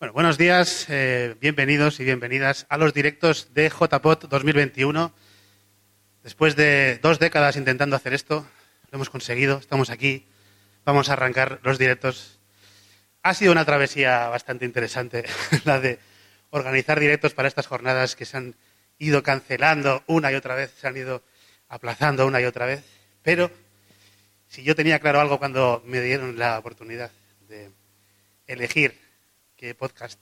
Bueno, 0.00 0.14
buenos 0.14 0.38
días, 0.38 0.86
eh, 0.88 1.36
bienvenidos 1.42 2.00
y 2.00 2.04
bienvenidas 2.04 2.64
a 2.70 2.78
los 2.78 2.94
directos 2.94 3.52
de 3.52 3.68
JPOT 3.68 4.30
2021. 4.30 5.12
Después 6.22 6.56
de 6.56 6.98
dos 7.02 7.18
décadas 7.18 7.56
intentando 7.56 7.96
hacer 7.96 8.14
esto, 8.14 8.46
lo 8.90 8.96
hemos 8.96 9.10
conseguido, 9.10 9.58
estamos 9.58 9.90
aquí, 9.90 10.26
vamos 10.86 11.10
a 11.10 11.12
arrancar 11.12 11.60
los 11.64 11.78
directos. 11.78 12.40
Ha 13.22 13.34
sido 13.34 13.52
una 13.52 13.66
travesía 13.66 14.26
bastante 14.28 14.64
interesante 14.64 15.26
la 15.66 15.80
de 15.80 15.98
organizar 16.48 16.98
directos 16.98 17.34
para 17.34 17.48
estas 17.48 17.66
jornadas 17.66 18.16
que 18.16 18.24
se 18.24 18.38
han 18.38 18.54
ido 18.96 19.22
cancelando 19.22 20.02
una 20.06 20.32
y 20.32 20.34
otra 20.34 20.54
vez, 20.54 20.72
se 20.80 20.88
han 20.88 20.96
ido 20.96 21.22
aplazando 21.68 22.26
una 22.26 22.40
y 22.40 22.46
otra 22.46 22.64
vez, 22.64 22.82
pero 23.22 23.50
si 24.48 24.62
yo 24.62 24.74
tenía 24.74 24.98
claro 24.98 25.20
algo 25.20 25.38
cuando 25.38 25.82
me 25.84 26.00
dieron 26.00 26.38
la 26.38 26.58
oportunidad 26.58 27.10
de 27.50 27.68
elegir 28.46 29.09
qué 29.60 29.74
podcast 29.74 30.18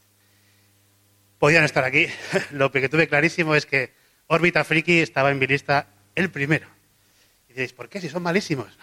podían 1.39 1.63
estar 1.63 1.85
aquí, 1.85 2.09
lo 2.51 2.73
que 2.73 2.89
tuve 2.89 3.07
clarísimo 3.07 3.55
es 3.55 3.67
que 3.67 3.95
Órbita 4.27 4.65
Friki 4.65 4.99
estaba 4.99 5.31
en 5.31 5.39
mi 5.39 5.47
lista 5.47 5.87
el 6.17 6.29
primero. 6.29 6.67
Y 7.49 7.53
diréis, 7.53 7.73
¿por 7.73 7.89
qué? 7.89 8.01
Si 8.01 8.09
son 8.09 8.25
malísimos. 8.25 8.77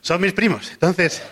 Son 0.00 0.22
mis 0.22 0.32
primos. 0.32 0.70
Entonces, 0.70 1.22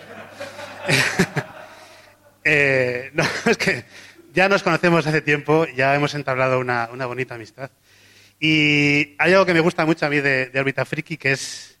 eh, 2.43 3.09
no, 3.13 3.23
es 3.47 3.57
que 3.57 3.85
ya 4.33 4.47
nos 4.47 4.61
conocemos 4.61 5.07
hace 5.07 5.21
tiempo, 5.21 5.65
ya 5.75 5.95
hemos 5.95 6.13
entablado 6.13 6.59
una, 6.59 6.89
una 6.91 7.07
bonita 7.07 7.33
amistad. 7.33 7.71
Y 8.39 9.15
hay 9.17 9.33
algo 9.33 9.47
que 9.47 9.55
me 9.55 9.61
gusta 9.61 9.83
mucho 9.83 10.05
a 10.05 10.09
mí 10.09 10.17
de, 10.17 10.45
de 10.47 10.59
Orbita 10.59 10.85
Friki, 10.85 11.17
que 11.17 11.31
es 11.31 11.76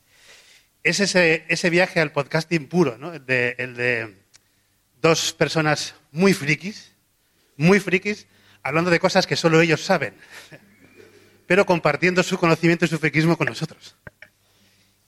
es 0.87 0.99
ese, 1.01 1.69
viaje 1.69 1.99
al 1.99 2.11
podcasting 2.11 2.67
puro, 2.67 2.97
¿no? 2.97 3.13
El 3.13 3.25
de, 3.25 4.15
dos 5.01 5.33
personas 5.33 5.95
muy 6.11 6.33
frikis, 6.33 6.93
muy 7.57 7.79
frikis, 7.79 8.27
hablando 8.63 8.89
de 8.89 8.99
cosas 8.99 9.27
que 9.27 9.35
solo 9.35 9.61
ellos 9.61 9.83
saben, 9.83 10.13
pero 11.45 11.65
compartiendo 11.65 12.23
su 12.23 12.37
conocimiento 12.37 12.85
y 12.85 12.87
su 12.87 12.99
friquismo 12.99 13.37
con 13.37 13.47
nosotros. 13.47 13.95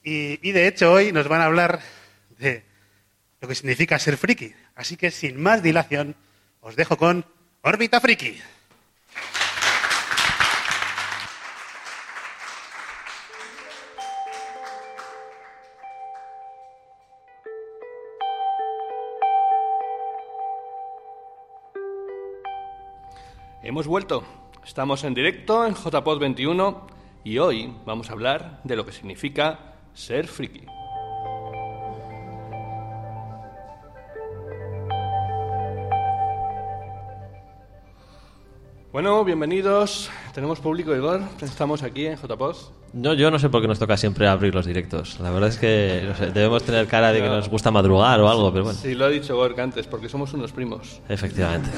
Y, 0.02 0.38
y 0.46 0.52
de 0.52 0.66
hecho 0.66 0.92
hoy 0.92 1.12
nos 1.12 1.28
van 1.28 1.40
a 1.40 1.46
hablar 1.46 1.80
de 2.38 2.62
lo 3.40 3.48
que 3.48 3.54
significa 3.54 3.98
ser 3.98 4.16
friki. 4.16 4.54
Así 4.74 4.96
que 4.96 5.10
sin 5.10 5.40
más 5.40 5.62
dilación, 5.62 6.14
os 6.60 6.76
dejo 6.76 6.96
con 6.96 7.24
Órbita 7.62 8.00
Friki. 8.00 8.38
Hemos 23.62 23.86
vuelto. 23.86 24.24
Estamos 24.64 25.04
en 25.04 25.12
directo 25.12 25.66
en 25.66 25.74
JPod 25.74 26.18
21 26.18 26.86
y 27.24 27.36
hoy 27.36 27.70
vamos 27.84 28.08
a 28.08 28.14
hablar 28.14 28.60
de 28.64 28.74
lo 28.74 28.86
que 28.86 28.92
significa 28.92 29.74
ser 29.92 30.26
friki. 30.28 30.64
Bueno, 38.92 39.22
bienvenidos. 39.24 40.10
Tenemos 40.32 40.58
público, 40.58 40.96
Igor. 40.96 41.20
Estamos 41.42 41.82
aquí 41.82 42.06
en 42.06 42.16
JPod. 42.16 42.56
No, 42.94 43.12
yo 43.12 43.30
no 43.30 43.38
sé 43.38 43.50
por 43.50 43.60
qué 43.60 43.68
nos 43.68 43.78
toca 43.78 43.98
siempre 43.98 44.26
abrir 44.26 44.54
los 44.54 44.64
directos. 44.64 45.20
La 45.20 45.30
verdad 45.30 45.50
es 45.50 45.58
que 45.58 46.04
no 46.08 46.16
sé, 46.16 46.32
debemos 46.32 46.64
tener 46.64 46.86
cara 46.86 47.12
de 47.12 47.20
que 47.20 47.28
nos 47.28 47.48
gusta 47.50 47.70
madrugar 47.70 48.20
o 48.20 48.28
algo, 48.28 48.50
pero 48.50 48.64
bueno. 48.64 48.78
Sí, 48.78 48.94
lo 48.94 49.04
ha 49.04 49.08
dicho 49.10 49.36
Gorka 49.36 49.62
antes, 49.62 49.86
porque 49.86 50.08
somos 50.08 50.32
unos 50.32 50.50
primos. 50.50 51.02
Efectivamente. 51.08 51.68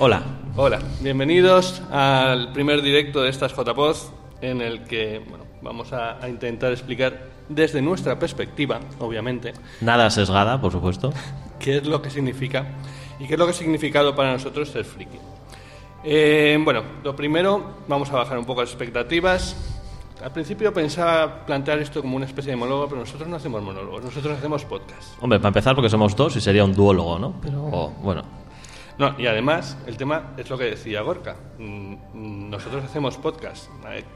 Hola. 0.00 0.22
Hola, 0.54 0.78
bienvenidos 1.00 1.82
al 1.90 2.52
primer 2.52 2.82
directo 2.82 3.20
de 3.20 3.30
estas 3.30 3.52
JPod 3.52 3.96
en 4.40 4.60
el 4.60 4.84
que 4.84 5.20
bueno, 5.28 5.44
vamos 5.60 5.92
a, 5.92 6.22
a 6.24 6.28
intentar 6.28 6.70
explicar 6.70 7.18
desde 7.48 7.82
nuestra 7.82 8.16
perspectiva, 8.16 8.78
obviamente, 9.00 9.54
Nada 9.80 10.08
sesgada, 10.10 10.60
por 10.60 10.70
supuesto. 10.70 11.12
qué 11.58 11.78
es 11.78 11.86
lo 11.88 12.00
que 12.00 12.10
significa 12.10 12.66
y 13.18 13.26
qué 13.26 13.32
es 13.32 13.38
lo 13.40 13.46
que 13.46 13.50
ha 13.50 13.54
significado 13.54 14.14
para 14.14 14.32
nosotros 14.32 14.68
ser 14.68 14.84
friki. 14.84 15.18
Eh, 16.04 16.56
bueno, 16.62 16.82
lo 17.02 17.16
primero, 17.16 17.78
vamos 17.88 18.08
a 18.10 18.18
bajar 18.18 18.38
un 18.38 18.44
poco 18.44 18.60
las 18.60 18.70
expectativas. 18.70 19.56
Al 20.22 20.30
principio 20.32 20.72
pensaba 20.72 21.44
plantear 21.44 21.80
esto 21.80 22.02
como 22.02 22.16
una 22.16 22.26
especie 22.26 22.52
de 22.52 22.56
monólogo, 22.56 22.88
pero 22.88 23.00
nosotros 23.00 23.28
no 23.28 23.34
hacemos 23.34 23.62
monólogos, 23.62 24.04
nosotros 24.04 24.38
hacemos 24.38 24.64
podcast. 24.64 25.20
Hombre, 25.20 25.40
para 25.40 25.48
empezar, 25.48 25.74
porque 25.74 25.90
somos 25.90 26.14
dos 26.14 26.36
y 26.36 26.40
sería 26.40 26.64
un 26.64 26.72
duólogo, 26.72 27.18
¿no? 27.18 27.34
Pero 27.42 27.62
bueno. 28.00 28.37
No, 28.98 29.14
y 29.18 29.26
además, 29.26 29.76
el 29.86 29.96
tema 29.96 30.32
es 30.36 30.50
lo 30.50 30.58
que 30.58 30.64
decía 30.64 31.02
Gorka. 31.02 31.36
Mm, 31.58 31.94
mm, 32.14 32.50
Nosotros 32.50 32.84
hacemos 32.84 33.16
podcast. 33.16 33.68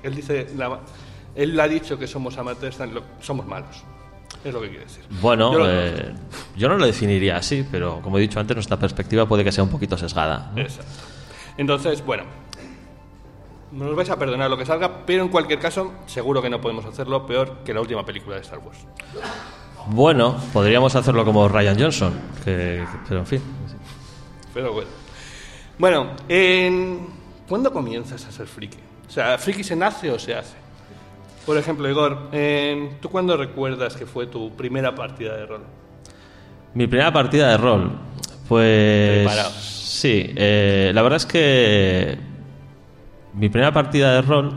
Él 0.03 0.15
dice, 0.15 0.48
la- 0.56 0.81
él 1.34 1.59
ha 1.60 1.69
dicho 1.69 1.98
que 1.98 2.06
somos 2.06 2.37
amateurs, 2.38 2.78
somos 3.21 3.47
malos. 3.47 3.84
Es 4.44 4.53
lo 4.53 4.60
que 4.60 4.71
quiere 4.71 4.84
decir. 4.84 5.04
Bueno, 5.21 5.53
Yo 5.53 5.59
lo- 5.60 5.71
eh, 5.71 6.12
yo 6.56 6.69
no 6.69 6.76
lo 6.78 6.87
definiría 6.87 7.37
así, 7.37 7.65
pero 7.71 8.00
como 8.03 8.19
he 8.19 8.21
dicho 8.22 8.41
antes, 8.41 8.56
nuestra 8.56 8.76
perspectiva 8.76 9.25
puede 9.26 9.44
que 9.44 9.53
sea 9.53 9.62
un 9.62 9.71
poquito 9.71 9.97
sesgada. 9.97 10.50
¿no? 10.54 10.60
Exacto. 10.62 10.91
Entonces, 11.59 12.04
bueno, 12.04 12.25
nos 13.71 13.94
vais 13.94 14.10
a 14.10 14.19
perdonar 14.19 14.50
lo 14.50 14.59
que 14.59 14.66
salga, 14.66 15.04
pero 15.06 15.22
en 15.22 15.28
cualquier 15.28 15.60
caso, 15.60 15.92
seguro 16.06 16.42
que 16.42 16.50
no 16.50 16.60
podemos 16.60 16.84
hacerlo 16.87 17.25
peor 17.26 17.59
que 17.65 17.72
la 17.72 17.81
última 17.81 18.04
película 18.04 18.34
de 18.37 18.42
Star 18.42 18.59
Wars. 18.59 18.78
Bueno, 19.87 20.37
podríamos 20.53 20.94
hacerlo 20.97 21.25
como 21.25 21.48
Ryan 21.48 21.78
Johnson, 21.78 22.12
que, 22.44 22.84
pero 23.09 23.21
en 23.21 23.26
fin. 23.26 23.42
Pero 24.55 24.73
bueno. 24.73 24.91
Bueno, 25.79 26.11
en- 26.29 27.07
¿cuándo 27.49 27.73
comienzas 27.73 28.25
a 28.27 28.33
ser 28.33 28.47
friki? 28.47 28.79
O 29.09 29.11
sea, 29.11 29.37
¿friki 29.39 29.65
se 29.65 29.77
nace 29.77 30.11
o 30.11 30.19
se 30.19 30.35
hace? 30.35 30.55
Por 31.47 31.57
ejemplo, 31.59 31.89
Igor, 31.89 32.29
en- 32.33 33.01
¿tú 33.01 33.09
cuándo 33.11 33.37
recuerdas 33.37 33.97
que 33.97 34.07
fue 34.07 34.27
tu 34.27 34.51
primera 34.55 34.95
partida 34.95 35.37
de 35.37 35.47
rol? 35.47 35.63
Mi 36.75 36.87
primera 36.87 37.13
partida 37.13 37.49
de 37.51 37.57
rol, 37.57 37.91
pues... 38.49 39.19
Preparado. 39.27 39.51
Sí, 39.51 40.33
eh, 40.37 40.91
la 40.95 41.03
verdad 41.03 41.17
es 41.19 41.27
que 41.27 42.19
mi 43.34 43.49
primera 43.49 43.73
partida 43.73 44.15
de 44.15 44.23
rol 44.23 44.53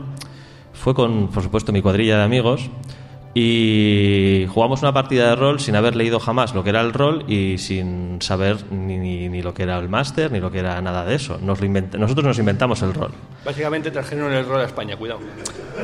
fue 0.72 0.94
con, 0.94 1.28
por 1.28 1.42
supuesto, 1.42 1.72
mi 1.72 1.82
cuadrilla 1.82 2.18
de 2.18 2.22
amigos 2.24 2.70
y 3.38 4.46
jugamos 4.48 4.80
una 4.80 4.94
partida 4.94 5.28
de 5.28 5.36
rol 5.36 5.60
sin 5.60 5.76
haber 5.76 5.94
leído 5.94 6.18
jamás 6.18 6.54
lo 6.54 6.64
que 6.64 6.70
era 6.70 6.80
el 6.80 6.94
rol 6.94 7.22
y 7.28 7.58
sin 7.58 8.16
saber 8.22 8.56
ni, 8.70 8.96
ni- 8.96 9.28
ni 9.28 9.42
lo 9.42 9.52
que 9.52 9.64
era 9.64 9.78
el 9.78 9.90
máster 9.90 10.32
ni 10.32 10.40
lo 10.40 10.50
que 10.50 10.60
era 10.60 10.80
nada 10.80 11.04
de 11.04 11.14
eso. 11.16 11.38
Nos 11.42 11.60
lo 11.60 11.66
invent- 11.66 11.96
nosotros 11.98 12.24
nos 12.24 12.38
inventamos 12.38 12.80
el 12.80 12.94
rol. 12.94 13.10
Básicamente 13.44 13.90
trajeron 13.90 14.32
el 14.32 14.46
rol 14.46 14.62
a 14.62 14.64
España, 14.64 14.96
cuidado. 14.96 15.20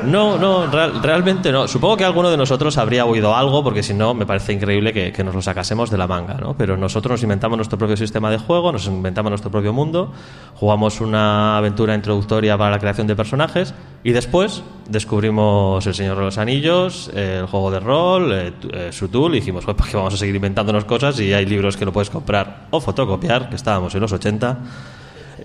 No, 0.05 0.37
no, 0.39 0.65
real- 0.65 1.01
realmente 1.03 1.51
no. 1.51 1.67
Supongo 1.67 1.95
que 1.97 2.03
alguno 2.05 2.31
de 2.31 2.37
nosotros 2.37 2.75
habría 2.79 3.05
oído 3.05 3.35
algo, 3.35 3.63
porque 3.63 3.83
si 3.83 3.93
no, 3.93 4.15
me 4.15 4.25
parece 4.25 4.51
increíble 4.53 4.91
que, 4.91 5.11
que 5.13 5.23
nos 5.23 5.35
lo 5.35 5.41
sacásemos 5.43 5.91
de 5.91 5.97
la 5.99 6.07
manga, 6.07 6.33
¿no? 6.33 6.57
Pero 6.57 6.75
nosotros 6.75 7.11
nos 7.11 7.23
inventamos 7.23 7.57
nuestro 7.57 7.77
propio 7.77 7.95
sistema 7.95 8.31
de 8.31 8.39
juego, 8.39 8.71
nos 8.71 8.87
inventamos 8.87 9.29
nuestro 9.29 9.51
propio 9.51 9.71
mundo, 9.73 10.11
jugamos 10.55 10.99
una 11.01 11.57
aventura 11.57 11.93
introductoria 11.93 12.57
para 12.57 12.71
la 12.71 12.79
creación 12.79 13.05
de 13.05 13.15
personajes 13.15 13.75
y 14.03 14.11
después 14.11 14.63
descubrimos 14.89 15.85
El 15.85 15.93
Señor 15.93 16.17
de 16.17 16.23
los 16.23 16.37
Anillos, 16.39 17.11
eh, 17.13 17.42
el 17.43 17.49
juego 17.49 17.71
de 17.71 17.79
rol, 17.79 18.31
eh, 18.33 18.53
eh, 18.71 18.89
su 18.91 19.07
tool 19.07 19.35
y 19.35 19.39
dijimos, 19.39 19.63
pues, 19.65 19.77
¿para 19.77 19.89
qué 19.89 19.97
vamos 19.97 20.13
a 20.13 20.17
seguir 20.17 20.35
inventándonos 20.35 20.85
cosas? 20.85 21.19
Y 21.19 21.33
hay 21.33 21.45
libros 21.45 21.77
que 21.77 21.85
lo 21.85 21.93
puedes 21.93 22.09
comprar 22.09 22.67
o 22.71 22.81
fotocopiar, 22.81 23.49
que 23.49 23.55
estábamos 23.55 23.93
en 23.95 24.01
los 24.01 24.11
80 24.11 24.57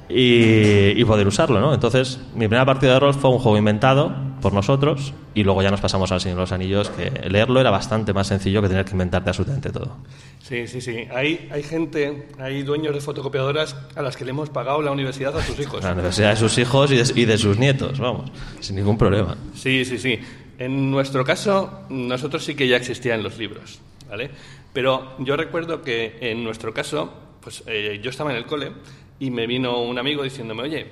y, 0.09 1.01
y 1.01 1.05
poder 1.05 1.27
usarlo, 1.27 1.61
¿no? 1.61 1.75
Entonces, 1.75 2.19
mi 2.35 2.49
primera 2.49 2.65
partida 2.65 2.95
de 2.95 3.01
rol 3.01 3.15
fue 3.15 3.31
un 3.31 3.39
juego 3.39 3.59
inventado 3.59 4.15
por 4.41 4.53
nosotros 4.53 5.13
y 5.35 5.45
luego 5.45 5.63
ya 5.63 5.71
nos 5.71 5.81
pasamos 5.81 6.11
al 6.13 6.21
Señor 6.21 6.37
de 6.37 6.43
los 6.43 6.53
Anillos, 6.53 6.91
que 6.91 7.11
leerlo 7.29 7.61
era 7.61 7.71
bastante 7.71 8.13
más 8.13 8.27
sencillo 8.27 8.63
que 8.63 8.69
tener 8.69 8.85
que 8.85 8.93
inventarte 8.93 9.31
absolutamente 9.31 9.71
todo. 9.71 9.97
Sí, 10.41 10.67
sí, 10.67 10.81
sí. 10.81 11.07
Hay, 11.15 11.49
hay 11.53 11.63
gente, 11.63 12.29
hay 12.39 12.63
dueños 12.63 12.95
de 12.95 13.01
fotocopiadoras 13.01 13.77
a 13.95 14.03
las 14.03 14.17
que 14.17 14.25
le 14.25 14.31
hemos 14.31 14.51
pagado 14.51 14.81
la 14.83 14.91
universidad 14.91 15.37
a 15.37 15.43
sus 15.43 15.59
hijos. 15.59 15.83
La 15.85 15.93
universidad 15.93 16.31
de 16.31 16.37
sus 16.37 16.57
hijos 16.59 16.91
y 16.91 16.97
de, 16.97 17.21
y 17.21 17.25
de 17.25 17.39
sus 17.39 17.59
nietos, 17.59 17.99
vamos, 17.99 18.31
sin 18.61 18.77
ningún 18.77 18.97
problema. 18.97 19.37
Sí, 19.55 19.85
sí, 19.85 19.99
sí. 19.99 20.19
En 20.59 20.91
nuestro 20.91 21.25
caso, 21.25 21.83
nosotros 21.89 22.45
sí 22.45 22.55
que 22.55 22.67
ya 22.67 22.77
existían 22.77 23.23
los 23.23 23.39
libros, 23.39 23.81
¿vale? 24.09 24.31
Pero 24.73 25.15
yo 25.19 25.37
recuerdo 25.37 25.83
que 25.83 26.19
en 26.21 26.43
nuestro 26.43 26.75
caso, 26.75 27.13
pues 27.41 27.63
eh, 27.67 28.01
yo 28.03 28.11
estaba 28.11 28.31
en 28.33 28.37
el 28.39 28.47
cole 28.47 28.73
y 29.21 29.31
me 29.31 29.47
vino 29.47 29.81
un 29.81 29.99
amigo 29.99 30.23
diciéndome, 30.23 30.63
oye, 30.65 30.87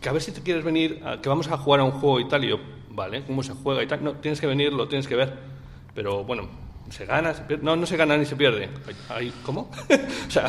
que 0.00 0.08
a 0.08 0.12
ver 0.12 0.22
si 0.22 0.32
te 0.32 0.40
quieres 0.42 0.64
venir, 0.64 1.00
a- 1.04 1.20
que 1.20 1.28
vamos 1.28 1.48
a 1.48 1.58
jugar 1.58 1.80
a 1.80 1.84
un 1.84 1.90
juego 1.92 2.18
y 2.20 2.28
tal. 2.28 2.44
Y 2.44 2.48
yo, 2.48 2.58
vale, 2.90 3.22
¿cómo 3.24 3.42
se 3.42 3.52
juega 3.52 3.82
y 3.82 3.86
tal? 3.86 4.02
No, 4.02 4.14
tienes 4.14 4.40
que 4.40 4.46
venir, 4.46 4.72
lo 4.72 4.88
tienes 4.88 5.06
que 5.06 5.14
ver. 5.16 5.34
Pero 5.94 6.24
bueno, 6.24 6.48
¿se 6.88 7.04
gana? 7.04 7.34
Se 7.34 7.42
pierde? 7.42 7.62
No, 7.64 7.76
no 7.76 7.84
se 7.86 7.96
gana 7.98 8.16
ni 8.16 8.24
se 8.24 8.36
pierde. 8.36 8.70
Ay, 9.10 9.32
¿Cómo? 9.44 9.70
o 10.28 10.30
sea, 10.30 10.46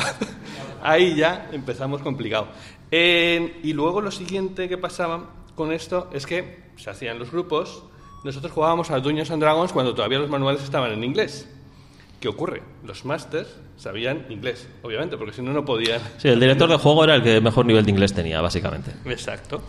ahí 0.82 1.14
ya 1.14 1.50
empezamos 1.52 2.00
complicado. 2.00 2.48
Eh, 2.90 3.60
y 3.62 3.74
luego 3.74 4.00
lo 4.00 4.10
siguiente 4.10 4.68
que 4.68 4.78
pasaba 4.78 5.30
con 5.54 5.72
esto 5.72 6.08
es 6.14 6.26
que 6.26 6.62
se 6.76 6.88
hacían 6.88 7.18
los 7.18 7.30
grupos. 7.30 7.84
Nosotros 8.24 8.52
jugábamos 8.52 8.90
a 8.90 9.00
Dungeons 9.00 9.30
and 9.30 9.42
Dragons 9.42 9.72
cuando 9.72 9.94
todavía 9.94 10.18
los 10.18 10.30
manuales 10.30 10.62
estaban 10.62 10.92
en 10.92 11.02
inglés. 11.04 11.48
¿qué 12.22 12.28
ocurre? 12.28 12.62
Los 12.86 13.04
másters 13.04 13.48
sabían 13.76 14.26
inglés, 14.30 14.68
obviamente, 14.82 15.16
porque 15.16 15.32
si 15.34 15.42
no, 15.42 15.52
no 15.52 15.64
podían. 15.64 16.00
Sí, 16.18 16.28
el 16.28 16.38
director 16.38 16.70
de 16.70 16.76
juego 16.76 17.02
era 17.02 17.16
el 17.16 17.22
que 17.22 17.40
mejor 17.40 17.66
nivel 17.66 17.84
de 17.84 17.90
inglés 17.90 18.14
tenía, 18.14 18.40
básicamente. 18.40 18.92
Exacto. 19.04 19.62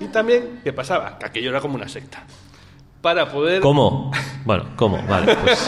Y 0.00 0.08
también, 0.08 0.60
¿qué 0.64 0.72
pasaba? 0.72 1.16
Que 1.18 1.26
aquello 1.26 1.50
era 1.50 1.60
como 1.60 1.76
una 1.76 1.88
secta. 1.88 2.24
Para 3.00 3.30
poder. 3.30 3.62
¿Cómo? 3.62 4.10
Bueno, 4.44 4.70
¿cómo? 4.76 5.00
Vale, 5.06 5.36
pues. 5.36 5.66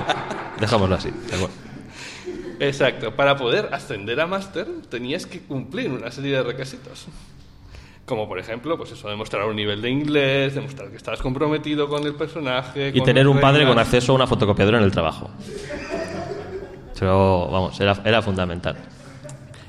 Dejámoslo 0.60 0.96
así. 0.96 1.10
de 1.10 1.36
acuerdo. 1.36 1.54
Exacto. 2.58 3.14
Para 3.14 3.36
poder 3.36 3.68
ascender 3.72 4.20
a 4.20 4.26
máster 4.26 4.66
tenías 4.90 5.24
que 5.24 5.40
cumplir 5.40 5.90
una 5.92 6.10
serie 6.10 6.32
de 6.32 6.42
requisitos. 6.42 7.06
Como 8.06 8.28
por 8.28 8.38
ejemplo, 8.38 8.78
pues 8.78 8.92
eso, 8.92 9.08
demostrar 9.08 9.44
un 9.46 9.56
nivel 9.56 9.82
de 9.82 9.90
inglés, 9.90 10.54
demostrar 10.54 10.90
que 10.90 10.96
estabas 10.96 11.20
comprometido 11.20 11.88
con 11.88 12.06
el 12.06 12.14
personaje. 12.14 12.92
Y 12.94 13.00
tener 13.02 13.26
un 13.26 13.40
padre 13.40 13.66
con 13.66 13.78
acceso 13.78 14.12
a 14.12 14.14
una 14.14 14.26
fotocopiadora 14.26 14.78
en 14.78 14.84
el 14.84 14.92
trabajo. 14.92 15.28
Pero, 16.98 17.48
vamos, 17.50 17.78
era, 17.80 18.00
era 18.04 18.22
fundamental. 18.22 18.76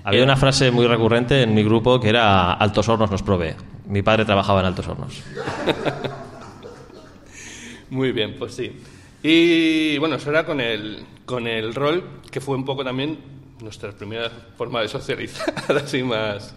Había 0.03 0.23
una 0.23 0.37
frase 0.37 0.71
muy 0.71 0.87
recurrente 0.87 1.41
en 1.41 1.53
mi 1.53 1.63
grupo 1.63 1.99
que 1.99 2.07
era 2.07 2.53
Altos 2.53 2.87
Hornos 2.87 3.11
nos 3.11 3.23
provee. 3.23 3.55
Mi 3.87 4.03
padre 4.03 4.23
trabajaba 4.23 4.61
en 4.61 4.67
Altos 4.67 4.87
Hornos. 4.87 5.19
Muy 7.89 8.11
bien, 8.11 8.35
pues 8.37 8.53
sí. 8.53 8.71
Y 9.23 9.97
bueno, 9.97 10.15
eso 10.15 10.29
era 10.29 10.45
con 10.45 10.61
el, 10.61 11.03
con 11.25 11.47
el 11.47 11.73
rol, 11.73 12.03
que 12.31 12.39
fue 12.39 12.55
un 12.55 12.63
poco 12.63 12.83
también 12.83 13.17
nuestra 13.61 13.91
primera 13.91 14.29
forma 14.57 14.81
de 14.81 14.87
socializar, 14.87 15.53
así 15.83 16.03
más, 16.03 16.53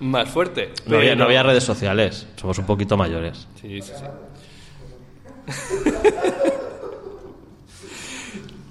más 0.00 0.28
fuerte. 0.28 0.72
No 0.86 0.96
había, 0.96 1.10
no 1.10 1.18
Pero- 1.18 1.24
había 1.26 1.42
redes 1.42 1.64
sociales. 1.64 2.26
Somos 2.36 2.58
un 2.58 2.66
poquito 2.66 2.96
mayores. 2.96 3.46
Sí, 3.60 3.80
sí, 3.82 3.92
sí. 3.94 4.04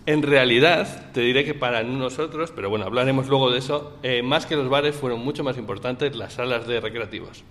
en 0.06 0.24
realidad, 0.24 1.12
te 1.14 1.22
diré 1.22 1.46
que 1.46 1.54
para 1.54 1.84
nosotros, 1.84 2.52
pero 2.56 2.70
bueno, 2.70 2.86
hablaremos 2.86 3.28
luego 3.28 3.52
de 3.52 3.60
eso, 3.60 3.94
eh, 4.02 4.22
más 4.24 4.46
que 4.46 4.56
los 4.56 4.70
bares 4.70 4.96
fueron 4.96 5.20
mucho 5.20 5.44
más 5.44 5.58
importantes 5.58 6.16
las 6.16 6.34
salas 6.34 6.66
de 6.68 6.80
recreativos. 6.80 7.44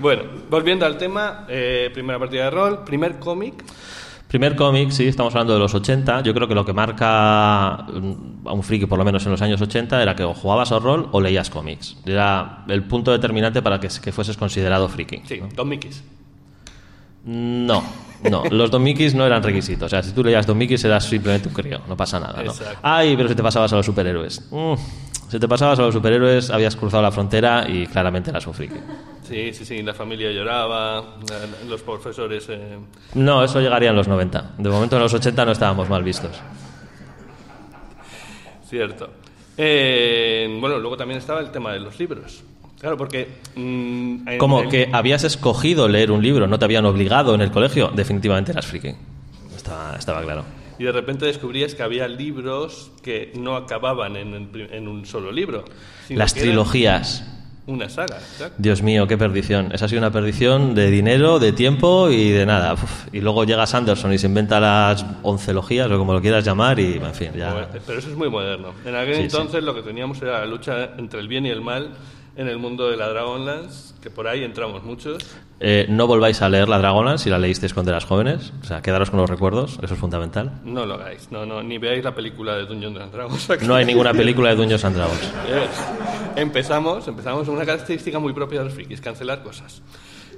Bueno, 0.00 0.22
volviendo 0.50 0.86
al 0.86 0.96
tema, 0.98 1.46
eh, 1.48 1.90
primera 1.92 2.18
partida 2.18 2.44
de 2.44 2.50
rol, 2.50 2.84
primer 2.84 3.18
cómic, 3.18 3.54
Primer 4.28 4.56
cómic, 4.56 4.90
sí, 4.90 5.08
estamos 5.08 5.34
hablando 5.34 5.54
de 5.54 5.58
los 5.58 5.74
80. 5.74 6.22
Yo 6.22 6.34
creo 6.34 6.46
que 6.46 6.54
lo 6.54 6.64
que 6.64 6.74
marca 6.74 7.86
mm, 7.90 8.46
a 8.46 8.52
un 8.52 8.62
friki, 8.62 8.84
por 8.84 8.98
lo 8.98 9.04
menos 9.04 9.24
en 9.24 9.32
los 9.32 9.40
años 9.40 9.60
80, 9.60 10.02
era 10.02 10.14
que 10.14 10.22
o 10.22 10.34
jugabas 10.34 10.70
a 10.70 10.78
rol 10.78 11.08
o 11.12 11.20
leías 11.20 11.48
cómics. 11.48 11.96
Era 12.04 12.64
el 12.68 12.84
punto 12.84 13.10
determinante 13.10 13.62
para 13.62 13.80
que, 13.80 13.88
que 13.88 14.12
fueses 14.12 14.36
considerado 14.36 14.86
friki. 14.88 15.22
sí, 15.24 15.40
Don 15.56 15.68
Mickeys. 15.68 16.04
No, 17.24 17.82
no, 18.30 18.44
los 18.50 18.70
Don 18.70 18.82
Mickeys 18.82 19.14
no 19.14 19.24
eran 19.24 19.42
requisitos. 19.42 19.86
O 19.86 19.88
sea, 19.88 20.02
si 20.02 20.12
tú 20.12 20.22
leías 20.22 20.46
Don 20.46 20.58
Mickeys 20.58 20.84
eras 20.84 21.04
simplemente 21.04 21.48
un 21.48 21.54
crío, 21.54 21.80
no 21.88 21.96
pasa 21.96 22.20
nada. 22.20 22.42
¿no? 22.42 22.50
Exacto. 22.50 22.78
Ay, 22.82 23.16
pero 23.16 23.28
si 23.28 23.34
te 23.34 23.42
pasabas 23.42 23.72
a 23.72 23.76
los 23.76 23.86
superhéroes. 23.86 24.46
Mm, 24.50 24.74
si 25.28 25.38
te 25.38 25.46
pasabas 25.48 25.78
a 25.78 25.82
los 25.82 25.94
superhéroes, 25.94 26.50
habías 26.50 26.74
cruzado 26.76 27.02
la 27.02 27.10
frontera 27.12 27.66
y 27.68 27.86
claramente 27.86 28.30
eras 28.30 28.46
un 28.46 28.54
friki. 28.54 28.76
Sí, 29.22 29.52
sí, 29.52 29.64
sí, 29.64 29.82
la 29.82 29.92
familia 29.94 30.30
lloraba, 30.32 31.16
los 31.68 31.82
profesores... 31.82 32.46
eh, 32.48 32.78
No, 33.14 33.44
eso 33.44 33.60
llegaría 33.60 33.90
en 33.90 33.96
los 33.96 34.08
90. 34.08 34.52
De 34.56 34.70
momento 34.70 34.96
en 34.96 35.02
los 35.02 35.12
80 35.12 35.44
no 35.44 35.52
estábamos 35.52 35.88
mal 35.88 36.02
vistos. 36.02 36.40
Cierto. 38.68 39.10
Eh, 39.56 40.56
bueno, 40.60 40.78
luego 40.78 40.96
también 40.96 41.18
estaba 41.18 41.40
el 41.40 41.50
tema 41.50 41.72
de 41.72 41.80
los 41.80 41.98
libros. 41.98 42.42
Claro, 42.80 42.96
porque... 42.96 43.28
mm, 43.56 44.28
en 44.28 44.38
Como 44.38 44.68
que 44.68 44.88
habías 44.92 45.24
escogido 45.24 45.88
leer 45.88 46.10
un 46.10 46.22
libro, 46.22 46.46
no 46.46 46.58
te 46.58 46.64
habían 46.64 46.86
obligado 46.86 47.34
en 47.34 47.40
el 47.40 47.50
colegio, 47.50 47.88
definitivamente 47.88 48.52
eras 48.52 48.66
friki. 48.66 48.94
Estaba, 49.56 49.96
estaba 49.98 50.22
claro. 50.22 50.44
Y 50.78 50.84
de 50.84 50.92
repente 50.92 51.26
descubrías 51.26 51.74
que 51.74 51.82
había 51.82 52.06
libros 52.08 52.90
que 53.02 53.32
no 53.36 53.56
acababan 53.56 54.16
en, 54.16 54.34
el 54.34 54.46
pri- 54.46 54.68
en 54.70 54.86
un 54.88 55.04
solo 55.06 55.32
libro. 55.32 55.64
Las 56.08 56.34
trilogías. 56.34 57.24
Una 57.66 57.90
saga, 57.90 58.16
exacto. 58.16 58.54
Dios 58.56 58.80
mío, 58.82 59.06
qué 59.06 59.18
perdición. 59.18 59.72
Esa 59.72 59.84
ha 59.84 59.88
sido 59.88 59.98
una 60.00 60.10
perdición 60.10 60.74
de 60.74 60.90
dinero, 60.90 61.38
de 61.38 61.52
tiempo 61.52 62.08
y 62.08 62.30
de 62.30 62.46
nada. 62.46 62.72
Uf, 62.72 63.08
Y 63.12 63.20
luego 63.20 63.44
llega 63.44 63.66
Sanderson 63.66 64.10
y 64.14 64.16
se 64.18 64.26
inventa 64.26 64.58
las 64.58 65.04
oncelogías 65.22 65.90
o 65.90 65.98
como 65.98 66.14
lo 66.14 66.20
quieras 66.22 66.44
llamar 66.46 66.80
y, 66.80 66.94
en 66.94 67.14
fin, 67.14 67.32
ya. 67.36 67.68
Pero 67.86 67.98
eso 67.98 68.08
es 68.08 68.16
muy 68.16 68.30
moderno. 68.30 68.72
En 68.86 68.96
aquel 68.96 69.16
Sí, 69.16 69.20
entonces 69.24 69.62
lo 69.62 69.74
que 69.74 69.82
teníamos 69.82 70.22
era 70.22 70.38
la 70.40 70.46
lucha 70.46 70.94
entre 70.96 71.20
el 71.20 71.28
bien 71.28 71.44
y 71.44 71.50
el 71.50 71.60
mal 71.60 71.90
en 72.36 72.48
el 72.48 72.56
mundo 72.56 72.88
de 72.88 72.96
la 72.96 73.08
Dragonlance, 73.08 73.94
que 74.00 74.08
por 74.08 74.28
ahí 74.28 74.44
entramos 74.44 74.82
muchos. 74.82 75.18
Eh, 75.60 75.86
no 75.88 76.06
volváis 76.06 76.40
a 76.40 76.48
leer 76.48 76.68
la 76.68 76.78
Dragonlance 76.78 77.24
si 77.24 77.30
la 77.30 77.38
leísteis 77.38 77.74
cuando 77.74 77.90
eras 77.90 78.04
jóvenes. 78.04 78.52
O 78.62 78.64
sea, 78.64 78.80
quedaros 78.80 79.10
con 79.10 79.18
los 79.18 79.28
recuerdos, 79.28 79.78
eso 79.82 79.94
es 79.94 80.00
fundamental. 80.00 80.60
No 80.64 80.86
lo 80.86 80.94
hagáis, 80.94 81.32
no, 81.32 81.44
no, 81.46 81.62
ni 81.62 81.78
veáis 81.78 82.04
la 82.04 82.14
película 82.14 82.54
de 82.54 82.66
Dungeons 82.66 83.00
and 83.00 83.12
Dragons. 83.12 83.50
aquí. 83.50 83.66
No 83.66 83.74
hay 83.74 83.84
ninguna 83.84 84.12
película 84.12 84.50
de 84.50 84.56
Dungeons 84.56 84.84
and 84.84 84.96
Dragons. 84.96 85.32
Eh, 85.48 85.66
empezamos, 86.36 87.08
empezamos 87.08 87.46
con 87.46 87.56
una 87.56 87.64
característica 87.64 88.18
muy 88.18 88.32
propia 88.32 88.58
de 88.58 88.66
los 88.66 88.74
frikis, 88.74 89.00
cancelar 89.00 89.42
cosas. 89.42 89.82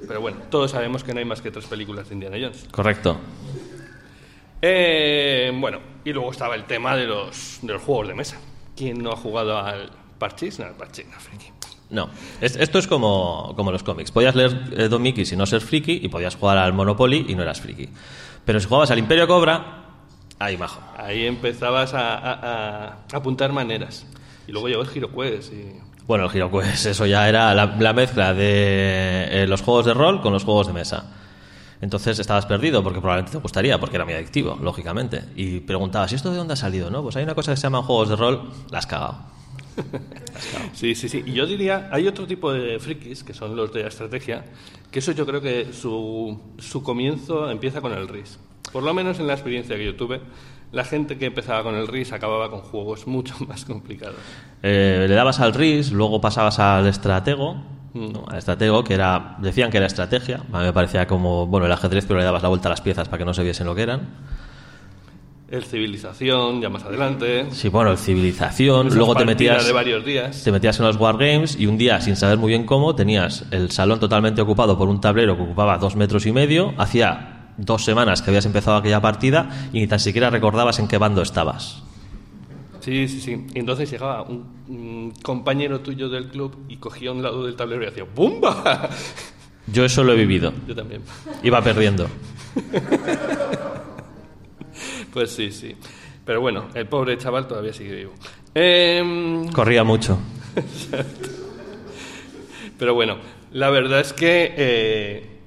Pero 0.07 0.21
bueno, 0.21 0.39
todos 0.51 0.71
sabemos 0.71 1.03
que 1.03 1.13
no 1.13 1.19
hay 1.19 1.25
más 1.25 1.41
que 1.43 1.51
tres 1.51 1.67
películas 1.67 2.09
de 2.09 2.15
Indiana 2.15 2.37
Jones. 2.41 2.69
Correcto. 2.71 3.19
Eh, 4.63 5.51
bueno, 5.55 5.81
y 6.05 6.13
luego 6.13 6.31
estaba 6.31 6.55
el 6.55 6.65
tema 6.65 6.97
de 6.97 7.07
los, 7.07 7.59
de 7.63 7.73
los 7.73 7.83
juegos 7.83 8.09
de 8.09 8.15
mesa. 8.15 8.39
¿Quién 8.77 9.03
no 9.03 9.13
ha 9.13 9.17
jugado 9.17 9.59
al 9.59 9.91
Parchís? 10.19 10.59
No, 10.59 10.67
al 10.67 10.75
Parchís, 10.75 11.07
no, 11.11 11.19
friki. 11.19 11.51
No, 11.91 12.09
Es- 12.41 12.57
esto 12.57 12.79
es 12.79 12.87
como, 12.87 13.53
como 13.57 13.73
los 13.73 13.83
cómics. 13.83 14.11
Podías 14.13 14.35
leer 14.35 14.65
eh, 14.77 14.89
Don 14.89 15.03
Mickey 15.03 15.25
y 15.31 15.37
no 15.37 15.45
ser 15.47 15.61
friki 15.61 16.01
y 16.03 16.09
podías 16.09 16.37
jugar 16.37 16.59
al 16.59 16.73
Monopoly 16.73 17.27
y 17.29 17.35
no 17.35 17.43
eras 17.43 17.61
friki. 17.61 17.89
Pero 18.45 18.61
si 18.61 18.67
jugabas 18.67 18.91
al 18.93 18.99
Imperio 18.99 19.27
Cobra, 19.27 19.85
ahí 20.39 20.57
majo. 20.57 20.81
Ahí 20.97 21.27
empezabas 21.27 21.93
a, 21.95 22.15
a- 22.17 22.87
a 23.13 23.17
apuntar 23.17 23.53
maneras. 23.53 24.07
Y 24.47 24.53
luego 24.53 24.69
llegó 24.69 24.83
el 24.83 24.89
HeroQuest 24.89 25.53
y... 25.53 25.73
Bueno, 26.07 26.25
el 26.27 26.31
HeroQuest, 26.35 26.87
eso 26.87 27.07
ya 27.07 27.29
era 27.29 27.55
la, 27.55 27.67
la 27.79 27.93
mezcla 27.93 28.35
de 28.35 29.43
eh, 29.43 29.47
los 29.49 29.63
juegos 29.63 29.87
de 29.87 29.95
rol 29.95 30.21
con 30.21 30.33
los 30.33 30.45
juegos 30.45 30.67
de 30.69 30.73
mesa. 30.73 31.05
Entonces 31.81 32.19
estabas 32.19 32.47
perdido 32.47 32.83
porque 32.83 33.01
probablemente 33.01 33.33
te 33.33 33.39
gustaría, 33.43 33.79
porque 33.81 33.97
era 33.97 34.05
muy 34.05 34.15
adictivo, 34.15 34.59
lógicamente. 34.61 35.25
Y 35.37 35.61
preguntabas, 35.61 36.13
¿y 36.13 36.17
esto 36.17 36.31
de 36.31 36.37
dónde 36.37 36.53
ha 36.55 36.57
salido? 36.57 36.91
No, 36.91 37.03
pues 37.03 37.17
hay 37.17 37.23
una 37.25 37.35
cosa 37.35 37.53
que 37.53 37.57
se 37.57 37.63
llama 37.63 37.83
juegos 37.83 38.09
de 38.11 38.17
rol, 38.17 38.51
la 38.71 38.79
has 38.79 38.87
cagado. 38.87 39.19
Sí, 40.73 40.95
sí, 40.95 41.09
sí. 41.09 41.23
Y 41.27 41.33
yo 41.33 41.47
diría, 41.47 41.89
hay 41.93 42.07
otro 42.09 42.27
tipo 42.27 42.53
de 42.53 42.79
frikis, 42.79 43.23
que 43.23 43.35
son 43.35 43.57
los 43.57 43.73
de 43.73 43.83
la 43.83 43.89
estrategia, 43.89 44.45
que 44.91 45.01
eso 45.01 45.13
yo 45.13 45.27
creo 45.27 45.41
que 45.41 45.73
su, 45.73 46.41
su 46.59 46.83
comienzo 46.83 47.51
empieza 47.51 47.81
con 47.81 47.93
el 47.93 48.09
RIS. 48.09 48.39
Por 48.73 48.83
lo 48.83 48.95
menos 48.95 49.19
en 49.19 49.27
la 49.27 49.35
experiencia 49.35 49.77
que 49.77 49.85
yo 49.85 49.97
tuve, 49.97 50.21
la 50.73 50.85
gente 50.85 51.19
que 51.19 51.27
empezaba 51.27 51.63
con 51.63 51.75
el 51.75 51.89
RIS 51.89 52.13
acababa 52.13 52.51
con 52.51 52.61
juegos 52.61 53.07
mucho 53.07 53.35
más 53.49 53.65
complicados. 53.65 54.17
Eh, 54.63 55.07
le 55.09 55.15
dabas 55.15 55.41
al 55.41 55.55
RIS, 55.55 55.93
luego 55.93 56.21
pasabas 56.21 56.59
al 56.59 56.87
estratego, 56.87 57.63
¿no? 57.95 58.25
al 58.29 58.39
estratego, 58.39 58.85
que 58.85 58.95
era, 58.95 59.37
decían 59.41 59.71
que 59.71 59.79
era 59.79 59.87
estrategia, 59.87 60.45
a 60.53 60.59
mí 60.59 60.65
me 60.65 60.73
parecía 60.73 61.07
como, 61.07 61.47
bueno, 61.47 61.67
el 61.67 61.73
ajedrez, 61.73 62.07
pero 62.07 62.19
le 62.19 62.25
dabas 62.25 62.43
la 62.43 62.49
vuelta 62.49 62.69
a 62.69 62.71
las 62.71 62.81
piezas 62.81 63.09
para 63.09 63.19
que 63.19 63.25
no 63.25 63.35
se 63.35 63.43
viesen 63.43 63.67
lo 63.67 63.75
que 63.75 63.83
eran. 63.83 64.09
El 65.51 65.65
Civilización, 65.65 66.61
ya 66.61 66.69
más 66.69 66.85
adelante. 66.85 67.47
Sí, 67.51 67.69
bueno, 67.69 67.91
el 67.91 67.99
civilización, 67.99 68.87
Esas 68.87 68.97
luego 68.97 69.17
te 69.17 69.25
metías... 69.25 69.67
de 69.67 69.73
varios 69.73 70.05
días. 70.05 70.45
Te 70.45 70.53
metías 70.53 70.79
en 70.79 70.87
los 70.87 70.97
wargames 70.97 71.59
y 71.59 71.67
un 71.67 71.77
día, 71.77 72.01
sin 72.01 72.15
saber 72.15 72.39
muy 72.39 72.51
bien 72.51 72.65
cómo, 72.65 72.95
tenías 72.95 73.45
el 73.51 73.73
salón 73.73 73.99
totalmente 73.99 74.41
ocupado 74.41 74.79
por 74.79 74.89
un 74.89 75.01
tablero 75.01 75.37
que 75.37 75.43
ocupaba 75.43 75.77
dos 75.79 75.97
metros 75.97 76.25
y 76.27 76.33
medio. 76.33 76.73
Hacía 76.79 77.49
dos 77.57 77.85
semanas 77.85 78.23
que 78.23 78.31
habías 78.31 78.47
empezado 78.47 78.77
aquella 78.77 79.01
partida 79.01 79.69
y 79.73 79.81
ni 79.81 79.89
tan 79.89 79.99
siquiera 79.99 80.31
recordabas 80.31 80.79
en 80.79 80.87
qué 80.87 80.99
bando 80.99 81.21
estabas. 81.21 81.83
Sí, 82.79 83.09
sí, 83.09 83.21
sí. 83.21 83.47
Y 83.53 83.59
entonces 83.59 83.91
llegaba 83.91 84.23
un, 84.23 84.47
un 84.69 85.13
compañero 85.21 85.81
tuyo 85.81 86.09
del 86.09 86.29
club 86.29 86.65
y 86.69 86.77
cogía 86.77 87.11
un 87.11 87.25
lado 87.25 87.45
del 87.45 87.57
tablero 87.57 87.83
y 87.83 87.89
hacía 87.89 88.05
¡Bumba! 88.05 88.89
Yo 89.67 89.85
eso 89.85 90.05
lo 90.05 90.13
he 90.13 90.17
vivido. 90.17 90.53
Yo 90.69 90.77
también. 90.77 91.03
Iba 91.43 91.61
perdiendo. 91.61 92.07
Pues 95.13 95.31
sí, 95.31 95.51
sí. 95.51 95.75
Pero 96.25 96.41
bueno, 96.41 96.69
el 96.75 96.87
pobre 96.87 97.19
chaval 97.19 97.49
todavía 97.49 97.73
sigue 97.73 97.95
vivo. 97.95 98.13
Em, 98.55 99.51
Corría 99.53 99.85
mucho. 99.85 100.19
pero 102.79 102.95
bueno, 102.95 103.17
la 103.53 103.71
verdad 103.71 104.01
es 104.01 104.13
que 104.13 104.55
eh, 104.57 105.41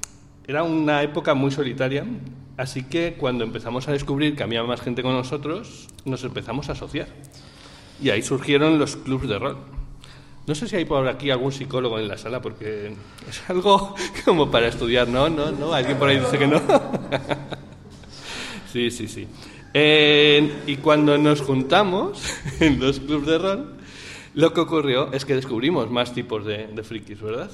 era 0.47 0.63
una 0.63 1.03
época 1.03 1.33
muy 1.33 1.51
solitaria, 1.51 2.05
así 2.57 2.83
que 2.83 3.15
cuando 3.17 3.43
empezamos 3.43 3.87
a 3.87 3.91
descubrir 3.91 4.35
que 4.35 4.43
había 4.43 4.63
más 4.63 4.81
gente 4.81 5.03
con 5.03 5.13
nosotros, 5.13 5.87
nos 6.05 6.23
empezamos 6.23 6.69
a 6.69 6.73
asociar. 6.73 7.07
Y 8.01 8.09
ahí 8.09 8.21
surgieron 8.21 8.79
los 8.79 8.97
clubs 8.97 9.27
de 9.27 9.39
rol. 9.39 9.57
No 10.45 10.55
sé 10.55 10.67
si 10.67 10.75
hay 10.75 10.83
por 10.83 11.07
aquí 11.07 11.31
algún 11.31 11.53
psicólogo 11.53 11.97
en 11.99 12.09
la 12.09 12.17
sala, 12.17 12.41
porque 12.41 12.93
es 13.29 13.49
algo 13.49 13.95
como 14.25 14.51
para 14.51 14.67
estudiar, 14.67 15.07
¿no? 15.07 15.29
No, 15.29 15.51
no, 15.51 15.73
alguien 15.73 15.97
por 15.97 16.09
ahí 16.09 16.19
dice 16.19 16.37
que 16.37 16.47
no. 16.47 16.61
Sí, 18.73 18.89
sí, 18.89 19.07
sí. 19.07 19.27
Eh, 19.73 20.61
y 20.67 20.75
cuando 20.77 21.17
nos 21.17 21.41
juntamos 21.41 22.23
en 22.59 22.79
los 22.79 22.99
clubs 22.99 23.25
de 23.27 23.37
rol, 23.39 23.73
lo 24.35 24.53
que 24.53 24.61
ocurrió 24.61 25.11
es 25.13 25.25
que 25.25 25.35
descubrimos 25.35 25.89
más 25.89 26.13
tipos 26.13 26.45
de, 26.45 26.67
de 26.67 26.83
frikis, 26.83 27.21
¿verdad? 27.21 27.49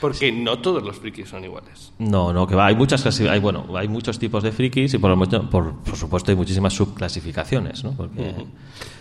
Porque 0.00 0.30
no 0.30 0.58
todos 0.58 0.82
los 0.82 0.98
frikis 0.98 1.28
son 1.30 1.44
iguales. 1.44 1.92
No, 1.98 2.30
no, 2.32 2.46
que 2.46 2.54
va. 2.54 2.66
Hay 2.66 2.74
muchas 2.76 3.04
clasi- 3.04 3.28
hay, 3.30 3.40
bueno, 3.40 3.66
hay 3.74 3.88
muchos 3.88 4.18
tipos 4.18 4.42
de 4.42 4.52
frikis 4.52 4.92
y 4.92 4.98
por, 4.98 5.08
lo 5.10 5.16
mucho- 5.16 5.48
por, 5.48 5.74
por 5.82 5.96
supuesto 5.96 6.30
hay 6.30 6.36
muchísimas 6.36 6.74
subclasificaciones, 6.74 7.82
¿no? 7.82 7.92
Porque 7.92 8.34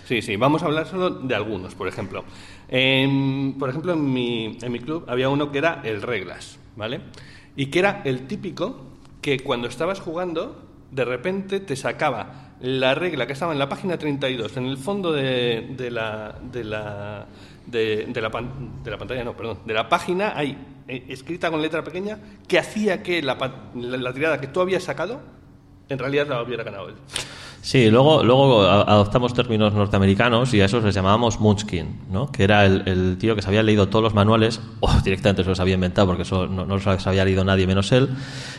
Sí, 0.07 0.21
sí, 0.21 0.37
vamos 0.37 0.63
a 0.63 0.67
hablar 0.67 0.87
solo 0.87 1.09
de 1.09 1.35
algunos, 1.35 1.75
por 1.75 1.89
ejemplo. 1.89 2.23
En- 2.69 3.55
por 3.59 3.69
ejemplo, 3.69 3.91
en 3.93 4.13
mi, 4.13 4.57
en 4.61 4.71
mi 4.71 4.79
club 4.79 5.03
había 5.07 5.27
uno 5.27 5.51
que 5.51 5.57
era 5.57 5.81
el 5.83 6.01
reglas, 6.01 6.57
¿vale? 6.77 7.01
Y 7.57 7.65
que 7.67 7.79
era 7.79 8.01
el 8.05 8.27
típico 8.27 8.77
que 9.21 9.39
cuando 9.41 9.67
estabas 9.67 9.99
jugando, 9.99 10.64
de 10.95 11.05
repente 11.05 11.59
te 11.59 11.75
sacaba 11.75 12.53
la 12.61 12.95
regla 12.95 13.27
que 13.27 13.33
estaba 13.33 13.51
en 13.53 13.59
la 13.59 13.67
página 13.69 13.97
32, 13.97 14.55
en 14.57 14.65
el 14.65 14.77
fondo 14.77 15.11
de, 15.11 15.73
de 15.77 15.91
la... 15.91 16.35
De 16.41 16.63
la 16.63 17.25
de, 17.65 18.05
la, 18.21 18.29
pantalla, 18.29 19.23
no, 19.23 19.35
perdón, 19.35 19.57
de 19.65 19.73
la 19.73 19.89
página, 19.89 20.37
ahí, 20.37 20.55
eh, 20.87 21.03
escrita 21.09 21.49
con 21.49 21.61
letra 21.63 21.83
pequeña, 21.83 22.19
que 22.47 22.59
hacía 22.59 23.01
que 23.01 23.23
la- 23.23 23.37
la 23.73 24.13
tirada 24.13 24.39
que 24.39 24.45
tú 24.47 24.61
habías 24.61 24.83
sacado, 24.83 25.19
en 25.89 25.97
realidad 25.97 26.27
la 26.27 26.43
hubiera 26.43 26.63
ganado 26.63 26.89
él. 26.89 26.95
Sí, 27.65 27.89
luego, 27.89 28.23
luego 28.23 28.61
adoptamos 28.61 29.33
términos 29.33 29.73
norteamericanos 29.73 30.53
y 30.53 30.61
a 30.61 30.65
esos 30.65 30.83
les 30.83 30.93
llamábamos 30.93 31.39
Munchkin, 31.39 32.01
¿no? 32.11 32.31
que 32.31 32.43
era 32.43 32.63
el, 32.63 33.17
tío 33.17 33.35
que 33.35 33.41
se 33.41 33.47
había 33.47 33.63
leído 33.63 33.89
todos 33.89 34.03
los 34.03 34.13
manuales, 34.13 34.61
o 34.81 34.91
directamente 35.03 35.41
se 35.41 35.49
los 35.49 35.59
había 35.59 35.73
inventado 35.73 36.05
porque 36.05 36.21
eso 36.21 36.45
no, 36.45 36.67
no 36.67 36.77
los 36.77 37.07
había 37.07 37.25
leído 37.25 37.43
nadie 37.43 37.65
menos 37.65 37.91
él, 37.91 38.09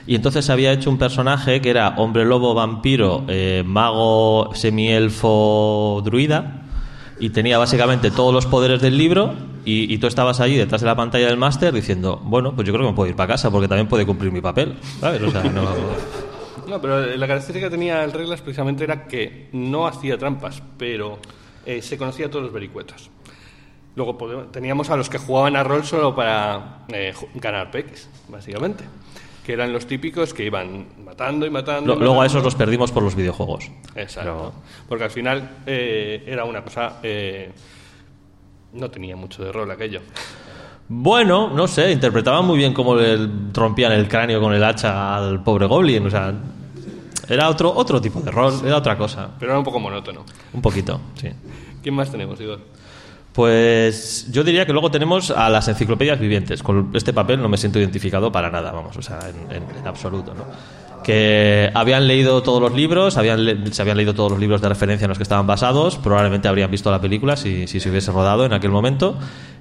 y 0.08 0.16
entonces 0.16 0.44
se 0.44 0.50
había 0.50 0.72
hecho 0.72 0.90
un 0.90 0.98
personaje 0.98 1.60
que 1.60 1.70
era 1.70 1.90
hombre 1.98 2.25
lobo, 2.25 2.52
vampiro, 2.52 3.22
eh, 3.28 3.62
mago, 3.64 4.50
semielfo, 4.54 6.02
druida, 6.04 6.64
y 7.20 7.30
tenía 7.30 7.58
básicamente 7.58 8.10
todos 8.10 8.34
los 8.34 8.46
poderes 8.46 8.82
del 8.82 8.98
libro 8.98 9.34
y, 9.64 9.94
y 9.94 9.98
tú 9.98 10.08
estabas 10.08 10.40
allí 10.40 10.56
detrás 10.56 10.80
de 10.80 10.88
la 10.88 10.96
pantalla 10.96 11.28
del 11.28 11.36
máster 11.36 11.72
diciendo, 11.72 12.20
bueno, 12.25 12.56
pues 12.56 12.66
yo 12.66 12.72
creo 12.72 12.84
que 12.84 12.90
me 12.90 12.96
puedo 12.96 13.08
ir 13.08 13.14
para 13.14 13.28
casa 13.28 13.52
porque 13.52 13.68
también 13.68 13.86
puede 13.86 14.04
cumplir 14.04 14.32
mi 14.32 14.40
papel, 14.40 14.75
¿sabes? 14.98 15.22
O 15.22 15.30
sea, 15.30 15.44
no... 15.44 15.62
No, 16.66 16.80
pero 16.80 17.00
la 17.00 17.26
característica 17.26 17.66
que 17.66 17.70
tenía 17.70 18.02
el 18.04 18.12
reglas 18.12 18.40
precisamente 18.40 18.85
era 18.85 19.06
que 19.06 19.49
no 19.52 19.87
hacía 19.87 20.18
trampas, 20.18 20.62
pero 20.78 21.18
eh, 21.64 21.80
se 21.82 21.96
conocía 21.96 22.28
todos 22.30 22.44
los 22.44 22.52
vericuetos. 22.52 23.11
Luego 23.94 24.16
teníamos 24.52 24.90
a 24.90 24.96
los 24.96 25.08
que 25.08 25.18
jugaban 25.18 25.56
a 25.56 25.64
rol 25.64 25.85
solo 25.85 26.14
para 26.14 26.85
eh, 26.88 27.14
ganar 27.35 27.70
peques, 27.70 28.08
básicamente. 28.28 28.85
Que 29.44 29.52
eran 29.52 29.73
los 29.73 29.87
típicos 29.87 30.35
que 30.35 30.44
iban 30.44 30.87
matando 31.04 31.46
y 31.46 31.50
matando. 31.50 31.94
Lo- 31.94 31.94
y 31.94 31.99
Luego 32.00 32.14
a 32.14 32.16
matando. 32.18 32.26
esos 32.40 32.42
los 32.44 32.54
perdimos 32.56 32.90
por 32.92 33.02
los 33.04 33.14
videojuegos. 33.14 33.70
Exacto. 33.94 34.52
Porque 34.88 35.04
al 35.04 35.11
final 35.11 35.50
eh, 35.66 36.25
era 36.26 36.44
una 36.44 36.62
cosa. 36.62 36.99
eh, 37.02 37.52
no 38.75 38.90
tenía 38.90 39.16
mucho 39.16 39.42
de 39.44 39.52
rol 39.52 39.70
aquello. 39.70 40.00
Bueno, 40.88 41.50
no 41.50 41.66
sé, 41.66 41.90
interpretaban 41.90 42.44
muy 42.44 42.58
bien 42.58 42.73
cómo 42.75 42.94
le 42.94 43.18
rompían 43.52 43.92
el 43.92 44.06
cráneo 44.08 44.40
con 44.40 44.52
el 44.52 44.62
hacha 44.62 45.16
al 45.16 45.42
pobre 45.42 45.66
Goblin. 45.66 46.06
O 46.06 46.11
sea, 46.11 46.32
era 47.28 47.49
otro, 47.49 47.73
otro 47.75 48.00
tipo 48.00 48.21
de 48.21 48.30
rol, 48.30 48.54
era 48.64 48.76
otra 48.76 48.97
cosa. 48.97 49.30
Pero 49.38 49.52
era 49.52 49.59
un 49.59 49.64
poco 49.64 49.78
monótono. 49.80 50.25
Un 50.52 50.62
poquito, 50.62 51.00
sí. 51.21 51.28
¿Quién 51.83 51.95
más 51.95 52.11
tenemos, 52.11 52.40
Igor? 52.40 52.61
Pues 53.33 54.28
yo 54.33 54.42
diría 54.45 54.64
que 54.64 54.73
luego 54.73 54.90
tenemos 54.90 55.30
a 55.30 55.50
las 55.50 55.68
enciclopedias 55.68 56.18
vivientes. 56.18 56.62
Con 56.62 56.90
este 56.95 57.12
papel 57.12 57.40
no 57.42 57.49
me 57.50 57.59
siento 57.59 57.78
identificado 57.78 58.33
para 58.33 58.50
nada, 58.50 58.73
vamos, 58.73 58.97
o 58.97 59.02
sea, 59.02 59.18
en, 59.28 59.56
en- 59.56 59.76
en 59.78 59.87
absoluto, 59.87 60.33
¿no? 60.35 60.45
Que 61.04 61.71
habían 61.75 62.09
leído 62.09 62.42
todos 62.42 62.61
los 62.61 62.73
libros, 62.73 63.16
habían 63.18 63.71
se 63.73 63.83
habían 63.83 63.99
leído 63.99 64.14
todos 64.14 64.33
los 64.33 64.40
libros 64.40 64.61
de 64.62 64.68
referencia 64.71 65.04
en 65.04 65.11
los 65.11 65.18
que 65.18 65.23
estaban 65.23 65.47
basados, 65.47 65.97
probablemente 65.99 66.49
habrían 66.49 66.71
visto 66.71 66.90
la 66.90 67.00
película 67.00 67.37
si, 67.37 67.66
si 67.68 67.78
se 67.78 67.90
hubiese 67.90 68.11
rodado 68.11 68.45
en 68.47 68.52
aquel 68.54 68.71
momento, 68.71 69.16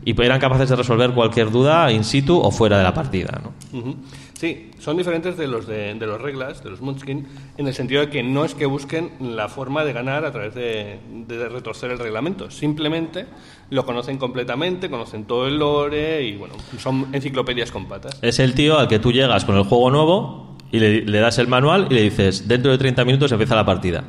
y 0.06 0.20
eran 0.24 0.40
capaces 0.40 0.70
de 0.70 0.76
resolver 0.78 1.12
cualquier 1.12 1.52
duda 1.52 1.92
in 1.92 2.04
situ 2.06 2.40
o 2.40 2.50
fuera 2.52 2.78
de 2.78 2.84
la 2.84 2.94
partida, 2.94 3.42
¿no? 3.44 3.78
Ujú. 3.78 3.96
Sí, 4.38 4.72
son 4.80 4.98
diferentes 4.98 5.38
de 5.38 5.48
los 5.48 5.65
de, 5.65 5.94
de 5.94 6.06
los 6.06 6.22
reglas, 6.22 6.62
de 6.62 6.70
los 6.70 6.82
Munchkin, 6.82 7.25
en 7.58 7.68
el 7.68 7.74
sentido 7.74 8.01
de 8.01 8.10
que 8.10 8.22
no 8.22 8.44
es 8.44 8.54
que 8.54 8.65
busquen 8.65 9.12
la 9.22 9.48
forma 9.48 9.86
de 9.86 9.94
ganar 9.94 10.25
a 10.25 10.32
través 10.34 10.54
de, 10.54 11.00
de 11.25 11.48
retorcer 11.48 11.92
el 11.92 12.00
reglamento, 12.00 12.51
simplemente 12.51 13.27
lo 13.70 13.86
conocen 13.86 14.18
completamente, 14.18 14.89
conocen 14.89 15.24
todo 15.24 15.48
el 15.48 15.58
lore 15.58 16.24
y 16.24 16.36
bueno, 16.36 16.56
son 16.77 17.08
enciclopedias 17.15 17.72
con 17.72 17.88
patas. 17.88 18.20
Es 18.22 18.39
el 18.39 18.54
tío 18.54 18.77
al 18.77 18.89
que 18.89 19.00
tú 19.00 19.13
llegas 19.13 19.46
con 19.46 19.56
el 19.56 19.63
juego 19.63 19.89
nuevo 19.89 20.58
y 20.70 20.80
le, 20.80 21.01
le 21.06 21.20
das 21.20 21.39
el 21.39 21.48
manual 21.48 21.88
y 21.89 21.94
le 21.94 22.01
dices, 22.01 22.46
dentro 22.46 22.72
de 22.72 22.77
30 22.77 23.06
minutos 23.06 23.32
empieza 23.32 23.56
la 23.56 23.65
partida. 23.65 24.04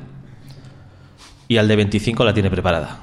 Y 1.47 1.56
al 1.59 1.68
de 1.68 1.76
25 1.76 2.25
la 2.25 2.35
tiene 2.35 2.50
preparada. 2.50 2.99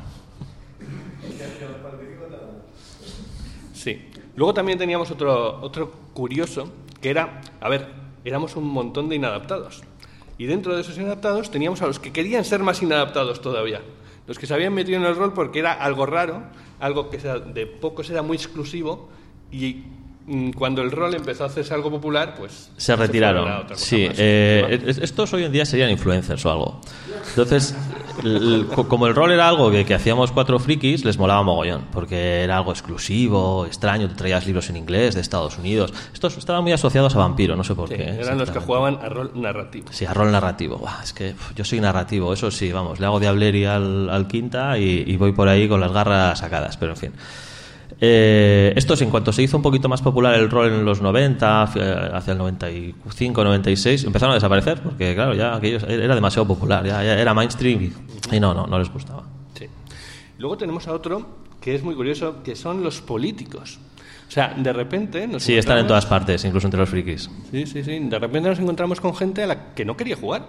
Sí. 3.73 4.09
Luego 4.35 4.53
también 4.53 4.77
teníamos 4.77 5.09
otro, 5.11 5.61
otro 5.61 5.91
curioso, 6.13 6.71
que 7.03 7.09
era, 7.09 7.41
a 7.59 7.67
ver, 7.67 7.89
éramos 8.23 8.55
un 8.55 8.63
montón 8.63 9.09
de 9.09 9.17
inadaptados. 9.17 9.83
Y 10.37 10.45
dentro 10.45 10.73
de 10.73 10.81
esos 10.81 10.97
inadaptados 10.97 11.51
teníamos 11.51 11.81
a 11.81 11.85
los 11.85 11.99
que 11.99 12.13
querían 12.13 12.45
ser 12.45 12.63
más 12.63 12.81
inadaptados 12.81 13.41
todavía. 13.41 13.81
Los 14.25 14.39
que 14.39 14.47
se 14.47 14.53
habían 14.53 14.73
metido 14.73 14.97
en 14.97 15.05
el 15.05 15.15
rol 15.17 15.33
porque 15.33 15.59
era 15.59 15.73
algo 15.73 16.05
raro, 16.05 16.43
algo 16.79 17.09
que 17.09 17.17
de 17.17 17.67
pocos 17.67 18.09
era 18.09 18.21
muy 18.21 18.37
exclusivo, 18.37 19.09
y 19.51 19.83
cuando 20.55 20.81
el 20.81 20.91
rol 20.91 21.13
empezó 21.15 21.43
a 21.43 21.47
hacerse 21.47 21.73
algo 21.73 21.91
popular, 21.91 22.35
pues... 22.37 22.71
Se 22.77 22.95
retiraron. 22.95 23.65
sí, 23.75 24.07
eh, 24.17 24.81
es- 24.85 24.97
estos 24.99 25.33
hoy 25.33 25.43
en 25.43 25.51
día 25.51 25.65
serían 25.65 25.89
influencers 25.89 26.45
o 26.45 26.51
algo. 26.51 26.81
Entonces, 27.29 27.75
el- 28.23 28.67
como 28.87 29.07
el 29.07 29.15
rol 29.15 29.31
era 29.33 29.49
algo 29.49 29.69
que, 29.69 29.83
que 29.85 29.93
hacíamos 29.93 30.31
cuatro 30.31 30.59
frikis, 30.59 31.03
les 31.03 31.17
molaba 31.17 31.43
mogollón, 31.43 31.85
porque 31.91 32.41
era 32.41 32.55
algo 32.57 32.71
exclusivo, 32.71 33.65
extraño, 33.65 34.07
te 34.07 34.15
traías 34.15 34.45
libros 34.45 34.69
en 34.69 34.77
inglés 34.77 35.15
de 35.15 35.21
Estados 35.21 35.57
Unidos. 35.57 35.93
Estos 36.13 36.37
estaban 36.37 36.63
muy 36.63 36.71
asociados 36.71 37.13
a 37.15 37.19
vampiro, 37.19 37.55
no 37.57 37.63
sé 37.65 37.75
por 37.75 37.89
Sí, 37.89 37.95
qué. 37.95 38.03
eran 38.03 38.37
los 38.37 38.49
que 38.49 38.59
jugaban 38.59 38.99
a 39.03 39.09
rol 39.09 39.31
narrativo. 39.35 39.87
Sí, 39.91 40.05
a 40.05 40.13
rol 40.13 40.31
narrativo. 40.31 40.77
Buah, 40.77 41.03
es 41.03 41.11
que 41.11 41.35
yo 41.55 41.65
soy 41.65 41.81
narrativo, 41.81 42.31
eso 42.31 42.49
sí, 42.49 42.71
vamos, 42.71 42.99
le 43.01 43.05
hago 43.07 43.19
diablería 43.19 43.75
al, 43.75 44.09
al 44.09 44.27
quinta 44.27 44.77
y, 44.77 45.03
y 45.05 45.17
voy 45.17 45.33
por 45.33 45.49
ahí 45.49 45.67
con 45.67 45.81
las 45.81 45.91
garras 45.91 46.39
sacadas, 46.39 46.77
pero 46.77 46.91
en 46.93 46.97
fin. 46.97 47.11
Eh, 47.99 48.73
estos, 48.75 49.01
en 49.01 49.09
cuanto 49.09 49.31
se 49.31 49.43
hizo 49.43 49.57
un 49.57 49.63
poquito 49.63 49.87
más 49.89 50.01
popular 50.01 50.35
el 50.35 50.49
rol 50.49 50.67
en 50.71 50.85
los 50.85 51.01
90, 51.01 51.71
eh, 51.75 52.09
hacia 52.13 52.31
el 52.33 52.37
95, 52.37 53.43
96, 53.43 54.03
empezaron 54.05 54.31
a 54.31 54.35
desaparecer 54.35 54.81
porque, 54.81 55.13
claro, 55.15 55.33
ya 55.33 55.55
aquellos 55.55 55.83
era 55.83 56.15
demasiado 56.15 56.47
popular, 56.47 56.85
ya, 56.85 57.03
ya 57.03 57.19
era 57.19 57.33
mainstream 57.33 57.81
y, 58.31 58.35
y 58.35 58.39
no, 58.39 58.53
no, 58.53 58.67
no 58.67 58.79
les 58.79 58.89
gustaba. 58.91 59.23
Sí. 59.57 59.65
Luego 60.37 60.57
tenemos 60.57 60.87
a 60.87 60.93
otro 60.93 61.43
que 61.61 61.75
es 61.75 61.83
muy 61.83 61.95
curioso, 61.95 62.43
que 62.43 62.55
son 62.55 62.83
los 62.83 63.01
políticos. 63.01 63.79
O 64.27 64.31
sea, 64.33 64.53
de 64.57 64.73
repente... 64.73 65.27
Nos 65.27 65.43
Sí, 65.43 65.55
están 65.55 65.77
en 65.77 65.87
todas 65.87 66.05
partes, 66.05 66.43
incluso 66.43 66.67
entre 66.67 66.79
los 66.79 66.89
frikis. 66.89 67.29
Sí, 67.51 67.65
sí, 67.67 67.83
sí. 67.83 67.99
De 67.99 68.19
repente 68.19 68.49
nos 68.49 68.59
encontramos 68.59 68.99
con 68.99 69.15
gente 69.15 69.43
a 69.43 69.47
la 69.47 69.73
que 69.75 69.85
no 69.85 69.95
quería 69.95 70.15
jugar, 70.15 70.47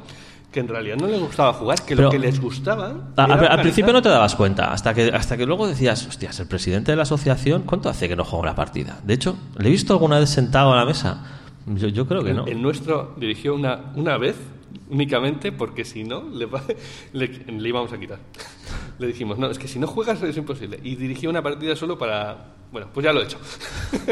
que 0.54 0.60
en 0.60 0.68
realidad 0.68 0.96
no 0.96 1.08
les 1.08 1.20
gustaba 1.20 1.52
jugar, 1.52 1.80
que 1.84 1.96
Pero- 1.96 2.04
lo 2.04 2.10
que 2.10 2.18
les 2.20 2.40
gustaba. 2.40 3.10
A- 3.16 3.24
al, 3.24 3.60
principio 3.60 3.92
no 3.92 4.00
te 4.00 4.08
dabas 4.08 4.36
cuenta, 4.36 4.72
hasta 4.72 4.94
que, 4.94 5.08
hasta 5.08 5.36
que 5.36 5.46
luego 5.46 5.66
decías, 5.66 6.06
hostias, 6.06 6.38
el 6.38 6.46
presidente 6.46 6.92
de 6.92 6.96
la 6.96 7.02
asociación, 7.02 7.62
¿cuánto 7.62 7.88
hace 7.88 8.08
que 8.08 8.14
no 8.14 8.24
juega 8.24 8.44
una 8.44 8.54
partida? 8.54 9.00
De 9.02 9.14
hecho, 9.14 9.36
¿le 9.58 9.66
he 9.66 9.72
visto 9.72 9.94
alguna 9.94 10.20
vez 10.20 10.30
sentado 10.30 10.72
a 10.72 10.76
la 10.76 10.84
mesa? 10.84 11.24
Yo, 11.66 11.88
yo 11.88 12.06
creo 12.06 12.22
que 12.22 12.32
no. 12.32 12.46
El 12.46 12.62
nuestro 12.62 13.14
dirigió 13.16 13.52
una, 13.56 13.92
una 13.96 14.16
vez 14.16 14.36
únicamente 14.90 15.50
porque 15.50 15.84
si 15.84 16.04
no 16.04 16.22
le, 16.22 16.46
le, 17.12 17.26
le 17.26 17.68
íbamos 17.68 17.92
a 17.92 17.98
quitar. 17.98 18.18
Le 19.00 19.08
dijimos, 19.08 19.36
no, 19.38 19.50
es 19.50 19.58
que 19.58 19.66
si 19.66 19.80
no 19.80 19.88
juegas 19.88 20.22
es 20.22 20.36
imposible. 20.36 20.78
Y 20.84 20.94
dirigió 20.94 21.30
una 21.30 21.42
partida 21.42 21.74
solo 21.74 21.98
para... 21.98 22.54
Bueno, 22.74 22.88
pues 22.92 23.04
ya 23.04 23.12
lo 23.12 23.20
he 23.20 23.24
hecho. 23.24 23.38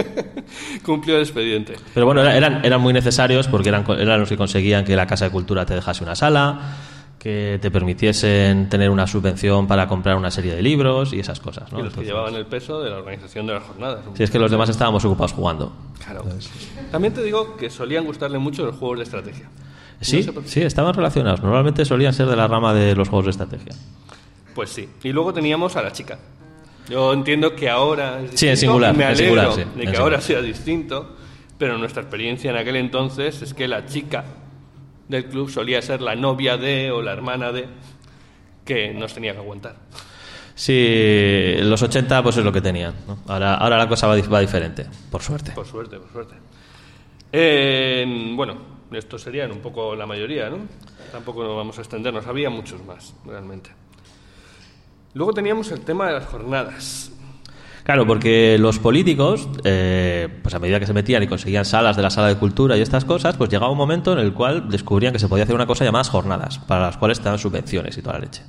Cumplió 0.87 1.17
el 1.17 1.23
expediente. 1.23 1.75
Pero 1.95 2.07
bueno, 2.07 2.21
era- 2.23 2.37
eran, 2.37 2.65
eran 2.65 2.81
muy 2.81 2.93
necesarios 2.93 3.49
porque 3.49 3.71
eran, 3.71 3.85
los 4.21 4.29
que 4.29 4.37
conseguían 4.37 4.85
que 4.85 4.95
la 4.95 5.05
Casa 5.09 5.25
de 5.25 5.33
Cultura 5.33 5.67
te 5.67 5.75
dejase 5.75 6.05
una 6.05 6.15
sala, 6.15 6.77
que 7.19 7.59
te 7.61 7.73
permitiesen 7.73 8.69
tener 8.69 8.89
una 8.91 9.09
subvención 9.09 9.67
para 9.67 9.89
comprar 9.89 10.15
una 10.17 10.31
serie 10.31 10.55
de 10.55 10.63
libros 10.63 11.13
y 11.13 11.19
esas 11.19 11.41
cosas. 11.41 11.73
¿no? 11.73 11.81
y 11.81 11.83
los 11.83 11.93
que 11.93 12.01
Entonces, 12.03 12.07
llevaban 12.07 12.35
el 12.37 12.47
peso 12.47 12.81
de 12.81 12.91
la 12.91 12.99
organización 12.99 13.49
de 13.49 13.55
las 13.55 13.65
jornadas. 13.65 13.99
Si 14.15 14.23
es 14.23 14.31
que 14.31 14.39
los 14.39 14.49
demás 14.53 14.69
estábamos 14.69 15.05
ocupados 15.05 15.33
jugando. 15.33 15.73
Claro. 16.05 16.25
También 16.93 17.13
te 17.15 17.25
digo 17.25 17.57
que 17.57 17.69
solían 17.69 18.05
gustarle 18.05 18.39
mucho 18.39 18.65
los 18.65 18.77
juegos 18.77 18.99
de 18.99 19.03
estrategia. 19.03 19.49
Sí, 20.01 20.25
No 20.33 20.43
sé 20.43 20.49
sí, 20.49 20.63
estaban 20.63 20.95
relacionados. 20.95 21.43
Normalmente 21.43 21.85
solían 21.85 22.13
ser 22.13 22.27
de 22.29 22.37
la 22.37 22.47
rama 22.47 22.73
de 22.75 22.95
los 22.95 23.09
juegos 23.09 23.25
de 23.25 23.31
estrategia. 23.33 23.73
Pues 24.55 24.71
sí. 24.71 24.89
Y 25.03 25.11
luego 25.13 25.33
teníamos 25.33 25.75
a 25.75 25.83
la 25.83 25.91
chica. 25.91 26.19
Yo 26.89 27.13
entiendo 27.13 27.55
que 27.55 27.69
ahora 27.71 28.21
es 28.21 28.31
Sí, 28.39 28.47
distinto 28.49 28.57
singular, 28.57 28.95
y 28.95 28.99
me 28.99 29.05
alegro 29.05 29.25
singular, 29.25 29.53
sí, 29.53 29.59
de 29.61 29.65
que 29.65 29.71
singular. 29.81 30.01
ahora 30.03 30.21
sea 30.21 30.41
distinto, 30.43 31.17
pero 31.59 31.79
nuestra 31.79 32.03
experiencia 32.03 32.51
en 32.51 32.57
aquel 32.57 32.77
entonces 32.77 33.41
es 33.43 33.55
que 33.55 33.69
la 33.69 33.87
chica 33.87 34.25
del 35.09 35.27
club 35.27 35.49
solía 35.51 35.81
ser 35.83 36.01
la 36.03 36.15
novia 36.17 36.57
de 36.57 36.91
o 36.91 37.03
la 37.03 37.13
hermana 37.13 37.53
de 37.53 37.67
que 38.65 38.93
nos 38.95 39.15
tenía 39.15 39.33
que 39.33 39.39
aguantar. 39.39 39.77
Sí, 40.55 41.55
los 41.61 41.81
80 41.83 42.23
pues 42.23 42.37
es 42.37 42.45
lo 42.45 42.53
que 42.53 42.61
tenían. 42.61 42.95
¿no? 43.07 43.19
Ahora, 43.27 43.55
ahora 43.55 43.79
la 43.79 43.89
cosa 43.89 44.07
va, 44.07 44.17
va 44.21 44.41
diferente, 44.41 44.87
por 45.11 45.23
suerte. 45.23 45.53
Por 45.53 45.67
suerte, 45.67 45.99
por 45.99 46.11
suerte. 46.13 46.35
Eh, 47.33 48.33
bueno, 48.35 48.57
estos 48.93 49.23
serían 49.23 49.51
un 49.53 49.61
poco 49.61 49.95
la 49.97 50.07
mayoría, 50.07 50.51
¿no? 50.51 50.59
Tampoco 51.11 51.43
nos 51.43 51.57
vamos 51.57 51.79
a 51.79 51.81
extendernos, 51.81 52.27
había 52.27 52.51
muchos 52.51 52.85
más, 52.85 53.15
realmente. 53.25 53.71
Luego 55.15 55.33
teníamos 55.33 55.71
el 55.73 55.81
tema 55.81 56.07
de 56.07 56.13
las 56.15 56.27
jornadas. 56.27 57.11
Claro, 57.85 58.07
porque 58.07 58.57
los 58.61 58.79
políticos, 58.79 59.49
eh, 59.65 60.29
pues 60.43 60.55
a 60.55 60.61
medida 60.61 60.79
que 60.79 60.87
se 60.87 60.93
metían 60.93 61.23
y 61.25 61.27
conseguían 61.27 61.65
salas 61.65 61.97
de 61.97 62.03
la 62.03 62.11
sala 62.11 62.29
de 62.29 62.37
cultura 62.37 62.77
y 62.77 62.81
estas 62.81 63.05
cosas, 63.05 63.37
pues 63.37 63.51
llegaba 63.51 63.71
un 63.73 63.77
momento 63.79 64.13
en 64.13 64.21
el 64.21 64.33
cual 64.33 64.69
descubrían 64.71 65.13
que 65.13 65.19
se 65.19 65.27
podía 65.29 65.43
hacer 65.45 65.57
una 65.57 65.67
cosa 65.67 65.85
llamada 65.85 66.05
jornadas, 66.05 66.59
para 66.61 66.83
las 66.87 66.97
cuales 66.97 67.19
te 67.21 67.25
dan 67.29 67.39
subvenciones 67.39 67.99
y 67.99 68.03
toda 68.03 68.15
la 68.15 68.21
leche. 68.21 68.43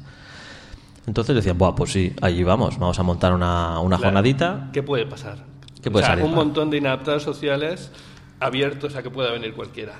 Entonces 1.07 1.35
decían, 1.35 1.57
Buah, 1.57 1.73
pues 1.75 1.91
sí, 1.91 2.13
allí 2.21 2.43
vamos, 2.43 2.77
vamos 2.77 2.97
a 2.99 3.03
montar 3.03 3.33
una, 3.33 3.79
una 3.79 3.97
Claro. 3.97 4.09
jornadita. 4.11 4.69
¿Qué 4.71 4.83
puede 4.83 5.05
pasar? 5.07 5.37
¿Qué 5.81 5.89
puede 5.91 6.03
O 6.03 6.05
sea, 6.05 6.15
salir, 6.15 6.29
Un 6.29 6.35
montón 6.35 6.69
de 6.69 6.77
inadaptados 6.77 7.23
sociales 7.23 7.91
abiertos 8.39 8.95
a 8.95 9.01
que 9.03 9.09
pueda 9.09 9.31
venir 9.31 9.53
cualquiera. 9.53 9.93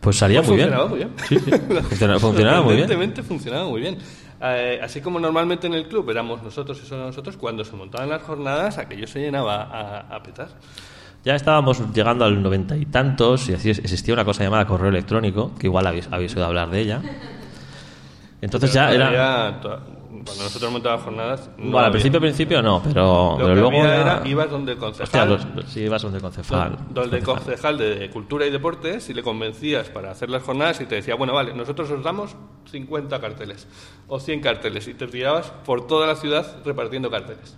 Pues 0.00 0.16
salía 0.18 0.40
Pues 0.42 0.48
muy 0.50 0.56
bien. 0.58 0.68
funcionaba 0.68 0.88
muy 0.90 0.98
bien. 0.98 1.10
Sí, 1.26 1.38
sí. 1.38 1.50
Funciona- 1.88 2.18
funcionaba 2.20 2.62
muy 2.62 2.76
bien. 2.76 2.86
Sorprendentemente 2.88 3.22
funcionaba 3.22 3.64
muy 3.68 3.80
bien. 3.80 3.98
Eh, 4.42 4.80
así 4.82 5.00
como 5.00 5.20
normalmente 5.20 5.66
en 5.66 5.74
el 5.74 5.86
club 5.86 6.08
éramos 6.10 6.42
nosotros 6.42 6.80
y 6.82 6.86
solo 6.86 7.06
nosotros, 7.06 7.36
cuando 7.36 7.64
se 7.64 7.76
montaban 7.76 8.08
las 8.08 8.22
jornadas, 8.22 8.78
aquello 8.78 9.06
se 9.06 9.20
llenaba 9.20 9.62
a, 9.64 10.16
a 10.16 10.22
petar. 10.22 10.48
Ya 11.22 11.34
estábamos 11.34 11.92
llegando 11.92 12.24
al 12.24 12.42
noventa 12.42 12.74
y 12.76 12.86
tantos 12.86 13.50
y 13.50 13.52
así 13.52 13.68
existía 13.68 14.14
una 14.14 14.24
cosa 14.24 14.42
llamada 14.42 14.66
correo 14.66 14.88
electrónico, 14.88 15.52
que 15.58 15.66
igual 15.66 15.86
habéis, 15.86 16.08
habéis 16.10 16.34
oído 16.34 16.46
hablar 16.46 16.70
de 16.70 16.80
ella. 16.80 17.02
Entonces 18.40 18.70
Pero 18.72 18.86
ya 18.88 18.94
era... 18.94 19.60
cuando 20.24 20.44
nosotros 20.44 20.70
montábamos 20.72 21.04
jornadas. 21.04 21.50
no 21.56 21.64
bueno, 21.64 21.78
al 21.78 21.84
había. 21.86 21.92
principio, 21.92 22.20
principio 22.20 22.62
no, 22.62 22.82
pero, 22.82 23.32
Lo 23.32 23.36
pero 23.38 23.48
que 23.54 23.60
luego 23.60 23.80
había 23.82 24.00
era, 24.00 24.22
ibas 24.24 24.50
donde 24.50 24.72
el 24.72 24.78
concejal. 24.78 25.28
los- 25.28 25.46
sí, 25.70 25.80
ibas 25.80 26.02
donde 26.02 26.18
el 26.18 26.22
concejal. 26.22 26.76
donde 26.90 27.18
el 27.18 27.24
concejal 27.24 27.78
de 27.78 28.10
Cultura 28.10 28.46
y 28.46 28.50
Deportes 28.50 29.08
y 29.10 29.14
le 29.14 29.22
convencías 29.22 29.88
para 29.88 30.10
hacer 30.10 30.30
las 30.30 30.42
jornadas 30.42 30.80
y 30.80 30.86
te 30.86 30.96
decía, 30.96 31.14
bueno, 31.16 31.32
vale, 31.32 31.54
nosotros 31.54 31.90
os 31.90 32.02
damos 32.02 32.36
50 32.70 33.20
carteles 33.20 33.66
o 34.08 34.20
100 34.20 34.40
carteles 34.40 34.86
y 34.88 34.94
te 34.94 35.06
tirabas 35.06 35.50
por 35.64 35.86
toda 35.86 36.06
la 36.06 36.16
ciudad 36.16 36.46
repartiendo 36.64 37.10
carteles. 37.10 37.56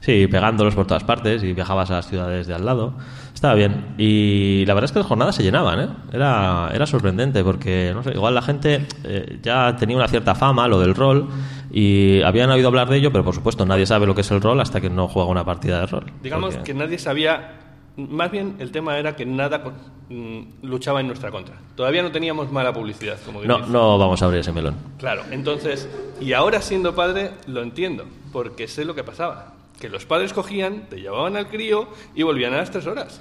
Sí, 0.00 0.26
pegándolos 0.26 0.74
por 0.74 0.86
todas 0.86 1.02
partes 1.02 1.42
y 1.42 1.54
viajabas 1.54 1.90
a 1.90 1.94
las 1.94 2.06
ciudades 2.06 2.46
de 2.46 2.52
al 2.54 2.66
lado. 2.66 2.92
Estaba 3.32 3.54
bien. 3.54 3.94
Y 3.96 4.62
la 4.66 4.74
verdad 4.74 4.84
es 4.84 4.92
que 4.92 4.98
las 4.98 5.08
jornadas 5.08 5.34
se 5.34 5.42
llenaban, 5.42 5.80
¿eh? 5.80 5.88
Era, 6.12 6.68
era 6.74 6.84
sorprendente 6.84 7.42
porque, 7.42 7.90
no 7.94 8.02
sé, 8.02 8.10
igual 8.12 8.34
la 8.34 8.42
gente 8.42 8.86
eh, 9.02 9.38
ya 9.42 9.74
tenía 9.76 9.96
una 9.96 10.06
cierta 10.06 10.34
fama, 10.34 10.68
lo 10.68 10.78
del 10.78 10.94
rol, 10.94 11.26
y 11.76 12.22
habían 12.22 12.50
oído 12.50 12.68
hablar 12.68 12.88
de 12.88 12.98
ello, 12.98 13.10
pero 13.10 13.24
por 13.24 13.34
supuesto 13.34 13.66
nadie 13.66 13.84
sabe 13.84 14.06
lo 14.06 14.14
que 14.14 14.20
es 14.20 14.30
el 14.30 14.40
rol 14.40 14.60
hasta 14.60 14.80
que 14.80 14.88
no 14.88 15.08
juega 15.08 15.28
una 15.28 15.44
partida 15.44 15.80
de 15.80 15.86
rol. 15.86 16.04
Digamos 16.22 16.54
Porque- 16.54 16.72
que 16.72 16.78
nadie 16.78 16.98
sabía, 16.98 17.54
más 17.96 18.30
bien 18.30 18.54
el 18.60 18.70
tema 18.70 18.96
era 18.96 19.16
que 19.16 19.26
nada 19.26 19.60
mm, 20.08 20.40
luchaba 20.62 21.00
en 21.00 21.08
nuestra 21.08 21.32
contra. 21.32 21.56
Todavía 21.74 22.02
no 22.04 22.12
teníamos 22.12 22.52
mala 22.52 22.72
publicidad, 22.72 23.18
como 23.26 23.42
No, 23.42 23.58
no 23.66 23.98
vamos 23.98 24.22
a 24.22 24.26
abrir 24.26 24.40
ese 24.40 24.52
melón. 24.52 24.76
Claro, 24.98 25.22
entonces, 25.32 25.88
y 26.20 26.32
ahora 26.32 26.62
siendo 26.62 26.94
padre 26.94 27.32
lo 27.48 27.62
entiendo, 27.62 28.04
porque 28.32 28.68
sé 28.68 28.84
lo 28.84 28.94
que 28.94 29.02
pasaba. 29.02 29.54
Que 29.80 29.88
los 29.88 30.06
padres 30.06 30.32
cogían, 30.32 30.86
te 30.88 31.00
llevaban 31.00 31.36
al 31.36 31.48
crío 31.48 31.88
y 32.14 32.22
volvían 32.22 32.54
a 32.54 32.58
las 32.58 32.70
tres 32.70 32.86
horas. 32.86 33.20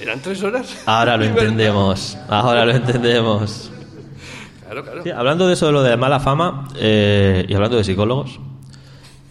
Eran 0.00 0.20
tres 0.22 0.42
horas. 0.42 0.82
Ahora 0.86 1.18
lo 1.18 1.24
entendemos, 1.26 2.16
ahora 2.30 2.64
lo 2.64 2.72
entendemos. 2.72 3.70
Claro, 4.72 4.84
claro. 4.86 5.02
Sí, 5.02 5.10
hablando 5.10 5.46
de 5.46 5.52
eso 5.52 5.66
de 5.66 5.72
lo 5.72 5.82
de 5.82 5.96
mala 5.98 6.18
fama 6.18 6.66
eh, 6.76 7.44
y 7.46 7.52
hablando 7.52 7.76
de 7.76 7.84
psicólogos, 7.84 8.40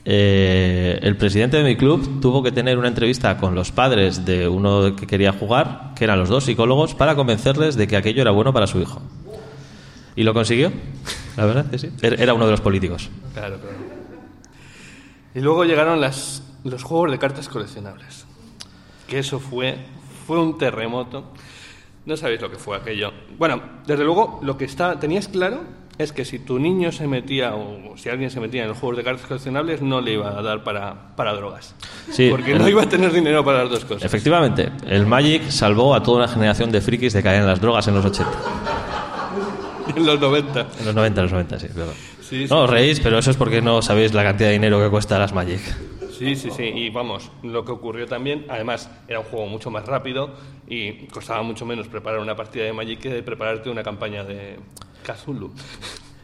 eh, 0.06 1.00
el 1.02 1.18
presidente 1.18 1.58
de 1.58 1.64
mi 1.64 1.76
club 1.76 2.22
tuvo 2.22 2.44
que 2.44 2.52
tener 2.52 2.78
una 2.78 2.88
entrevista 2.88 3.38
con 3.38 3.56
los 3.56 3.72
padres 3.72 4.24
de 4.24 4.48
uno 4.48 4.96
que 4.96 5.08
quería 5.08 5.34
jugar, 5.34 5.94
que 5.96 6.04
eran 6.04 6.20
los 6.20 6.30
dos 6.30 6.44
psicólogos, 6.44 6.94
para 6.94 7.16
convencerles 7.16 7.76
de 7.76 7.88
que 7.88 7.98
aquello 7.98 8.22
era 8.22 8.30
bueno 8.32 8.54
para 8.54 8.68
su 8.68 8.80
hijo. 8.80 9.02
Y 10.16 10.22
lo 10.24 10.34
consiguió, 10.36 10.72
la 11.38 11.46
verdad 11.46 11.66
que 11.72 11.80
sí. 11.80 11.90
Er- 12.04 12.20
Era 12.22 12.36
uno 12.36 12.46
de 12.46 12.52
los 12.52 12.62
políticos. 12.62 13.10
Claro, 13.34 13.58
claro. 13.58 13.78
Y 15.34 15.40
luego 15.40 15.64
llegaron 15.66 16.00
las, 16.02 16.44
los 16.64 16.84
juegos 16.84 17.10
de 17.10 17.18
cartas 17.18 17.48
coleccionables. 17.50 18.26
Que 19.08 19.18
eso 19.20 19.40
fue, 19.40 19.78
fue 20.28 20.40
un 20.40 20.58
terremoto. 20.60 21.32
No 22.06 22.18
sabéis 22.18 22.42
lo 22.42 22.50
que 22.50 22.58
fue 22.58 22.78
aquello. 22.78 23.12
Bueno, 23.38 23.62
desde 23.86 24.04
luego, 24.04 24.40
lo 24.44 24.58
que 24.58 24.66
está, 24.66 25.00
tenías 25.00 25.28
claro 25.28 25.62
es 25.98 26.12
que 26.12 26.26
si 26.26 26.40
tu 26.40 26.58
niño 26.58 26.92
se 26.92 27.06
metía 27.08 27.54
o 27.54 27.96
si 27.96 28.10
alguien 28.10 28.32
se 28.32 28.40
metía 28.40 28.64
en 28.64 28.70
los 28.70 28.78
juegos 28.80 28.98
de 28.98 29.04
cartas 29.04 29.26
coleccionables, 29.28 29.82
no 29.84 30.02
le 30.02 30.14
iba 30.14 30.36
a 30.38 30.42
dar 30.42 30.64
para, 30.64 31.16
para 31.16 31.34
drogas. 31.34 31.76
Sí, 32.10 32.30
Porque 32.32 32.54
el- 32.54 32.58
no 32.58 32.68
iba 32.68 32.82
a 32.82 32.90
tener 32.90 33.12
dinero 33.14 33.46
para 33.46 33.60
las 33.64 33.70
dos 33.70 33.86
cosas. 33.86 34.04
Efectivamente, 34.04 34.72
el 34.88 35.06
Magic 35.06 35.50
salvó 35.50 35.94
a 35.94 36.02
toda 36.02 36.18
una 36.20 36.28
generación 36.28 36.72
de 36.72 36.82
frikis 36.82 37.14
de 37.14 37.22
caer 37.22 37.42
en 37.42 37.48
las 37.48 37.62
drogas 37.62 37.88
en 37.88 37.94
los 37.96 38.06
80. 38.06 38.32
En 39.96 40.06
los 40.06 40.20
90. 40.20 40.68
En 40.80 40.86
los 40.86 40.96
90, 40.96 41.20
en 41.20 41.26
los 41.26 41.32
90, 41.34 41.60
sí, 41.60 41.68
claro. 41.68 41.92
Sí, 42.22 42.44
sí. 42.44 42.48
No 42.50 42.62
os 42.64 42.70
reís, 42.70 43.00
pero 43.02 43.18
eso 43.20 43.30
es 43.32 43.36
porque 43.38 43.62
no 43.62 43.82
sabéis 43.82 44.14
la 44.14 44.24
cantidad 44.24 44.48
de 44.48 44.54
dinero 44.54 44.82
que 44.82 44.90
cuesta 44.90 45.20
las 45.20 45.34
Magic. 45.34 45.60
Sí, 46.26 46.36
sí, 46.36 46.50
sí. 46.52 46.64
Y 46.64 46.90
vamos, 46.90 47.32
lo 47.44 47.64
que 47.66 47.72
ocurrió 47.72 48.06
también, 48.08 48.46
además, 48.50 48.90
era 49.08 49.20
un 49.20 49.26
juego 49.26 49.48
mucho 49.48 49.70
más 49.72 49.86
rápido 49.86 50.32
y 50.68 51.08
costaba 51.08 51.42
mucho 51.44 51.66
menos 51.66 51.88
preparar 51.88 52.20
una 52.20 52.36
partida 52.36 52.64
de 52.66 52.74
Magic 52.74 53.00
que 53.00 53.24
prepararte 53.24 53.70
una 53.70 53.84
campaña 53.84 54.24
de 54.24 54.58
Cthulhu. 55.04 55.52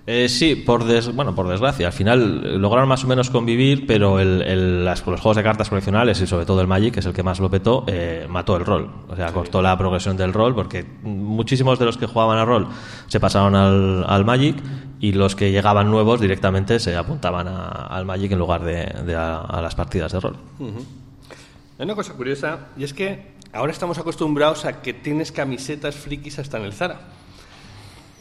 Eh, 0.10 0.30
sí, 0.30 0.56
por 0.56 0.86
des- 0.86 1.14
bueno, 1.14 1.36
por 1.36 1.50
desgracia. 1.50 1.88
Al 1.88 1.92
final 1.92 2.42
eh, 2.46 2.58
lograron 2.58 2.88
más 2.88 3.04
o 3.04 3.08
menos 3.08 3.30
convivir, 3.30 3.86
pero 3.86 4.22
el, 4.22 4.42
el- 4.42 4.86
las- 4.86 5.06
los 5.06 5.20
juegos 5.20 5.36
de 5.36 5.44
cartas 5.44 5.68
coleccionables 5.68 6.22
y 6.22 6.28
sobre 6.28 6.46
todo 6.46 6.62
el 6.62 6.68
Magic, 6.68 6.94
que 6.94 7.02
es 7.02 7.06
el 7.06 7.12
que 7.12 7.24
más 7.24 7.42
lo 7.42 7.50
petó, 7.50 7.84
eh, 7.88 8.26
mató 8.30 8.56
el 8.56 8.64
rol. 8.64 8.90
O 9.10 9.18
sea, 9.18 9.34
cortó 9.34 9.62
la 9.62 9.78
progresión 9.78 10.16
del 10.16 10.32
rol 10.32 10.56
porque 10.56 10.86
muchísimos 11.04 11.78
de 11.78 11.84
los 11.84 11.98
que 11.98 12.06
jugaban 12.06 12.38
a 12.38 12.46
rol 12.46 12.70
se 13.08 13.20
pasaron 13.20 13.54
al, 13.54 14.06
al 14.08 14.24
Magic 14.24 14.56
y 15.00 15.12
los 15.12 15.36
que 15.36 15.52
llegaban 15.52 15.90
nuevos 15.92 16.20
directamente 16.20 16.80
se 16.80 16.96
apuntaban 16.96 17.48
a- 17.48 17.68
al 17.88 18.06
Magic 18.06 18.32
en 18.32 18.40
lugar 18.40 18.64
de, 18.64 18.86
de 19.06 19.16
a, 19.16 19.40
a 19.42 19.62
las 19.62 19.76
partidas 19.76 20.12
de 20.12 20.20
rol. 20.20 20.38
Hay 20.60 21.86
una 21.86 21.96
cosa 21.96 22.14
curiosa 22.14 22.60
y 22.78 22.84
es 22.84 22.94
que 22.94 23.34
ahora 23.54 23.72
estamos 23.72 23.98
acostumbrados 24.00 24.66
a 24.66 24.82
que 24.82 24.94
tienes 24.94 25.32
camisetas 25.32 25.96
frikis 25.96 26.40
hasta 26.40 26.58
en 26.58 26.66
el 26.66 26.74
Zara. 26.74 27.00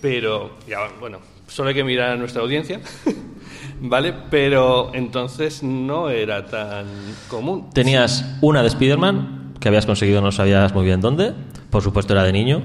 Pero, 0.02 0.50
ya, 0.68 0.78
bueno, 1.00 1.18
solo 1.48 1.70
hay 1.70 1.74
que 1.74 1.82
mirar 1.84 2.10
a 2.12 2.16
nuestra 2.16 2.42
audiencia, 2.42 2.80
¿vale? 3.80 4.14
Pero 4.30 4.90
entonces 4.94 5.62
no 5.62 6.10
era 6.10 6.46
tan 6.46 6.86
común. 7.28 7.70
Tenías 7.72 8.36
una 8.42 8.60
de 8.62 8.68
Spider-Man 8.68 9.54
que 9.58 9.68
habías 9.68 9.86
conseguido, 9.86 10.20
no 10.20 10.32
sabías 10.32 10.74
muy 10.74 10.84
bien 10.84 11.00
dónde. 11.00 11.32
Por 11.70 11.82
supuesto, 11.82 12.12
era 12.12 12.22
de 12.24 12.32
niño, 12.32 12.62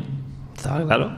estaba 0.55 0.83
claro. 0.85 1.11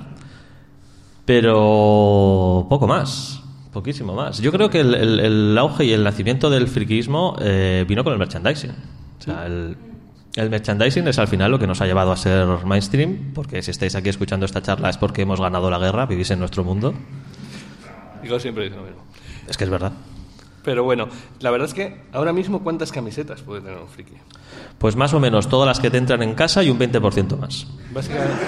Pero 1.25 2.65
poco 2.69 2.87
más, 2.87 3.41
poquísimo 3.71 4.13
más. 4.13 4.39
Yo 4.39 4.51
creo 4.51 4.69
que 4.69 4.81
el, 4.81 4.93
el- 4.93 5.19
el 5.19 5.57
auge 5.57 5.85
y 5.85 5.93
el 5.93 6.03
nacimiento 6.03 6.49
del 6.49 6.67
friquismo 6.67 7.35
eh, 7.41 7.85
vino 7.87 8.03
con 8.03 8.13
el 8.13 8.19
merchandising. 8.19 8.71
O 8.71 9.21
sea, 9.23 9.45
el, 9.45 9.77
el 10.35 10.49
merchandising 10.49 11.07
es 11.07 11.17
al 11.19 11.27
final 11.27 11.49
lo 11.51 11.59
que 11.59 11.67
nos 11.67 11.79
ha 11.81 11.85
llevado 11.85 12.11
a 12.11 12.17
ser 12.17 12.45
mainstream, 12.65 13.31
porque 13.33 13.61
si 13.61 13.71
estáis 13.71 13.95
aquí 13.95 14.09
escuchando 14.09 14.45
esta 14.45 14.61
charla 14.61 14.89
es 14.89 14.97
porque 14.97 15.21
hemos 15.21 15.39
ganado 15.39 15.69
la 15.69 15.79
guerra, 15.79 16.05
vivís 16.05 16.29
en 16.31 16.39
nuestro 16.39 16.63
mundo. 16.63 16.93
Digo, 18.21 18.39
siempre 18.39 18.65
dice 18.65 18.75
lo 18.75 18.83
mismo. 18.83 19.01
Es 19.47 19.57
que 19.57 19.63
es 19.63 19.69
verdad. 19.69 19.91
Pero 20.63 20.83
bueno, 20.85 21.07
la 21.41 21.51
verdad 21.51 21.67
es 21.67 21.73
que 21.73 22.03
ahora 22.13 22.31
mismo, 22.31 22.63
¿cuántas 22.63 22.91
camisetas 22.93 23.41
puede 23.41 23.61
tener 23.61 23.77
un 23.77 23.87
friki? 23.89 24.13
Pues 24.77 24.95
más 24.95 25.13
o 25.13 25.19
menos 25.19 25.49
todas 25.49 25.67
las 25.67 25.79
que 25.81 25.89
te 25.89 25.97
entran 25.97 26.23
en 26.23 26.35
casa 26.35 26.63
y 26.63 26.69
un 26.69 26.79
20% 26.79 27.37
más. 27.37 27.67
Básicamente. 27.93 28.43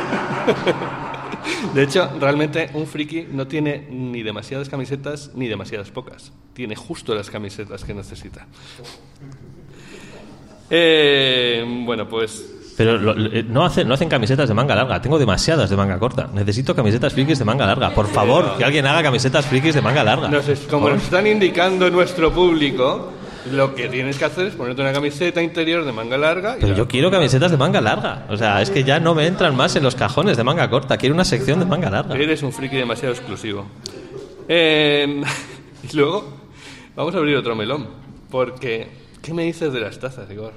De 1.74 1.84
hecho, 1.84 2.10
realmente 2.20 2.70
un 2.74 2.88
friki 2.88 3.28
no 3.32 3.48
tiene 3.48 3.88
ni 3.90 4.24
demasiadas 4.24 4.70
camisetas 4.70 5.32
ni 5.36 5.48
demasiadas 5.48 5.92
pocas. 5.92 6.32
Tiene 6.54 6.76
justo 6.76 7.14
las 7.16 7.30
camisetas 7.30 7.84
que 7.84 7.94
necesita. 7.94 8.48
Eh, 10.70 11.64
bueno, 11.86 12.08
pues 12.10 12.52
Pero 12.78 12.98
lo- 12.98 13.14
lo- 13.14 13.44
no, 13.44 13.64
hace- 13.64 13.86
no 13.86 13.94
hacen 13.94 14.10
camisetas 14.10 14.48
de 14.50 14.54
manga 14.54 14.76
larga. 14.76 15.02
Tengo 15.02 15.18
demasiadas 15.18 15.70
de 15.70 15.78
manga 15.78 15.98
corta. 16.00 16.30
Necesito 16.34 16.76
camisetas 16.76 17.14
frikis 17.14 17.40
de 17.40 17.46
manga 17.46 17.66
larga. 17.66 17.92
Por 17.94 18.08
favor, 18.08 18.58
que 18.58 18.66
alguien 18.66 18.86
haga 18.86 19.02
camisetas 19.04 19.46
frikis 19.46 19.76
de 19.76 19.82
manga 19.82 20.04
larga. 20.04 20.28
nos 20.28 20.48
es- 20.50 20.60
como 20.62 20.90
nos 20.90 21.04
están 21.04 21.26
indicando 21.28 21.90
nuestro 21.90 22.34
público, 22.34 23.12
lo 23.52 23.76
que 23.76 23.88
tienes 23.90 24.18
que 24.18 24.26
hacer 24.26 24.48
es 24.48 24.56
ponerte 24.56 24.82
una 24.82 24.92
camiseta 24.94 25.42
interior 25.42 25.86
de 25.86 25.92
manga 25.92 26.18
larga. 26.18 26.56
y 26.58 26.62
Pero 26.62 26.72
la- 26.72 26.78
yo 26.78 26.88
quiero 26.88 27.12
camisetas 27.12 27.52
de 27.52 27.58
manga 27.58 27.80
larga. 27.82 28.26
O 28.30 28.38
sea, 28.38 28.62
es 28.62 28.70
que 28.70 28.84
ya 28.84 29.00
no 29.00 29.14
me 29.16 29.28
entran 29.28 29.56
más 29.56 29.76
en 29.76 29.84
los 29.84 29.96
cajones 29.96 30.38
de 30.38 30.44
manga 30.44 30.70
corta. 30.70 30.98
Quiero 30.98 31.14
una 31.16 31.26
sección 31.26 31.60
de 31.60 31.66
manga 31.66 31.90
larga. 31.90 32.16
Eres 32.16 32.42
un 32.44 32.52
friki 32.52 32.76
demasiado 32.78 33.14
exclusivo. 33.14 33.66
Eh, 34.48 35.22
y 35.92 35.96
luego, 35.96 36.38
vamos 36.96 37.14
a 37.16 37.18
abrir 37.20 37.36
otro 37.38 37.56
melón. 37.56 37.88
Porque, 38.32 38.88
¿qué 39.22 39.34
me 39.34 39.44
dices 39.44 39.72
de 39.72 39.80
las 39.80 40.00
tazas, 40.00 40.30
Igor? 40.32 40.54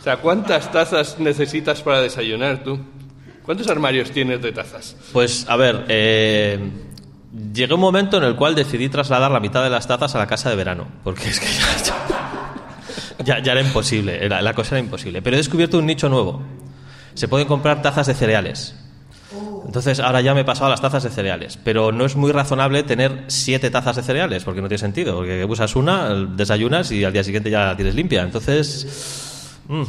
O 0.00 0.02
sea, 0.02 0.16
¿cuántas 0.18 0.70
tazas 0.72 1.18
necesitas 1.18 1.82
para 1.82 2.00
desayunar 2.00 2.62
tú? 2.64 2.78
¿Cuántos 3.44 3.68
armarios 3.68 4.10
tienes 4.10 4.42
de 4.42 4.52
tazas? 4.52 4.96
Pues, 5.12 5.46
a 5.48 5.56
ver, 5.56 5.84
eh, 5.88 6.58
llegué 7.52 7.74
un 7.74 7.80
momento 7.80 8.16
en 8.18 8.24
el 8.24 8.36
cual 8.36 8.54
decidí 8.54 8.88
trasladar 8.88 9.30
la 9.30 9.40
mitad 9.40 9.62
de 9.62 9.70
las 9.70 9.86
tazas 9.86 10.14
a 10.14 10.18
la 10.18 10.26
casa 10.26 10.50
de 10.50 10.56
verano. 10.56 10.86
Porque 11.04 11.28
es 11.28 11.40
que 11.40 11.46
ya, 11.84 13.24
ya, 13.24 13.38
ya 13.40 13.52
era 13.52 13.60
imposible. 13.60 14.24
Era, 14.24 14.42
la 14.42 14.54
cosa 14.54 14.76
era 14.76 14.84
imposible. 14.84 15.22
Pero 15.22 15.36
he 15.36 15.38
descubierto 15.38 15.78
un 15.78 15.86
nicho 15.86 16.08
nuevo. 16.08 16.42
Se 17.14 17.28
pueden 17.28 17.46
comprar 17.46 17.82
tazas 17.82 18.06
de 18.06 18.14
cereales. 18.14 18.74
Entonces 19.66 19.98
ahora 19.98 20.20
ya 20.20 20.32
me 20.32 20.42
he 20.42 20.44
pasado 20.44 20.66
a 20.66 20.70
las 20.70 20.80
tazas 20.80 21.02
de 21.02 21.10
cereales, 21.10 21.58
pero 21.62 21.90
no 21.90 22.04
es 22.04 22.14
muy 22.14 22.30
razonable 22.30 22.84
tener 22.84 23.24
siete 23.26 23.68
tazas 23.68 23.96
de 23.96 24.02
cereales, 24.02 24.44
porque 24.44 24.62
no 24.62 24.68
tiene 24.68 24.78
sentido, 24.78 25.16
porque 25.16 25.44
usas 25.44 25.74
una, 25.74 26.14
desayunas 26.14 26.92
y 26.92 27.04
al 27.04 27.12
día 27.12 27.24
siguiente 27.24 27.50
ya 27.50 27.66
la 27.66 27.76
tienes 27.76 27.96
limpia. 27.96 28.22
Entonces 28.22 29.25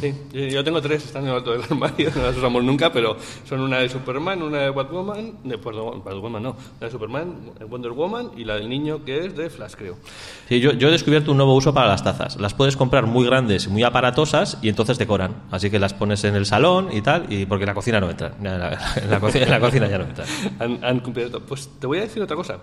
Sí, 0.00 0.14
yo- 0.50 0.64
tengo 0.64 0.80
tres, 0.82 1.04
están 1.04 1.22
en 1.24 1.30
el 1.30 1.36
alto 1.36 1.52
del 1.52 1.62
armario, 1.70 2.10
no 2.16 2.22
las 2.22 2.36
usamos 2.36 2.64
nunca, 2.64 2.92
pero 2.92 3.16
son 3.48 3.60
una 3.60 3.78
de 3.78 3.88
Superman, 3.88 4.42
una 4.42 4.58
de 4.58 4.70
Batwoman, 4.70 5.34
de 5.44 5.58
perdón, 5.58 6.02
Batwoman 6.04 6.42
no, 6.42 6.56
de 6.80 6.90
Superman, 6.90 7.34
Wonder 7.68 7.92
Woman 7.92 8.30
y 8.36 8.44
la 8.44 8.54
del 8.56 8.68
niño 8.68 9.04
que 9.04 9.26
es 9.26 9.36
de 9.36 9.48
Flash, 9.50 9.74
creo. 9.76 9.96
Sí, 10.48 10.60
yo, 10.60 10.72
yo 10.72 10.88
he 10.88 10.90
descubierto 10.90 11.30
un 11.30 11.36
nuevo 11.36 11.54
uso 11.54 11.72
para 11.72 11.88
las 11.88 12.02
tazas. 12.02 12.36
Las 12.40 12.54
puedes 12.54 12.76
comprar 12.76 13.06
muy 13.06 13.24
grandes 13.26 13.66
y 13.66 13.68
muy 13.68 13.82
aparatosas 13.82 14.58
y 14.62 14.68
entonces 14.68 14.98
decoran. 14.98 15.34
Así 15.50 15.70
que 15.70 15.78
las 15.78 15.94
pones 15.94 16.24
en 16.24 16.34
el 16.34 16.46
salón 16.46 16.88
y 16.92 17.00
tal, 17.02 17.26
y 17.32 17.46
porque 17.46 17.64
en 17.64 17.68
la 17.68 17.74
cocina 17.74 18.00
no 18.00 18.10
entran. 18.10 18.32
En 18.38 18.44
la, 18.58 18.78
en 18.96 19.10
la 19.10 19.20
cocina, 19.20 19.44
en 19.44 19.50
la 19.50 19.60
cocina 19.60 19.88
ya 19.88 19.98
no 19.98 20.04
entran. 20.04 20.26
Han, 20.58 20.84
han 20.84 21.00
cumplido. 21.00 21.40
Pues 21.40 21.68
te 21.78 21.86
voy 21.86 21.98
a 21.98 22.02
decir 22.02 22.22
otra 22.22 22.36
cosa. 22.36 22.58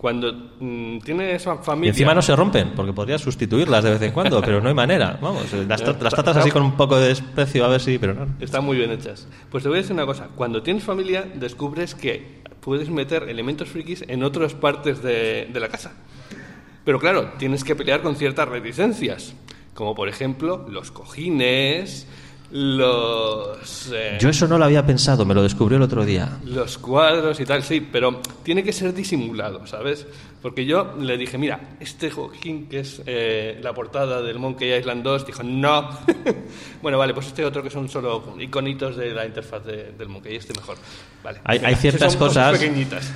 Cuando 0.00 0.32
mm, 0.60 1.00
tienes 1.00 1.42
fa- 1.44 1.58
Y 1.60 1.64
familia... 1.64 1.90
encima 1.90 2.14
no 2.14 2.22
se 2.22 2.34
rompen, 2.34 2.70
porque 2.74 2.94
podrías 2.94 3.20
sustituirlas 3.20 3.84
de 3.84 3.90
vez 3.90 4.00
en 4.00 4.12
cuando, 4.12 4.40
pero 4.40 4.58
no 4.62 4.68
hay 4.70 4.74
manera. 4.74 5.18
Vamos, 5.20 5.52
las, 5.52 5.84
ta- 5.84 5.94
las 6.00 6.14
tazas 6.14 6.38
así 6.38 6.50
con 6.50 6.62
un 6.62 6.74
poco 6.74 6.98
de 6.98 7.08
desprecio, 7.08 7.66
a 7.66 7.68
ver 7.68 7.82
si, 7.82 7.98
pero 7.98 8.14
no. 8.14 8.26
Están 8.40 8.64
muy 8.64 8.78
bien 8.78 8.90
hechas. 8.90 9.28
Pues 9.50 9.62
te 9.62 9.68
voy 9.68 9.76
a 9.76 9.82
decir 9.82 9.92
una 9.92 10.06
cosa. 10.06 10.28
Cuando 10.34 10.62
tienes 10.62 10.84
familia, 10.84 11.26
descubres 11.34 11.94
que 11.94 12.40
puedes 12.62 12.88
meter 12.88 13.24
elementos 13.28 13.68
frikis 13.68 14.02
en 14.08 14.22
otras 14.24 14.54
partes 14.54 15.02
de, 15.02 15.48
de 15.52 15.60
la 15.60 15.68
casa. 15.68 15.92
Pero 16.82 16.98
claro, 16.98 17.32
tienes 17.38 17.62
que 17.62 17.76
pelear 17.76 18.00
con 18.00 18.16
ciertas 18.16 18.48
reticencias. 18.48 19.34
Como 19.74 19.94
por 19.94 20.08
ejemplo, 20.08 20.66
los 20.70 20.90
cojines, 20.90 22.06
los... 22.52 23.90
eh, 23.92 24.18
Yo 24.20 24.28
eso 24.28 24.46
no 24.48 24.58
lo 24.58 24.64
había 24.64 24.84
pensado, 24.84 25.24
me 25.24 25.34
lo 25.34 25.42
descubrió 25.42 25.76
el 25.76 25.82
otro 25.82 26.04
día. 26.04 26.38
los 26.44 26.78
cuadros 26.78 27.38
y 27.40 27.44
tal, 27.44 27.62
sí, 27.62 27.80
pero 27.80 28.20
tiene 28.42 28.62
que 28.62 28.72
ser 28.72 28.92
disimulado, 28.94 29.66
¿sabes? 29.66 30.06
Porque 30.42 30.64
yo 30.64 30.94
le 30.98 31.18
dije, 31.18 31.36
mira, 31.36 31.76
este 31.80 32.08
cojín 32.10 32.66
que 32.66 32.80
es 32.80 33.02
eh, 33.04 33.60
la 33.62 33.74
portada 33.74 34.22
del 34.22 34.38
Monkey 34.38 34.72
Island 34.74 35.02
2, 35.02 35.26
dijo, 35.26 35.42
no. 35.42 35.90
bueno, 36.82 36.96
vale, 36.96 37.12
pues 37.12 37.26
este 37.26 37.44
otro 37.44 37.62
que 37.62 37.68
son 37.70 37.88
solo 37.90 38.34
iconitos 38.40 38.96
de 38.96 39.10
la 39.12 39.26
interfaz 39.26 39.64
de- 39.66 39.92
del 39.92 40.08
Monkey, 40.08 40.36
este 40.36 40.54
mejor. 40.54 40.78
Vale. 41.22 41.40
Hay, 41.44 41.74
ciertas 41.74 42.16
cosas, 42.16 42.58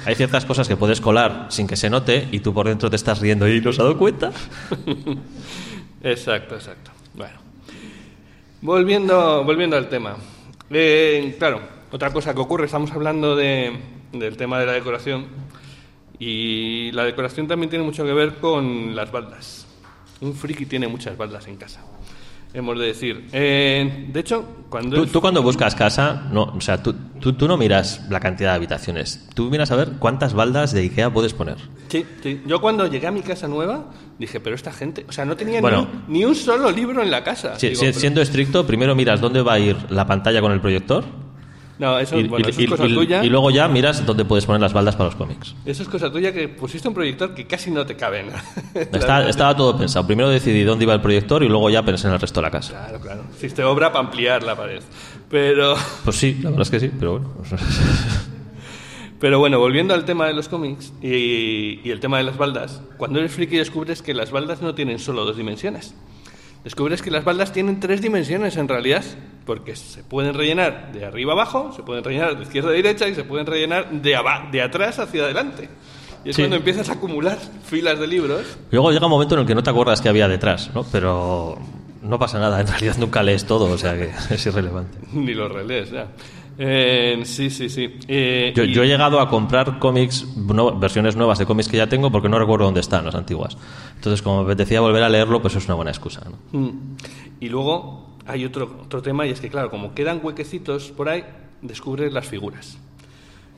hay 0.05 0.15
ciertas 0.15 0.45
cosas 0.45 0.69
que 0.69 0.77
puedes 0.77 1.01
colar 1.01 1.47
sin 1.49 1.67
que 1.67 1.77
se 1.77 1.89
note 1.89 2.29
y 2.31 2.41
tú 2.41 2.53
por 2.53 2.69
dentro 2.69 2.91
te 2.91 2.97
estás 2.97 3.21
riendo 3.21 3.49
y 3.49 3.61
no 3.63 3.73
se 3.73 3.81
ha 3.81 3.85
dado 3.85 3.97
cuenta. 3.97 4.31
Exacto, 6.03 6.55
exacto. 6.57 6.91
Bueno. 7.15 7.44
Volviendo, 8.65 9.45
volviendo 9.45 9.77
al 9.77 9.91
tema. 9.91 10.17
Eh, 10.71 11.37
claro, 11.39 11.61
otra 11.93 12.11
cosa 12.11 12.33
que 12.33 12.41
ocurre, 12.41 12.65
estamos 12.65 12.91
hablando 12.93 13.37
de- 13.37 13.79
del 14.11 14.39
tema 14.39 14.59
de 14.59 14.65
la 14.65 14.73
decoración 14.73 15.27
y 16.19 16.91
la 16.93 17.05
decoración 17.05 17.47
también 17.47 17.69
tiene 17.69 17.85
mucho 17.85 18.07
que 18.07 18.15
ver 18.15 18.37
con 18.37 18.97
las 18.97 19.13
baldas. 19.13 19.67
Un 20.23 20.33
friki 20.35 20.65
tiene 20.65 20.89
muchas 20.89 21.15
baldas 21.19 21.47
en 21.47 21.57
casa. 21.57 21.85
Hemos 22.55 22.79
de 22.79 22.87
decir. 22.87 23.29
Eh, 23.33 24.07
de 24.13 24.21
hecho, 24.21 24.45
cuando... 24.71 25.05
Tú, 25.07 25.21
cuando 25.21 25.43
buscas 25.43 25.75
casa, 25.75 26.29
no, 26.31 26.45
o 26.45 26.61
sea, 26.61 26.81
tú, 26.83 26.95
tú, 27.21 27.33
tú 27.33 27.49
no 27.49 27.57
miras 27.57 28.07
la 28.09 28.21
cantidad 28.21 28.51
de 28.51 28.57
habitaciones. 28.57 29.29
Tú 29.35 29.51
miras 29.51 29.73
a 29.73 29.77
ver 29.77 29.95
cuántas 29.99 30.35
baldas 30.35 30.73
de 30.73 30.83
Ikea 30.83 31.11
puedes 31.13 31.35
poner. 31.35 31.57
Sí, 31.89 32.05
sí. 32.23 32.43
Yo 32.47 32.61
cuando 32.61 32.87
llegué 32.87 33.09
a 33.09 33.11
mi 33.11 33.23
casa 33.23 33.49
nueva 33.49 33.87
dije, 34.21 34.39
pero 34.39 34.55
esta 34.55 34.73
gente, 34.73 35.05
o 35.09 35.13
sea, 35.13 35.25
no 35.25 35.37
tenía 35.37 35.61
Bueno. 35.61 35.89
ni, 35.93 35.97
un, 35.97 36.13
ni 36.13 36.25
un 36.25 36.35
solo 36.37 36.71
libro 36.71 37.03
en 37.03 37.11
la 37.11 37.25
casa. 37.25 37.59
Si- 37.59 37.71
Digo, 37.71 37.81
si- 37.81 37.87
pero- 37.87 37.99
siendo 37.99 38.23
estricto, 38.23 38.65
primero 38.67 38.95
miras 38.95 39.21
dónde 39.21 39.43
va 39.43 39.55
a 39.55 39.59
ir 39.59 39.77
la 39.91 40.07
pantalla 40.07 40.41
con 40.41 40.53
el 40.53 40.61
proyector 40.61 41.05
No, 41.79 41.99
eso, 41.99 42.19
y, 42.21 42.29
bueno, 42.29 42.47
y- 42.47 42.51
eso 42.51 42.61
y- 42.61 42.65
es 42.65 42.71
cosa 42.71 42.87
y- 42.87 42.95
tuya. 42.95 43.25
y 43.25 43.29
luego 43.29 43.51
ya 43.51 43.67
miras 43.67 44.07
dónde 44.07 44.25
puedes 44.25 44.47
poner 44.47 44.61
las 44.61 44.73
baldas 44.73 44.95
para 44.95 45.07
los 45.11 45.17
cómics. 45.17 45.55
Eso 45.67 45.83
es 45.83 45.89
cosa 45.89 46.11
tuya 46.13 46.33
que 46.33 46.49
pusiste 46.49 46.87
un 46.87 46.95
proyector 46.95 47.35
que 47.35 47.47
casi 47.47 47.71
no 47.73 47.85
te 47.85 47.97
cabe. 47.97 48.25
Está- 48.75 49.29
estaba 49.29 49.57
todo 49.57 49.77
pensado. 49.77 50.07
Primero 50.07 50.29
decidí 50.29 50.63
dónde 50.63 50.85
iba 50.85 50.95
el 50.95 51.01
proyector 51.01 51.43
y 51.43 51.49
luego 51.49 51.71
ya 51.71 51.83
pensé 51.85 52.07
en 52.07 52.15
el 52.15 52.21
resto 52.21 52.41
de 52.41 52.43
la 52.47 52.51
casa. 52.53 52.71
Claro, 52.73 53.01
claro. 53.01 53.25
Hiciste 53.37 53.65
obra 53.65 53.93
para 53.93 54.05
ampliar 54.05 54.43
la 54.45 54.55
pared. 54.57 54.83
Pero, 55.29 55.75
Pues 56.05 56.17
sí, 56.17 56.39
la 56.43 56.51
verdad 56.51 56.63
es 56.63 56.71
que 56.71 56.79
sí, 56.81 56.91
pero 56.97 57.13
bueno. 57.19 57.33
pero 59.21 59.39
bueno, 59.39 59.59
volviendo 59.59 59.95
al 59.95 60.05
tema 60.05 60.27
de 60.27 60.35
los 60.35 60.49
cómics 60.49 60.93
y, 61.03 61.81
y 61.83 61.91
el 61.91 61.99
tema 62.01 62.19
de 62.19 62.25
las 62.25 62.37
baldas, 62.37 62.83
cuando 62.99 63.19
eres 63.21 63.33
friki 63.33 63.57
descubres 63.57 64.03
que 64.03 64.13
las 64.13 64.31
baldas 64.31 64.61
no 64.61 64.75
tienen 64.75 64.99
solo 64.99 65.25
dos 65.25 65.37
dimensiones. 65.37 65.95
Descubres 66.65 67.03
que 67.03 67.11
las 67.11 67.25
baldas 67.25 67.53
tienen 67.53 67.79
tres 67.79 68.01
dimensiones 68.01 68.57
en 68.57 68.69
realidad, 68.69 69.05
porque 69.45 69.77
se 69.77 70.03
pueden 70.03 70.33
rellenar 70.35 70.93
de 70.93 71.05
arriba 71.05 71.33
abajo, 71.35 71.73
se 71.77 71.83
pueden 71.83 72.03
rellenar 72.03 72.37
de 72.39 72.43
izquierda 72.43 72.71
a 72.71 72.73
derecha 72.73 73.07
y 73.07 73.15
se 73.15 73.23
pueden 73.25 73.45
rellenar 73.47 73.91
de, 73.91 74.17
de 74.51 74.63
atrás 74.63 74.99
hacia 74.99 75.25
adelante. 75.25 75.69
Y 76.25 76.31
es 76.31 76.37
Sí. 76.37 76.43
cuando 76.43 76.57
empiezas 76.57 76.89
a 76.89 76.95
acumular 76.95 77.37
filas 77.67 77.99
de 78.01 78.07
libros 78.07 78.57
Luego 78.71 78.91
llega 78.93 79.05
un 79.05 79.11
momento 79.11 79.35
en 79.35 79.43
el 79.43 79.47
que 79.47 79.55
no 79.55 79.63
te 79.63 79.69
acuerdas 79.69 80.01
que 80.01 80.09
había 80.09 80.27
detrás, 80.27 80.71
¿no? 80.75 80.85
Pero 80.91 81.59
no 82.01 82.19
pasa 82.19 82.39
nada, 82.39 82.59
en 82.63 82.67
realidad 82.67 82.97
nunca 82.99 83.23
lees 83.23 83.45
todo, 83.45 83.67
o 83.71 83.77
sea 83.77 83.95
que 83.95 84.11
es 84.35 84.47
irrelevante. 84.47 84.97
Ni 85.13 85.35
los 85.35 85.53
relés, 85.53 85.91
ya. 85.91 86.07
Eh, 86.59 87.21
sí, 87.25 87.51
sí, 87.51 87.69
sí. 87.69 87.97
Eh, 88.07 88.53
Yo, 88.55 88.65
y- 88.65 88.73
yo 88.73 88.83
he 88.83 88.87
llegado 88.87 89.21
a 89.21 89.29
comprar 89.29 89.79
cómics, 89.79 90.27
no- 90.37 90.79
versiones 90.79 91.17
nuevas 91.17 91.39
de 91.39 91.47
cómics 91.47 91.69
que 91.69 91.77
ya 91.77 91.89
tengo 91.89 92.11
porque 92.13 92.29
no 92.29 92.39
recuerdo 92.39 92.65
dónde 92.67 92.81
están 92.81 93.05
las 93.05 93.15
antiguas. 93.15 93.57
Entonces, 93.97 94.23
como 94.23 94.39
me 94.39 94.45
apetecía 94.53 94.81
volver 94.81 95.03
a 95.03 95.09
leerlo, 95.09 95.43
pues 95.43 95.57
es 95.57 95.65
una 95.67 95.75
buena 95.75 95.91
excusa. 95.91 96.23
¿no? 96.53 96.59
Mm. 96.59 96.97
Y 97.41 97.49
luego 97.49 98.17
hay 98.27 98.45
otro, 98.45 98.81
otro 98.85 99.03
tema 99.03 99.27
y 99.27 99.31
es 99.31 99.41
que, 99.41 99.49
claro, 99.51 99.71
como 99.71 99.95
quedan 99.95 100.21
huequecitos 100.23 100.91
por 100.93 101.09
ahí, 101.09 101.25
descubres 101.63 102.13
las 102.13 102.27
figuras. 102.27 102.79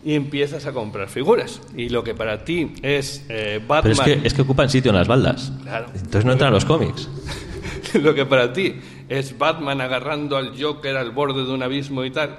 Y 0.05 0.15
empiezas 0.15 0.67
a 0.67 0.73
comprar 0.73 1.09
figuras. 1.09 1.61
Y 1.77 1.89
lo 1.89 2.05
que 2.05 2.15
para 2.15 2.45
ti 2.45 2.75
es 2.83 3.27
eh, 3.29 3.57
Pero 3.59 3.67
Batman... 3.67 3.93
es 3.93 4.01
que, 4.01 4.21
es 4.27 4.35
que 4.35 4.43
ocupan 4.43 4.71
sitio 4.71 4.91
en 4.91 4.97
las 4.97 5.09
baldas. 5.09 5.53
Claro. 5.65 5.87
Entonces 5.95 6.25
no 6.25 6.33
entran 6.33 6.53
los 6.53 6.65
cómics. 6.65 7.09
lo 7.95 8.15
que 8.15 8.25
para 8.25 8.53
ti 8.53 8.77
es 9.09 9.37
Batman 9.37 9.81
agarrando 9.81 10.37
al 10.37 10.61
Joker 10.61 10.97
al 10.97 11.11
borde 11.11 11.45
de 11.45 11.53
un 11.53 11.63
abismo 11.63 12.05
y 12.05 12.11
tal, 12.11 12.39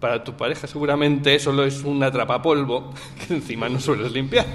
para 0.00 0.24
tu 0.24 0.36
pareja 0.36 0.66
seguramente 0.66 1.38
solo 1.38 1.64
es 1.64 1.82
un 1.82 2.02
atrapapolvo 2.02 2.92
que 3.26 3.34
encima 3.34 3.68
no 3.68 3.80
sueles 3.80 4.12
limpiar. 4.12 4.46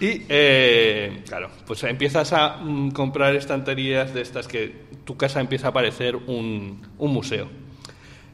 Y, 0.00 0.22
eh, 0.28 1.22
claro, 1.26 1.50
pues 1.66 1.82
empiezas 1.84 2.32
a 2.32 2.56
mm, 2.58 2.90
comprar 2.90 3.34
estanterías 3.36 4.12
de 4.12 4.22
estas 4.22 4.48
que 4.48 4.84
tu 5.04 5.16
casa 5.16 5.40
empieza 5.40 5.68
a 5.68 5.72
parecer 5.72 6.16
un, 6.16 6.82
un 6.98 7.12
museo. 7.12 7.48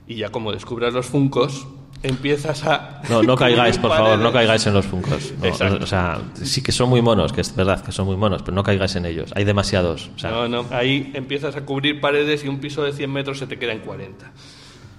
Y 0.09 0.17
ya 0.17 0.31
como 0.31 0.53
descubras 0.53 0.93
los 0.93 1.07
funcos, 1.07 1.69
empiezas 2.03 2.65
a... 2.65 3.03
No, 3.09 3.23
no 3.23 3.37
caigáis, 3.37 3.79
por 3.79 3.91
favor, 3.91 4.19
no 4.19 4.33
caigáis 4.33 4.67
en 4.67 4.75
los 4.75 4.87
funcos. 4.87 5.33
No, 5.41 5.77
o 5.77 5.87
sea, 5.87 6.21
sí 6.35 6.63
que 6.63 6.73
son 6.73 6.89
muy 6.89 7.03
monos, 7.03 7.33
que 7.33 7.41
es 7.41 7.55
verdad 7.55 7.85
que 7.85 7.93
son 7.93 8.07
muy 8.07 8.17
monos, 8.17 8.43
pero 8.43 8.55
no 8.55 8.63
caigáis 8.63 8.97
en 8.97 9.07
ellos. 9.07 9.31
Hay 9.35 9.45
demasiados. 9.45 10.11
O 10.17 10.19
sea, 10.19 10.31
No, 10.31 10.49
no, 10.49 10.67
ahí 10.71 11.11
empiezas 11.15 11.57
a 11.57 11.65
cubrir 11.65 12.01
paredes 12.01 12.45
y 12.45 12.49
un 12.49 12.59
piso 12.59 12.83
de 12.83 12.93
100 12.93 13.13
metros 13.13 13.39
se 13.39 13.47
te 13.47 13.59
queda 13.59 13.73
en 13.73 13.81
40. 13.81 14.33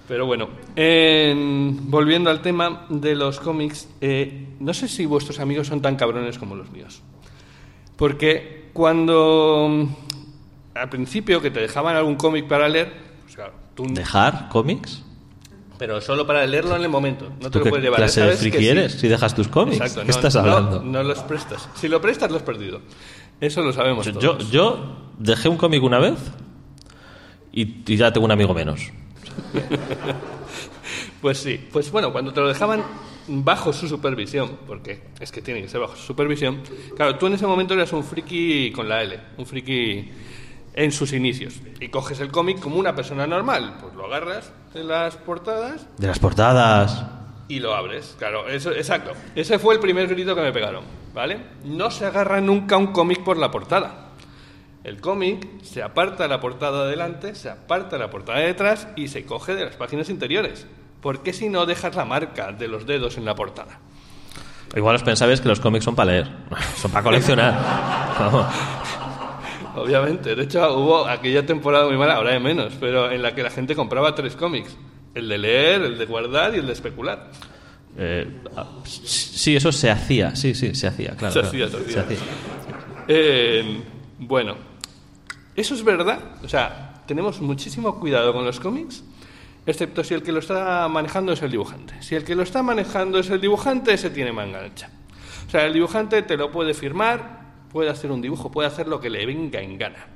Pero 0.08 0.26
bueno, 0.26 0.48
en- 0.76 1.90
volviendo 1.90 2.28
al 2.30 2.42
tema 2.42 2.86
de 2.88 3.14
los 3.14 3.40
cómics, 3.40 3.88
eh, 4.00 4.46
no 4.60 4.74
sé 4.74 4.88
si 4.88 5.06
vuestros 5.06 5.38
amigos 5.40 5.68
son 5.68 5.80
tan 5.80 5.96
cabrones 5.96 6.38
como 6.38 6.54
los 6.54 6.70
míos. 6.70 7.02
Porque 7.96 8.68
cuando 8.72 9.68
mm, 9.70 9.86
al 10.78 10.88
principio 10.88 11.40
que 11.40 11.50
te 11.50 11.60
dejaban 11.60 11.96
algún 11.96 12.16
cómic 12.16 12.46
para 12.48 12.68
leer, 12.68 12.92
pues 13.22 13.36
claro, 13.36 13.52
tú, 13.74 13.86
¿Dejar 13.88 14.48
cómics? 14.48 15.02
pero 15.78 16.00
solo 16.00 16.24
para 16.28 16.46
leerlo 16.46 16.76
en 16.76 16.82
el 16.82 16.88
momento, 16.88 17.28
no 17.40 17.50
te 17.50 17.58
¿Tú 17.58 17.64
lo 17.64 17.70
puedes 17.70 17.82
llevar. 17.82 17.98
clase 17.98 18.20
de 18.20 18.26
¿sabes 18.26 18.38
que 18.40 18.50
friki 18.50 18.64
sí? 18.64 18.68
eres 18.70 18.92
si 18.92 19.08
dejas 19.08 19.34
tus 19.34 19.48
cómics? 19.48 19.78
Exacto, 19.78 20.00
¿Qué 20.02 20.06
no, 20.08 20.14
estás 20.14 20.36
hablando? 20.36 20.80
No, 20.80 21.02
los 21.02 21.18
prestas. 21.20 21.68
Si 21.74 21.88
lo 21.88 22.00
prestas, 22.00 22.30
lo 22.30 22.36
has 22.36 22.44
perdido. 22.44 22.80
Eso 23.40 23.62
lo 23.62 23.72
sabemos 23.72 24.06
Yo, 24.06 24.12
todos. 24.36 24.50
yo 24.52 24.96
dejé 25.18 25.48
un 25.48 25.56
cómic 25.56 25.82
una 25.82 25.98
vez 25.98 26.14
y, 27.52 27.82
y 27.84 27.96
ya 27.96 28.12
tengo 28.12 28.24
un 28.26 28.30
amigo 28.30 28.54
menos. 28.54 28.92
Pues 31.20 31.38
sí, 31.38 31.68
pues 31.72 31.90
bueno, 31.92 32.12
cuando 32.12 32.32
te 32.32 32.40
lo 32.40 32.48
dejaban 32.48 32.82
bajo 33.28 33.72
su 33.72 33.86
supervisión, 33.86 34.58
porque 34.66 35.04
es 35.20 35.30
que 35.30 35.40
tiene 35.40 35.62
que 35.62 35.68
ser 35.68 35.80
bajo 35.80 35.94
su 35.94 36.02
supervisión, 36.02 36.62
claro, 36.96 37.16
tú 37.16 37.28
en 37.28 37.34
ese 37.34 37.46
momento 37.46 37.74
eras 37.74 37.92
un 37.92 38.02
friki 38.02 38.72
con 38.72 38.88
la 38.88 39.02
L, 39.02 39.20
un 39.38 39.46
friki 39.46 40.10
en 40.74 40.90
sus 40.90 41.12
inicios, 41.12 41.54
y 41.78 41.88
coges 41.88 42.18
el 42.18 42.32
cómic 42.32 42.58
como 42.58 42.76
una 42.76 42.96
persona 42.96 43.24
normal, 43.28 43.76
pues 43.80 43.94
lo 43.94 44.06
agarras 44.06 44.52
en 44.74 44.88
las 44.88 45.16
portadas 45.16 45.86
De 45.96 46.08
las 46.08 46.18
portadas. 46.18 47.04
y 47.46 47.60
lo 47.60 47.72
abres, 47.74 48.16
claro, 48.18 48.48
eso, 48.48 48.72
exacto. 48.72 49.12
Ese 49.36 49.60
fue 49.60 49.74
el 49.74 49.80
primer 49.80 50.08
grito 50.08 50.34
que 50.34 50.40
me 50.42 50.52
pegaron, 50.52 50.82
¿vale? 51.14 51.38
No 51.64 51.90
se 51.92 52.04
agarra 52.06 52.40
nunca 52.40 52.76
un 52.76 52.88
cómic 52.88 53.22
por 53.22 53.36
la 53.36 53.50
portada. 53.52 54.01
El 54.84 55.00
cómic 55.00 55.62
se 55.62 55.82
aparta 55.82 56.26
la 56.26 56.40
portada 56.40 56.84
de 56.84 56.90
delante, 56.90 57.34
se 57.36 57.48
aparta 57.48 57.98
la 57.98 58.10
portada 58.10 58.40
de 58.40 58.46
detrás 58.46 58.88
y 58.96 59.08
se 59.08 59.24
coge 59.24 59.54
de 59.54 59.64
las 59.64 59.76
páginas 59.76 60.08
interiores. 60.10 60.66
¿Por 61.00 61.22
qué 61.22 61.32
si 61.32 61.48
no 61.48 61.66
dejas 61.66 61.94
la 61.94 62.04
marca 62.04 62.52
de 62.52 62.66
los 62.66 62.86
dedos 62.86 63.16
en 63.16 63.24
la 63.24 63.34
portada? 63.34 63.78
Igual 64.74 64.96
os 64.96 65.02
pensabais 65.02 65.40
que 65.40 65.48
los 65.48 65.60
cómics 65.60 65.84
son 65.84 65.94
para 65.94 66.12
leer, 66.12 66.28
son 66.76 66.90
para 66.90 67.04
coleccionar. 67.04 67.54
Vamos. 68.18 68.46
Obviamente, 69.76 70.34
de 70.34 70.42
hecho 70.42 70.76
hubo 70.76 71.06
aquella 71.06 71.46
temporada 71.46 71.86
muy 71.86 71.96
mala, 71.96 72.16
ahora 72.16 72.32
de 72.32 72.40
menos, 72.40 72.72
pero 72.80 73.10
en 73.10 73.22
la 73.22 73.34
que 73.34 73.42
la 73.42 73.50
gente 73.50 73.76
compraba 73.76 74.14
tres 74.14 74.34
cómics. 74.34 74.76
El 75.14 75.28
de 75.28 75.38
leer, 75.38 75.82
el 75.82 75.98
de 75.98 76.06
guardar 76.06 76.54
y 76.54 76.58
el 76.58 76.66
de 76.66 76.72
especular. 76.72 77.30
Eh, 77.96 78.26
ah, 78.56 78.66
sí, 78.84 79.54
eso 79.54 79.70
se 79.70 79.90
hacía, 79.90 80.34
sí, 80.34 80.54
sí, 80.54 80.74
se 80.74 80.86
hacía, 80.86 81.14
claro. 81.16 81.32
Se 81.32 81.40
claro. 81.40 81.48
hacía, 81.48 81.68
se 81.88 82.00
hacía. 82.00 82.18
Eh, 83.08 83.82
bueno, 84.18 84.56
eso 85.56 85.74
es 85.74 85.84
verdad. 85.84 86.20
O 86.42 86.48
sea, 86.48 87.02
tenemos 87.06 87.40
muchísimo 87.40 87.98
cuidado 87.98 88.32
con 88.32 88.44
los 88.44 88.60
cómics, 88.60 89.04
excepto 89.66 90.04
si 90.04 90.14
el 90.14 90.22
que 90.22 90.32
lo 90.32 90.38
está 90.38 90.88
manejando 90.88 91.32
es 91.32 91.42
el 91.42 91.50
dibujante. 91.50 91.94
Si 92.02 92.14
el 92.14 92.24
que 92.24 92.34
lo 92.34 92.42
está 92.42 92.62
manejando 92.62 93.18
es 93.18 93.30
el 93.30 93.40
dibujante, 93.40 93.92
ese 93.92 94.10
tiene 94.10 94.32
manga 94.32 94.64
ancha. 94.64 94.90
O 95.46 95.50
sea, 95.50 95.66
el 95.66 95.72
dibujante 95.72 96.22
te 96.22 96.36
lo 96.36 96.50
puede 96.50 96.74
firmar, 96.74 97.42
puede 97.70 97.90
hacer 97.90 98.10
un 98.10 98.22
dibujo, 98.22 98.50
puede 98.50 98.68
hacer 98.68 98.88
lo 98.88 99.00
que 99.00 99.10
le 99.10 99.26
venga 99.26 99.60
en 99.60 99.78
gana. 99.78 100.06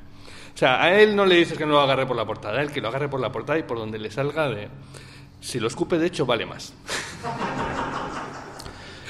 O 0.55 0.59
sea, 0.59 0.83
a 0.83 0.99
él 0.99 1.15
no 1.15 1.27
le 1.27 1.37
dices 1.37 1.59
que 1.59 1.67
no 1.67 1.73
lo 1.73 1.81
agarre 1.81 2.07
por 2.07 2.17
la 2.17 2.25
portada, 2.25 2.63
él 2.63 2.71
que 2.71 2.81
lo 2.81 2.89
agarre 2.89 3.11
por 3.11 3.21
la 3.21 3.31
portada 3.31 3.59
y 3.59 3.65
por 3.65 3.79
donde 3.79 3.99
le 3.99 4.11
salga 4.11 4.49
de... 4.49 4.69
Si 5.41 5.61
lo 5.61 5.67
escupe, 5.67 5.99
de 5.99 6.07
hecho, 6.07 6.25
vale 6.25 6.47
más. 6.47 6.73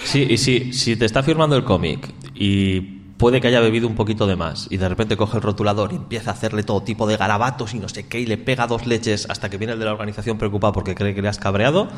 Sí, 0.02 0.26
y 0.28 0.36
si, 0.38 0.72
si 0.72 0.96
te 0.96 1.04
está 1.04 1.22
firmando 1.22 1.56
el 1.56 1.64
cómic 1.64 2.12
y 2.34 2.95
puede 3.18 3.40
que 3.40 3.48
haya 3.48 3.60
bebido 3.60 3.86
un 3.88 3.94
poquito 3.94 4.26
de 4.26 4.36
más 4.36 4.66
y 4.70 4.76
de 4.76 4.88
repente 4.88 5.16
coge 5.16 5.36
el 5.38 5.42
rotulador 5.42 5.92
y 5.92 5.96
empieza 5.96 6.30
a 6.30 6.34
hacerle 6.34 6.62
todo 6.62 6.82
tipo 6.82 7.06
de 7.06 7.16
garabatos 7.16 7.72
y 7.74 7.78
no 7.78 7.88
sé 7.88 8.06
qué 8.06 8.20
y 8.20 8.26
le 8.26 8.36
pega 8.38 8.66
dos 8.66 8.86
leches 8.86 9.26
hasta 9.30 9.48
que 9.48 9.56
viene 9.58 9.72
el 9.72 9.78
de 9.78 9.84
la 9.86 9.92
organización 9.92 10.36
preocupado 10.38 10.72
porque 10.74 10.94
cree 10.94 11.14
que 11.14 11.22
le 11.22 11.28
has 11.28 11.38
cabreado, 11.38 11.88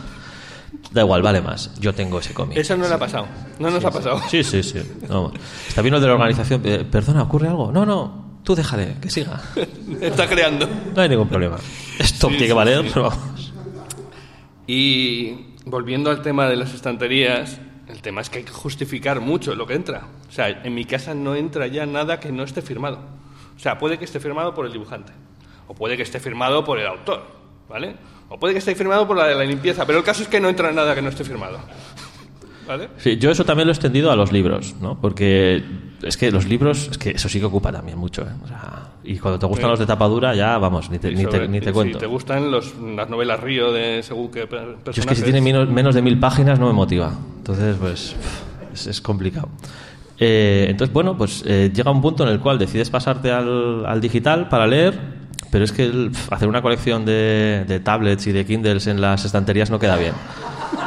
da 0.93 1.01
igual, 1.03 1.23
vale 1.23 1.41
más. 1.41 1.73
Yo 1.81 1.93
tengo 1.95 2.21
ese 2.21 2.35
cómic. 2.35 2.57
Eso 2.59 2.77
no 2.77 2.87
le 2.87 2.95
ha 2.95 2.99
pasado. 2.99 3.27
No 3.59 3.71
nos 3.71 3.85
ha 3.85 3.91
pasado. 3.91 4.21
Sí, 4.31 4.45
sí, 4.45 4.63
sí. 4.63 4.81
No, 5.09 5.33
está 5.67 5.83
bien 5.83 5.95
el 5.95 6.01
de 6.01 6.07
la 6.07 6.13
organización. 6.15 6.63
eh, 6.65 6.85
Perdona, 6.89 7.23
¿ocurre 7.23 7.49
algo? 7.49 7.73
No, 7.73 7.85
no, 7.85 8.41
tú 8.45 8.55
déjale, 8.55 8.97
que 9.01 9.11
siga. 9.11 9.41
Está 10.01 10.29
creando. 10.29 10.69
No 10.95 11.03
hay 11.03 11.09
ningún 11.09 11.29
problema. 11.29 11.57
Esto 11.99 12.29
Sí, 12.29 12.35
tiene 12.35 12.47
que 12.49 12.53
valer, 12.53 12.83
sí. 12.85 12.91
pero 12.95 13.09
vamos. 13.11 13.53
Y 14.67 15.55
volviendo 15.65 16.11
al 16.11 16.23
tema 16.23 16.47
de 16.49 16.57
las 16.57 16.73
estanterías, 16.75 17.59
el 17.89 18.03
tema 18.03 18.21
es 18.21 18.31
que 18.31 18.39
hay 18.39 18.45
que 18.45 18.53
justificar 18.53 19.21
mucho 19.21 19.55
lo 19.55 19.67
que 19.67 19.75
entra. 19.75 20.07
O 20.29 20.33
sea, 20.33 20.49
en 20.49 20.75
mi 20.75 20.85
casa 20.85 21.15
no 21.15 21.35
entra 21.35 21.67
ya 21.67 21.87
nada 21.87 22.21
que 22.21 22.31
no 22.31 22.43
esté 22.43 22.63
firmado. 22.63 22.99
O 23.57 23.59
sea, 23.59 23.79
puede 23.79 23.99
que 23.99 24.05
esté 24.05 24.21
firmado 24.21 24.55
por 24.55 24.67
el 24.67 24.73
dibujante, 24.73 25.13
o 25.67 25.75
puede 25.75 25.97
que 25.97 26.03
esté 26.03 26.21
firmado 26.21 26.65
por 26.65 26.79
el 26.79 26.87
autor, 26.87 27.27
¿vale? 27.69 27.97
O 28.29 28.39
puede 28.39 28.53
que 28.55 28.59
esté 28.59 28.75
firmado 28.75 29.07
por 29.07 29.17
la 29.17 29.27
de 29.27 29.35
la 29.35 29.45
limpieza, 29.45 29.87
pero 29.87 29.99
el 29.99 30.05
caso 30.05 30.23
es 30.23 30.29
que 30.29 30.39
no 30.39 30.49
entra 30.49 30.71
nada 30.71 30.95
que 30.95 31.03
no 31.03 31.09
esté 31.09 31.25
firmado. 31.25 31.59
¿Vale? 32.69 32.91
Sí, 32.99 33.17
yo 33.17 33.31
eso 33.31 33.45
también 33.45 33.67
lo 33.67 33.73
he 33.73 33.75
extendido 33.75 34.11
a 34.11 34.17
los 34.17 34.31
libros, 34.31 34.75
¿no? 34.81 35.01
Porque 35.01 35.65
es 36.03 36.17
que 36.17 36.31
los 36.31 36.47
libros, 36.47 36.89
es 36.91 36.99
que 36.99 37.11
eso 37.11 37.29
sí 37.29 37.39
que 37.41 37.47
ocupa 37.47 37.73
también 37.73 37.99
mucho, 37.99 38.23
¿eh? 38.23 38.33
O 38.45 38.49
sea, 38.49 38.89
y 39.05 39.19
cuando 39.19 39.39
te 39.39 39.47
gustan 39.47 39.67
Sí. 39.67 39.71
los 39.71 39.79
de 39.81 39.87
tapa 39.87 40.07
dura, 40.07 40.35
ya 40.35 40.59
vamos, 40.59 40.91
ni 40.91 40.99
te, 40.99 41.11
ni 41.13 41.25
te, 41.27 41.49
ni 41.49 41.61
te 41.61 41.73
cuento. 41.73 41.99
Si 41.99 42.01
te 42.01 42.07
gustan 42.07 42.51
los- 42.51 42.75
las 42.79 43.09
novelas 43.09 43.41
Río 43.41 43.73
de 43.73 44.03
según 44.03 44.31
qué 44.31 44.47
per- 44.47 44.77
personajes... 44.77 44.95
Yo 44.97 45.01
es 45.03 45.07
que 45.07 45.15
si 45.17 45.23
tiene 45.23 45.41
menos, 45.41 45.69
menos 45.69 45.95
de 45.95 46.03
mil 46.03 46.19
páginas 46.19 46.59
no 46.61 46.67
me 46.67 46.73
motiva. 46.73 47.13
Entonces, 47.39 47.77
pues, 47.81 48.15
es, 48.73 48.87
es 48.87 49.01
complicado. 49.01 49.49
Eh, 50.21 50.67
entonces, 50.69 50.93
bueno, 50.93 51.17
pues 51.17 51.43
eh, 51.47 51.71
llega 51.75 51.91
un 51.91 52.03
punto 52.03 52.25
en 52.25 52.31
el 52.31 52.41
cual 52.41 52.59
decides 52.59 52.91
pasarte 52.91 53.31
al, 53.33 53.87
al 53.87 54.01
digital 54.01 54.49
para 54.49 54.67
leer, 54.67 54.99
pero 55.51 55.65
es 55.65 55.73
que 55.73 55.85
el- 55.85 56.11
hacer 56.31 56.49
una 56.49 56.61
colección 56.63 57.05
de, 57.05 57.65
de 57.67 57.81
tablets 57.81 58.27
y 58.27 58.33
de 58.33 58.45
Kindles 58.45 58.87
en 58.89 59.01
las 59.01 59.25
estanterías 59.25 59.71
no 59.71 59.79
queda 59.79 59.97
bien. 59.97 60.13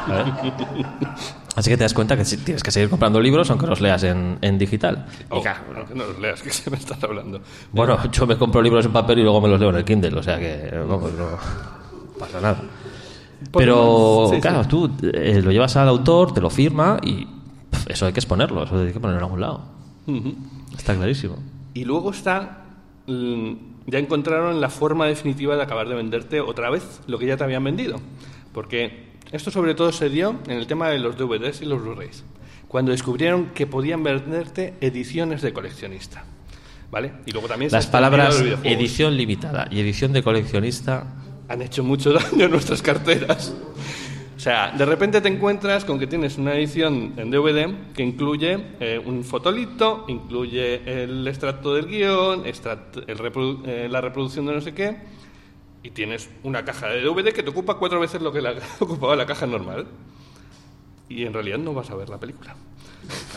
Así 1.56 1.70
que 1.70 1.76
te 1.78 1.84
das 1.84 1.94
cuenta 1.94 2.16
que 2.16 2.24
tienes 2.24 2.64
que 2.64 2.72
seguir 2.72 2.90
comprando 2.90 3.20
libros 3.20 3.50
aunque 3.50 3.68
los 3.68 3.82
leas 3.82 4.04
en, 4.04 4.38
en 4.42 4.58
digital. 4.58 5.06
Y 5.20 5.24
Oh, 5.30 5.42
claro, 5.42 5.60
aunque 5.76 5.96
no 5.96 6.06
los 6.06 6.20
leas, 6.20 6.42
que 6.44 6.50
se 6.52 6.70
me 6.70 6.78
estás 6.78 7.04
hablando. 7.04 7.42
bueno, 7.72 8.00
yo 8.12 8.26
me 8.26 8.38
compro 8.38 8.62
libros 8.62 8.86
en 8.86 8.94
papel 8.94 9.20
y 9.20 9.24
luego 9.24 9.42
me 9.42 9.50
los 9.50 9.60
leo 9.60 9.70
en 9.70 9.76
el 9.76 9.84
Kindle, 9.86 10.18
o 10.18 10.24
sea 10.24 10.40
que 10.40 10.72
vamos, 10.88 11.12
no 11.14 11.28
pasa 12.20 12.40
nada. 12.40 12.62
Pero 13.52 14.28
Sí, 14.30 14.36
sí. 14.36 14.42
claro, 14.42 14.68
tú 14.68 14.92
eh, 15.14 15.42
lo 15.44 15.52
llevas 15.52 15.76
al 15.76 15.88
autor, 15.88 16.34
te 16.34 16.42
lo 16.42 16.50
firma 16.50 16.98
y 17.04 17.28
eso 17.88 18.06
hay 18.06 18.14
que 18.14 18.20
exponerlo, 18.20 18.64
eso 18.64 18.78
hay 18.80 18.94
que 18.94 19.00
ponerlo 19.00 19.20
en 19.20 19.24
algún 19.26 19.42
lado. 19.42 19.62
Está 20.78 20.96
clarísimo. 20.96 21.38
Y 21.74 21.84
luego 21.86 22.12
está. 22.12 22.64
mm, 23.08 23.54
Ya 23.88 23.98
encontraron 24.00 24.62
la 24.62 24.70
forma 24.70 25.06
definitiva 25.08 25.56
de 25.56 25.64
acabar 25.64 25.88
de 25.90 25.96
venderte 25.96 26.40
otra 26.40 26.70
vez 26.70 27.02
lo 27.08 27.18
que 27.18 27.26
ya 27.26 27.36
te 27.38 27.44
habían 27.44 27.64
vendido. 27.64 28.00
Porque 28.54 29.11
esto, 29.32 29.52
sobre 29.52 29.76
todo, 29.76 29.92
se 29.92 30.10
dio 30.10 30.36
en 30.48 30.52
el 30.58 30.68
tema 30.68 30.90
de 30.90 31.00
los 31.00 31.18
DVDs 31.18 31.62
y 31.62 31.66
los 31.66 31.82
Blu-rays. 31.82 32.24
Cuando 32.68 32.92
descubrieron 32.92 33.48
que 33.54 33.68
podían 33.68 34.04
venderte 34.04 34.74
ediciones 34.82 35.42
de 35.42 35.54
coleccionista. 35.54 36.24
¿Vale? 36.90 37.14
Y 37.26 37.32
luego 37.32 37.48
también 37.48 37.72
Las 37.72 37.88
palabras 37.88 38.44
edición 38.64 39.16
limitada 39.16 39.68
y 39.72 39.80
edición 39.80 40.12
de 40.12 40.22
coleccionista 40.24 41.08
han 41.48 41.62
hecho 41.62 41.84
mucho 41.84 42.12
daño 42.14 42.46
a 42.46 42.50
nuestras 42.50 42.82
carteras. 42.82 43.54
O 44.36 44.40
sea, 44.44 44.72
de 44.72 44.86
repente 44.86 45.22
te 45.22 45.30
encuentras 45.30 45.86
con 45.86 46.00
que 46.00 46.08
tienes 46.08 46.38
una 46.38 46.56
edición 46.56 47.14
en 47.18 47.30
DVD 47.32 47.94
que 47.94 48.04
incluye 48.04 48.58
eh, 48.80 49.00
un 49.06 49.24
fotolito, 49.24 50.04
incluye 50.08 51.04
el 51.04 51.28
extracto 51.28 51.76
del 51.76 51.86
guion, 51.86 52.44
extract- 52.46 53.04
el 53.08 53.18
reprodu- 53.20 53.62
eh, 53.68 53.88
la 53.90 54.02
reproducción 54.02 54.46
de 54.48 54.54
no 54.56 54.62
sé 54.62 54.74
qué, 54.74 54.98
y 55.84 55.90
tienes 55.92 56.30
una 56.44 56.64
caja 56.64 56.88
de 56.88 57.02
DVD 57.02 57.34
que 57.34 57.44
te 57.44 57.50
ocupa 57.50 57.78
cuatro 57.78 58.00
veces 58.00 58.22
lo 58.22 58.32
que 58.32 58.42
la, 58.42 58.54
ocupaba 58.80 59.16
la 59.16 59.26
caja 59.26 59.46
normal. 59.46 59.88
Y 61.10 61.26
en 61.26 61.34
realidad 61.34 61.58
no 61.58 61.74
vas 61.74 61.90
a 61.90 61.96
ver 61.96 62.10
la 62.10 62.20
película. 62.20 62.56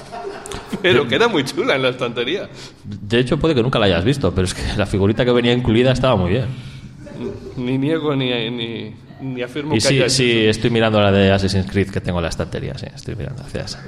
Pero 0.82 1.08
queda 1.08 1.26
muy 1.28 1.44
chula 1.44 1.74
en 1.76 1.82
la 1.82 1.88
estantería. 1.88 2.48
De 2.84 3.18
hecho, 3.18 3.38
puede 3.38 3.54
que 3.54 3.62
nunca 3.62 3.78
la 3.78 3.86
hayas 3.86 4.04
visto, 4.04 4.32
pero 4.34 4.44
es 4.44 4.54
que 4.54 4.62
la 4.76 4.86
figurita 4.86 5.24
que 5.24 5.32
venía 5.32 5.52
incluida 5.52 5.92
estaba 5.92 6.16
muy 6.16 6.30
bien. 6.30 6.46
Ni 7.56 7.78
niego 7.78 8.14
ni, 8.14 8.50
ni, 8.50 8.94
ni 9.20 9.42
afirmo 9.42 9.74
Y 9.74 9.78
que 9.78 9.80
sí, 9.80 9.96
haya 9.96 10.08
sí, 10.08 10.30
hecho 10.30 10.50
estoy 10.50 10.70
mirando 10.70 11.00
la 11.00 11.10
de 11.10 11.30
Assassin's 11.30 11.70
Creed 11.70 11.90
que 11.90 12.00
tengo 12.00 12.18
en 12.18 12.24
la 12.24 12.28
estantería, 12.28 12.76
sí, 12.76 12.86
estoy 12.94 13.16
mirando 13.16 13.42
hacia 13.42 13.62
esa. 13.62 13.84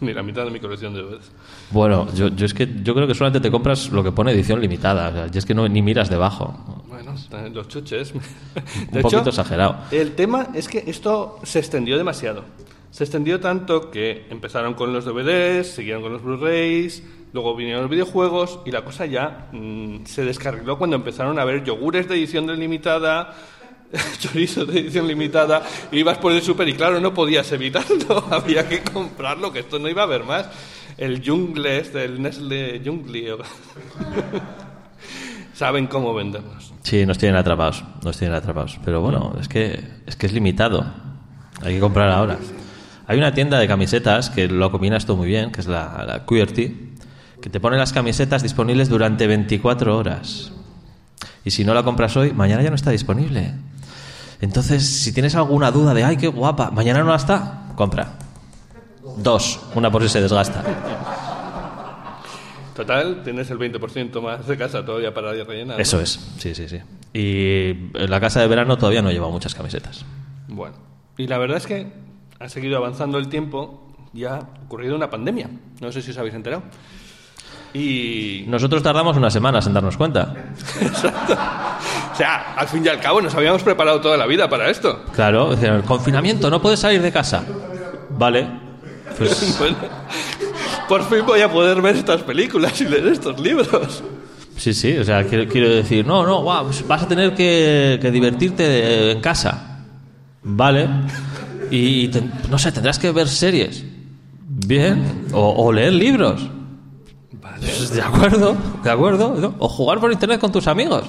Ni 0.00 0.12
la 0.12 0.22
mitad 0.22 0.44
de 0.44 0.50
mi 0.50 0.60
colección 0.60 0.94
de 0.94 1.02
DVDs. 1.02 1.30
Bueno, 1.70 2.06
yo, 2.14 2.28
yo 2.28 2.46
es 2.46 2.54
que 2.54 2.68
yo 2.82 2.94
creo 2.94 3.06
que 3.06 3.14
solamente 3.14 3.40
te 3.40 3.50
compras 3.50 3.90
lo 3.90 4.02
que 4.02 4.12
pone 4.12 4.32
edición 4.32 4.60
limitada, 4.60 5.08
o 5.08 5.12
sea, 5.12 5.26
y 5.32 5.38
es 5.38 5.44
que 5.44 5.54
no, 5.54 5.68
ni 5.68 5.82
miras 5.82 6.10
debajo. 6.10 6.84
Bueno, 6.88 7.14
los 7.52 7.68
chuches. 7.68 8.12
Un 8.14 8.20
De 8.90 9.00
poquito 9.00 9.20
hecho, 9.20 9.30
exagerado. 9.30 9.78
El 9.90 10.14
tema 10.14 10.48
es 10.54 10.68
que 10.68 10.84
esto 10.86 11.38
se 11.42 11.58
extendió 11.58 11.96
demasiado. 11.96 12.44
Se 12.90 13.04
extendió 13.04 13.40
tanto 13.40 13.90
que 13.90 14.26
empezaron 14.30 14.74
con 14.74 14.92
los 14.92 15.04
DVDs, 15.04 15.66
siguieron 15.74 16.02
con 16.02 16.12
los 16.12 16.22
Blu-rays, 16.22 17.02
luego 17.32 17.56
vinieron 17.56 17.82
los 17.82 17.90
videojuegos 17.90 18.60
y 18.64 18.70
la 18.70 18.84
cosa 18.84 19.04
ya 19.06 19.48
mm, 19.50 20.04
se 20.04 20.24
descarriló 20.24 20.78
cuando 20.78 20.94
empezaron 20.94 21.38
a 21.40 21.42
haber 21.42 21.64
yogures 21.64 22.08
de 22.08 22.14
edición 22.14 22.46
limitada, 22.46 23.34
chorizo 24.18 24.64
de 24.64 24.80
edición 24.80 25.06
limitada, 25.06 25.62
ibas 25.92 26.18
por 26.18 26.32
el 26.32 26.42
súper 26.42 26.68
y 26.68 26.74
claro, 26.74 27.00
no 27.00 27.14
podías 27.14 27.50
evitarlo, 27.52 28.24
había 28.30 28.68
que 28.68 28.82
comprarlo, 28.82 29.52
que 29.52 29.60
esto 29.60 29.78
no 29.78 29.88
iba 29.88 30.02
a 30.02 30.04
haber 30.04 30.24
más. 30.24 30.46
El 30.96 31.22
Jungle, 31.26 31.78
este, 31.78 32.04
el 32.04 32.22
Nestle 32.22 32.80
Jungle, 32.84 33.38
saben 35.54 35.86
cómo 35.88 36.14
vendernos. 36.14 36.72
Sí, 36.82 37.04
nos 37.04 37.18
tienen 37.18 37.36
atrapados, 37.36 37.82
nos 38.04 38.16
tienen 38.16 38.36
atrapados. 38.36 38.78
Pero 38.84 39.00
bueno, 39.00 39.34
es 39.40 39.48
que 39.48 39.82
es 40.06 40.14
que 40.14 40.26
es 40.26 40.32
limitado. 40.32 40.84
Hay 41.62 41.74
que 41.74 41.80
comprar 41.80 42.10
ahora. 42.10 42.38
Hay 43.06 43.18
una 43.18 43.34
tienda 43.34 43.58
de 43.58 43.66
camisetas 43.66 44.30
que 44.30 44.48
lo 44.48 44.70
combinas 44.70 45.04
tú 45.04 45.16
muy 45.16 45.26
bien, 45.26 45.50
que 45.50 45.60
es 45.60 45.66
la, 45.66 46.04
la 46.06 46.24
que 46.24 47.50
te 47.50 47.60
pone 47.60 47.76
las 47.76 47.92
camisetas 47.92 48.42
disponibles 48.42 48.88
durante 48.88 49.26
24 49.26 49.96
horas. 49.96 50.52
Y 51.44 51.50
si 51.50 51.64
no 51.64 51.74
la 51.74 51.82
compras 51.82 52.16
hoy, 52.16 52.32
mañana 52.32 52.62
ya 52.62 52.70
no 52.70 52.76
está 52.76 52.90
disponible. 52.90 53.52
Entonces, 54.44 54.86
si 54.86 55.12
tienes 55.12 55.34
alguna 55.34 55.70
duda 55.70 55.94
de, 55.94 56.04
ay, 56.04 56.18
qué 56.18 56.28
guapa, 56.28 56.70
mañana 56.70 57.00
no 57.00 57.06
la 57.06 57.16
está, 57.16 57.72
compra. 57.74 58.18
Dos, 59.16 59.58
una 59.74 59.90
por 59.90 60.02
si 60.02 60.10
se 60.10 60.20
desgasta. 60.20 60.62
Total, 62.76 63.22
tienes 63.24 63.50
el 63.50 63.58
20% 63.58 64.20
más 64.20 64.46
de 64.46 64.58
casa 64.58 64.84
todavía 64.84 65.14
para 65.14 65.32
rellenar. 65.32 65.76
¿no? 65.76 65.82
Eso 65.82 65.98
es, 65.98 66.20
sí, 66.38 66.54
sí, 66.54 66.68
sí. 66.68 66.78
Y 67.14 67.90
la 67.94 68.20
casa 68.20 68.40
de 68.40 68.48
verano 68.48 68.76
todavía 68.76 69.00
no 69.00 69.10
lleva 69.10 69.30
muchas 69.30 69.54
camisetas. 69.54 70.04
Bueno, 70.48 70.74
y 71.16 71.26
la 71.26 71.38
verdad 71.38 71.56
es 71.56 71.66
que 71.66 71.86
ha 72.38 72.48
seguido 72.50 72.76
avanzando 72.76 73.16
el 73.16 73.28
tiempo 73.28 73.94
y 74.12 74.24
ha 74.24 74.40
ocurrido 74.66 74.94
una 74.94 75.08
pandemia. 75.08 75.48
No 75.80 75.90
sé 75.90 76.02
si 76.02 76.10
os 76.10 76.18
habéis 76.18 76.34
enterado. 76.34 76.64
Y. 77.74 78.44
Nosotros 78.46 78.82
tardamos 78.82 79.16
unas 79.16 79.32
semanas 79.32 79.66
en 79.66 79.74
darnos 79.74 79.96
cuenta. 79.96 80.32
O 82.12 82.16
sea, 82.16 82.54
al 82.56 82.68
fin 82.68 82.84
y 82.84 82.88
al 82.88 83.00
cabo 83.00 83.20
nos 83.20 83.34
habíamos 83.34 83.62
preparado 83.62 84.00
toda 84.00 84.16
la 84.16 84.26
vida 84.26 84.48
para 84.48 84.70
esto. 84.70 85.02
Claro, 85.12 85.50
decían, 85.50 85.74
el 85.76 85.82
confinamiento, 85.82 86.48
no 86.50 86.62
puedes 86.62 86.78
salir 86.80 87.02
de 87.02 87.10
casa. 87.10 87.44
Vale. 88.10 88.46
Pues 89.18 89.56
Bueno, 89.58 89.76
por 90.88 91.02
fin 91.08 91.26
voy 91.26 91.40
a 91.40 91.50
poder 91.50 91.80
ver 91.82 91.96
estas 91.96 92.22
películas 92.22 92.80
y 92.80 92.84
leer 92.84 93.08
estos 93.08 93.38
libros. 93.40 94.02
sí, 94.56 94.72
sí, 94.72 94.96
o 94.96 95.04
sea, 95.04 95.24
quiero, 95.24 95.50
quiero 95.50 95.68
decir, 95.70 96.06
no, 96.06 96.24
no, 96.24 96.42
guau, 96.42 96.66
pues 96.66 96.86
vas 96.86 97.02
a 97.02 97.08
tener 97.08 97.34
que, 97.34 97.98
que 98.00 98.10
divertirte 98.10 99.10
en 99.12 99.20
casa. 99.20 99.80
Vale. 100.44 100.88
Y, 101.70 102.08
te- 102.08 102.22
no 102.48 102.58
sé, 102.58 102.70
tendrás 102.70 102.98
que 103.00 103.10
ver 103.10 103.26
series. 103.28 103.84
Bien. 104.46 105.24
O, 105.32 105.64
o 105.66 105.72
leer 105.72 105.92
libros. 105.94 106.46
De 107.60 108.02
acuerdo, 108.02 108.56
de 108.82 108.90
acuerdo. 108.90 109.54
O 109.58 109.68
jugar 109.68 110.00
por 110.00 110.12
internet 110.12 110.40
con 110.40 110.52
tus 110.52 110.66
amigos. 110.66 111.04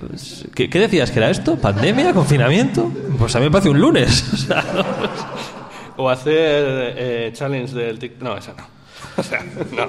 Pues, 0.00 0.48
¿qué, 0.54 0.68
decías? 0.68 1.10
¿Que 1.10 1.18
era 1.18 1.30
esto? 1.30 1.56
¿Pandemia? 1.56 2.12
¿Confinamiento? 2.12 2.90
Pues 3.18 3.36
a 3.36 3.38
mí 3.38 3.46
me 3.46 3.50
parece 3.50 3.70
un 3.70 3.80
lunes. 3.80 4.24
O 4.32 4.36
sea. 4.36 4.64
O 5.96 6.08
hacer 6.08 6.94
eh, 6.96 7.30
challenge 7.34 7.74
del 7.74 7.98
TikTok. 7.98 8.22
No, 8.22 8.36
esa 8.36 8.54
no. 8.54 8.66
O 9.16 9.22
sea, 9.22 9.44
no. 9.72 9.88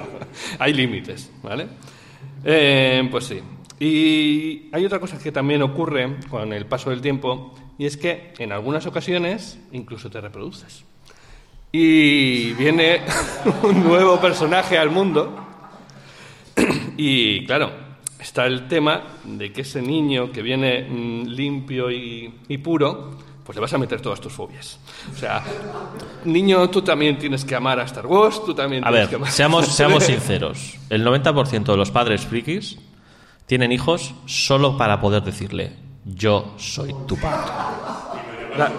Hay 0.58 0.72
límites, 0.74 1.30
¿vale? 1.42 1.66
Eh, 2.44 3.08
pues 3.10 3.24
sí. 3.24 3.40
Y 3.80 4.68
hay 4.72 4.84
otra 4.84 5.00
cosa 5.00 5.18
que 5.18 5.32
también 5.32 5.62
ocurre 5.62 6.16
con 6.30 6.52
el 6.52 6.66
paso 6.66 6.90
del 6.90 7.00
tiempo, 7.00 7.54
y 7.78 7.86
es 7.86 7.96
que 7.96 8.34
en 8.38 8.52
algunas 8.52 8.86
ocasiones 8.86 9.58
incluso 9.72 10.10
te 10.10 10.20
reproduces. 10.20 10.84
Y 11.76 12.52
viene 12.52 13.00
un 13.64 13.82
nuevo 13.82 14.20
personaje 14.20 14.78
al 14.78 14.90
mundo, 14.90 15.34
y 16.96 17.44
claro, 17.46 17.72
está 18.20 18.46
el 18.46 18.68
tema 18.68 19.02
de 19.24 19.52
que 19.52 19.62
ese 19.62 19.82
niño 19.82 20.30
que 20.30 20.40
viene 20.40 20.86
mm, 20.88 21.26
limpio 21.26 21.90
y, 21.90 22.32
y 22.46 22.58
puro, 22.58 23.18
pues 23.44 23.56
le 23.56 23.60
vas 23.60 23.74
a 23.74 23.78
meter 23.78 24.00
todas 24.00 24.20
tus 24.20 24.32
fobias. 24.32 24.78
O 25.12 25.16
sea, 25.16 25.42
niño, 26.24 26.70
tú 26.70 26.80
también 26.82 27.18
tienes 27.18 27.44
que 27.44 27.56
amar 27.56 27.80
a 27.80 27.82
Star 27.86 28.06
Wars, 28.06 28.40
tú 28.44 28.54
también 28.54 28.84
A 28.84 28.90
tienes 28.90 29.00
ver, 29.00 29.08
que 29.10 29.16
amar 29.16 29.32
seamos, 29.32 29.66
seamos 29.74 30.04
sinceros. 30.04 30.76
El 30.90 31.04
90% 31.04 31.64
de 31.64 31.76
los 31.76 31.90
padres 31.90 32.24
frikis 32.24 32.78
tienen 33.46 33.72
hijos 33.72 34.14
solo 34.26 34.78
para 34.78 35.00
poder 35.00 35.24
decirle, 35.24 35.72
yo 36.04 36.54
soy 36.56 36.94
tu 37.08 37.16
padre. 37.16 37.50
La, 38.56 38.70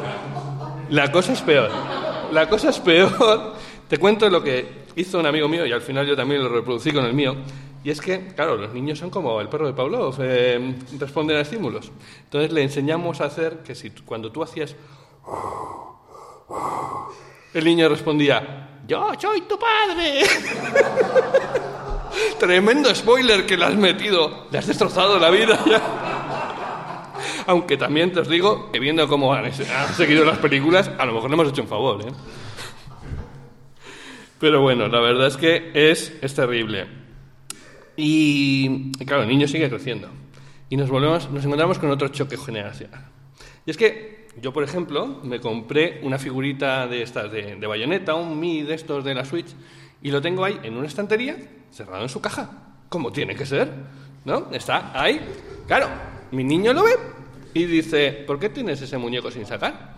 la 0.90 1.12
cosa 1.12 1.34
es 1.34 1.42
peor. 1.42 2.05
La 2.32 2.50
cosa 2.50 2.70
es 2.70 2.80
peor. 2.80 3.54
Te 3.88 3.98
cuento 3.98 4.30
lo 4.30 4.42
que 4.42 4.86
hizo 4.96 5.20
un 5.20 5.26
amigo 5.26 5.48
mío 5.48 5.66
y 5.66 5.72
al 5.72 5.82
final 5.82 6.08
yo 6.08 6.16
también 6.16 6.44
lo 6.44 6.50
reproducí 6.50 6.92
con 6.92 7.06
el 7.06 7.14
mío. 7.14 7.36
Y 7.84 7.92
es 7.92 8.02
que, 8.02 8.34
claro, 8.34 8.58
los 8.58 8.74
niños 8.74 8.98
son 8.98 9.12
como 9.12 9.40
el 9.40 9.48
perro 9.48 9.68
de 9.68 9.74
Pavlov, 9.74 10.16
eh, 10.20 10.76
responden 10.98 11.38
a 11.38 11.42
estímulos. 11.42 11.92
Entonces 12.24 12.52
le 12.52 12.64
enseñamos 12.64 13.22
a 13.22 13.26
hacer 13.26 13.60
que 13.60 13.76
si 13.76 13.92
cuando 13.92 14.32
tú 14.32 14.42
hacías... 14.42 14.76
El 17.54 17.64
niño 17.64 17.88
respondía, 17.88 18.82
yo 18.88 19.12
soy 19.20 19.42
tu 19.42 19.58
padre. 19.58 20.24
Tremendo 22.40 22.94
spoiler 22.94 23.46
que 23.46 23.56
le 23.56 23.66
has 23.66 23.76
metido. 23.76 24.48
Le 24.52 24.58
has 24.58 24.68
destrozado 24.68 25.20
la 25.20 25.30
vida 25.30 25.64
ya. 25.66 26.35
Aunque 27.48 27.78
también 27.78 28.12
te 28.12 28.22
os 28.22 28.28
digo 28.28 28.72
que 28.72 28.80
viendo 28.80 29.08
cómo 29.08 29.34
han, 29.34 29.52
seguido 29.54 30.26
las 30.26 30.40
películas, 30.40 30.90
a 30.98 31.06
lo 31.06 31.14
mejor 31.14 31.30
le 31.30 31.36
hemos 31.36 31.50
hecho 31.50 31.62
un 31.62 31.68
favor, 31.68 32.02
¿eh? 32.02 32.12
Pero 34.40 34.62
bueno, 34.62 34.88
la 34.88 35.00
verdad 35.00 35.28
es 35.28 35.38
que 35.38 35.72
es, 35.74 36.14
es 36.22 36.34
terrible. 36.34 36.88
Y, 37.96 38.92
y 39.00 39.06
claro, 39.06 39.24
el 39.24 39.30
niño 39.30 39.48
sigue 39.48 39.70
creciendo. 39.70 40.10
Y 40.70 40.78
nos, 40.78 40.90
volvemos, 40.90 41.30
nos 41.30 41.46
encontramos 41.46 41.80
con 41.80 41.90
otro 41.92 42.10
choque 42.10 42.38
generacional. 42.38 43.06
Y 43.66 43.72
es 43.72 43.78
que 43.78 44.28
yo, 44.42 44.52
por 44.52 44.64
ejemplo, 44.64 45.20
me 45.24 45.40
compré 45.40 46.00
una 46.04 46.18
figurita 46.18 46.88
de 46.88 47.04
estas 47.04 47.32
de, 47.32 47.56
de 47.56 47.68
bayoneta, 47.68 48.16
un 48.16 48.40
Mi 48.40 48.64
de 48.64 48.74
estos 48.74 49.04
de 49.04 49.14
la 49.14 49.24
Switch, 49.24 49.56
y 50.02 50.12
lo 50.12 50.22
tengo 50.22 50.44
ahí 50.44 50.60
en 50.64 50.76
una 50.76 50.88
estantería, 50.88 51.38
cerrado 51.72 52.04
en 52.04 52.10
su 52.10 52.20
caja, 52.20 52.76
como 52.90 53.12
tiene 53.12 53.36
que 53.36 53.46
ser, 53.46 53.72
¿no? 54.26 54.50
Está 54.52 54.92
ahí. 55.00 55.22
Claro, 55.68 55.88
mi 56.32 56.44
niño 56.44 56.74
lo 56.74 56.84
ve 56.84 57.15
y 57.56 57.66
dice, 57.66 58.12
¿por 58.28 58.38
qué 58.40 58.50
tienes 58.50 58.80
ese 58.82 58.98
muñeco 59.00 59.32
sin 59.32 59.46
sacar? 59.48 59.96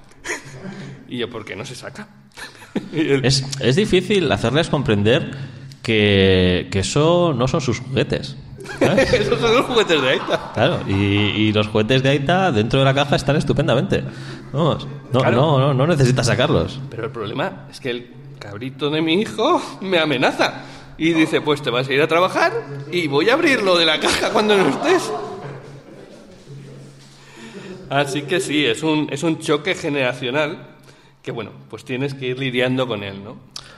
y 1.09 1.17
yo, 1.17 1.29
¿por 1.29 1.43
qué 1.43 1.55
no 1.55 1.65
se 1.65 1.75
saca? 1.75 2.07
Él, 2.93 3.21
Es, 3.25 3.43
es 3.59 3.75
difícil 3.75 4.31
hacerles 4.31 4.69
comprender 4.69 5.31
que, 5.81 6.67
que 6.71 6.79
eso 6.79 7.33
no 7.35 7.47
son 7.49 7.59
sus 7.61 7.79
juguetes. 7.79 8.37
Esos 8.81 9.39
son 9.39 9.53
los 9.55 9.65
juguetes 9.65 10.01
de 10.01 10.09
Aita. 10.09 10.51
Claro, 10.53 10.79
y, 10.87 10.93
y 10.93 11.53
los 11.53 11.67
juguetes 11.67 12.03
de 12.03 12.09
Aita 12.09 12.51
dentro 12.51 12.79
de 12.79 12.85
la 12.85 12.93
caja 12.93 13.15
están 13.15 13.37
estupendamente. 13.37 14.03
Vamos, 14.51 14.85
no, 15.13 15.19
Claro. 15.21 15.35
no, 15.37 15.59
no, 15.59 15.73
no 15.73 15.87
necesitas 15.87 16.25
sacarlos. 16.27 16.79
Pero 16.89 17.05
el 17.05 17.11
problema 17.11 17.67
es 17.71 17.79
que 17.79 17.89
el 17.91 18.11
cabrito 18.39 18.89
de 18.89 19.01
mi 19.01 19.21
hijo 19.21 19.61
me 19.81 19.97
amenaza. 19.99 20.63
Y 20.97 21.13
dice, 21.13 21.39
pues 21.41 21.61
te 21.61 21.69
vas 21.69 21.87
a 21.87 21.93
ir 21.93 22.01
a 22.01 22.07
trabajar 22.07 22.51
y 22.91 23.07
voy 23.07 23.29
a 23.29 23.35
abrirlo 23.35 23.77
de 23.77 23.85
la 23.85 23.99
caja 23.99 24.31
cuando 24.31 24.57
no 24.57 24.67
estés. 24.67 25.11
Así 27.89 28.23
que 28.23 28.39
sí, 28.39 28.65
es 28.65 28.83
un, 28.83 29.07
es 29.11 29.23
un 29.23 29.39
choque 29.39 29.75
generacional 29.75 30.75
que, 31.21 31.31
bueno, 31.31 31.51
pues 31.69 31.83
tienes 31.85 32.13
que 32.13 32.27
ir 32.27 32.39
lidiando 32.39 32.87
con 32.87 33.03
él, 33.03 33.23
¿no? 33.23 33.37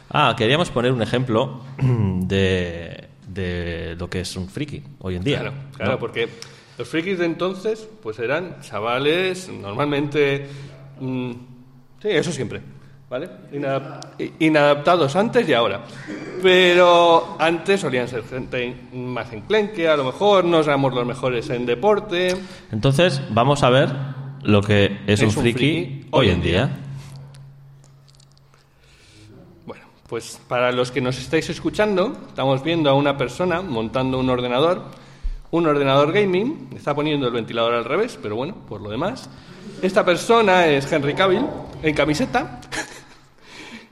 Ah, 0.09 0.35
queríamos 0.37 0.69
poner 0.71 0.91
un 0.91 1.01
ejemplo 1.01 1.61
de, 1.77 3.07
de 3.27 3.95
lo 3.97 4.09
que 4.09 4.21
es 4.21 4.35
un 4.35 4.49
friki 4.49 4.83
hoy 4.99 5.15
en 5.15 5.23
día. 5.23 5.39
Claro, 5.39 5.55
claro, 5.75 5.91
¿no? 5.93 5.99
porque 5.99 6.29
los 6.77 6.87
frikis 6.87 7.19
de 7.19 7.25
entonces, 7.25 7.87
pues 8.01 8.19
eran 8.19 8.61
chavales 8.61 9.49
normalmente. 9.49 10.47
mm, 10.99 11.31
sí, 12.01 12.07
eso 12.09 12.31
siempre, 12.31 12.61
¿vale? 13.09 13.29
Inadaptados 14.39 15.15
antes 15.15 15.47
y 15.49 15.53
ahora. 15.53 15.81
Pero 16.41 17.35
antes 17.39 17.81
solían 17.81 18.07
ser 18.07 18.23
gente 18.23 18.75
más 18.93 19.31
enclenque, 19.33 19.87
a 19.89 19.97
lo 19.97 20.05
mejor 20.05 20.45
no 20.45 20.59
éramos 20.59 20.93
los 20.93 21.05
mejores 21.05 21.49
en 21.49 21.65
deporte. 21.65 22.35
Entonces, 22.71 23.21
vamos 23.31 23.63
a 23.63 23.69
ver 23.69 23.89
lo 24.43 24.61
que 24.61 24.99
es, 25.07 25.19
Es 25.19 25.21
un 25.21 25.27
un 25.27 25.43
friki, 25.43 25.57
friki 25.57 26.07
hoy 26.11 26.29
en 26.29 26.41
día. 26.41 26.69
Bueno, 29.65 29.83
pues 30.07 30.39
para 30.47 30.71
los 30.71 30.91
que 30.91 31.01
nos 31.01 31.17
estáis 31.17 31.49
escuchando, 31.49 32.15
estamos 32.27 32.63
viendo 32.63 32.89
a 32.89 32.93
una 32.93 33.17
persona 33.17 33.61
montando 33.61 34.19
un 34.19 34.29
ordenador, 34.29 34.83
un 35.51 35.65
ordenador 35.65 36.13
gaming, 36.13 36.69
está 36.75 36.93
poniendo 36.93 37.27
el 37.27 37.33
ventilador 37.33 37.73
al 37.73 37.85
revés, 37.85 38.19
pero 38.21 38.35
bueno, 38.35 38.55
por 38.67 38.81
lo 38.81 38.89
demás. 38.89 39.29
Esta 39.81 40.05
persona 40.05 40.67
es 40.67 40.89
Henry 40.91 41.15
Cavill, 41.15 41.45
en 41.81 41.95
camiseta. 41.95 42.61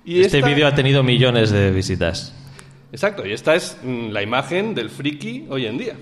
Y 0.08 0.22
Este 0.22 0.38
esta- 0.38 0.50
vídeo 0.50 0.66
ha 0.68 0.74
tenido 0.74 1.04
millones 1.04 1.52
de 1.52 1.70
visitas. 1.70 2.34
Exacto, 2.92 3.24
y 3.28 3.34
esta 3.34 3.54
es 3.54 3.78
mm, 3.84 4.10
la 4.10 4.24
imagen 4.24 4.74
del 4.74 4.90
friki 4.90 5.46
hoy 5.50 5.68
en 5.68 5.78
día. 5.78 5.94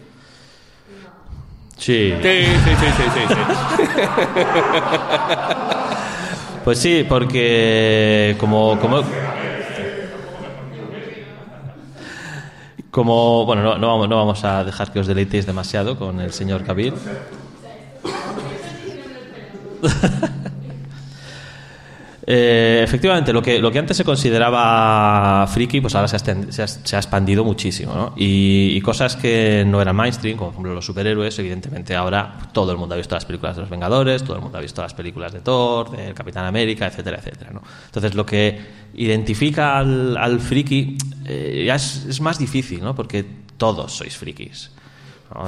Sí. 1.78 2.14
Sí, 2.22 2.46
sí, 2.46 2.72
sí, 2.80 2.86
sí, 2.98 3.04
sí. 3.14 3.20
sí. 3.36 3.42
Pues 6.64 6.80
sí, 6.80 7.06
porque 7.08 8.36
como 8.40 8.80
como 8.80 9.04
como 12.90 13.46
bueno, 13.46 13.62
no, 13.62 13.78
no 13.78 13.88
vamos, 13.88 14.10
no 14.10 14.16
vamos 14.16 14.44
a 14.46 14.64
dejar 14.64 14.92
que 14.92 15.00
os 15.00 15.06
deleitéis 15.06 15.46
demasiado 15.46 16.00
con 16.00 16.20
el 16.22 16.32
señor 16.34 16.64
Cabil. 16.64 16.94
Eh, 22.28 22.82
efectivamente, 22.84 23.32
lo 23.32 23.42
que, 23.42 23.60
lo 23.60 23.72
que 23.72 23.78
antes 23.78 23.96
se 23.98 24.04
consideraba 24.04 25.46
friki, 25.48 25.80
pues 25.80 25.94
ahora 25.94 26.08
se 26.08 26.16
ha, 26.16 26.68
se 26.68 26.96
ha- 26.96 27.00
expandido 27.00 27.44
muchísimo. 27.44 27.94
¿no? 27.94 28.14
Y, 28.18 28.72
y 28.76 28.82
cosas 28.82 29.16
que 29.16 29.64
no 29.68 29.82
eran 29.82 29.96
mainstream, 29.96 30.36
como 30.38 30.50
por 30.50 30.56
ejemplo 30.56 30.74
los 30.74 30.86
superhéroes, 30.86 31.38
evidentemente 31.38 31.96
ahora 31.96 32.38
todo 32.52 32.72
el 32.72 32.78
mundo 32.78 32.96
ha 32.96 32.98
visto 32.98 33.14
las 33.16 33.26
películas 33.26 33.56
de 33.56 33.62
los 33.62 33.70
Vengadores, 33.70 34.24
todo 34.24 34.36
el 34.38 34.42
mundo 34.42 34.58
ha 34.58 34.62
visto 34.62 34.82
las 34.82 34.94
películas 34.94 35.34
de 35.34 35.42
Thor, 35.42 35.92
del 35.96 36.14
Capitán 36.16 36.46
América, 36.46 36.88
etcétera, 36.88 37.18
etcétera. 37.18 37.52
¿no? 37.54 37.62
Entonces, 37.86 38.16
lo 38.16 38.26
que 38.26 38.60
identifica 38.96 39.78
al, 39.78 40.18
al 40.18 40.40
friki 40.40 40.98
eh, 41.26 41.64
ya 41.68 41.76
es, 41.76 42.06
es 42.10 42.22
más 42.22 42.40
difícil, 42.40 42.82
¿no? 42.82 42.96
porque 42.96 43.24
todos 43.58 43.94
sois 43.94 44.18
frikis. 44.18 44.72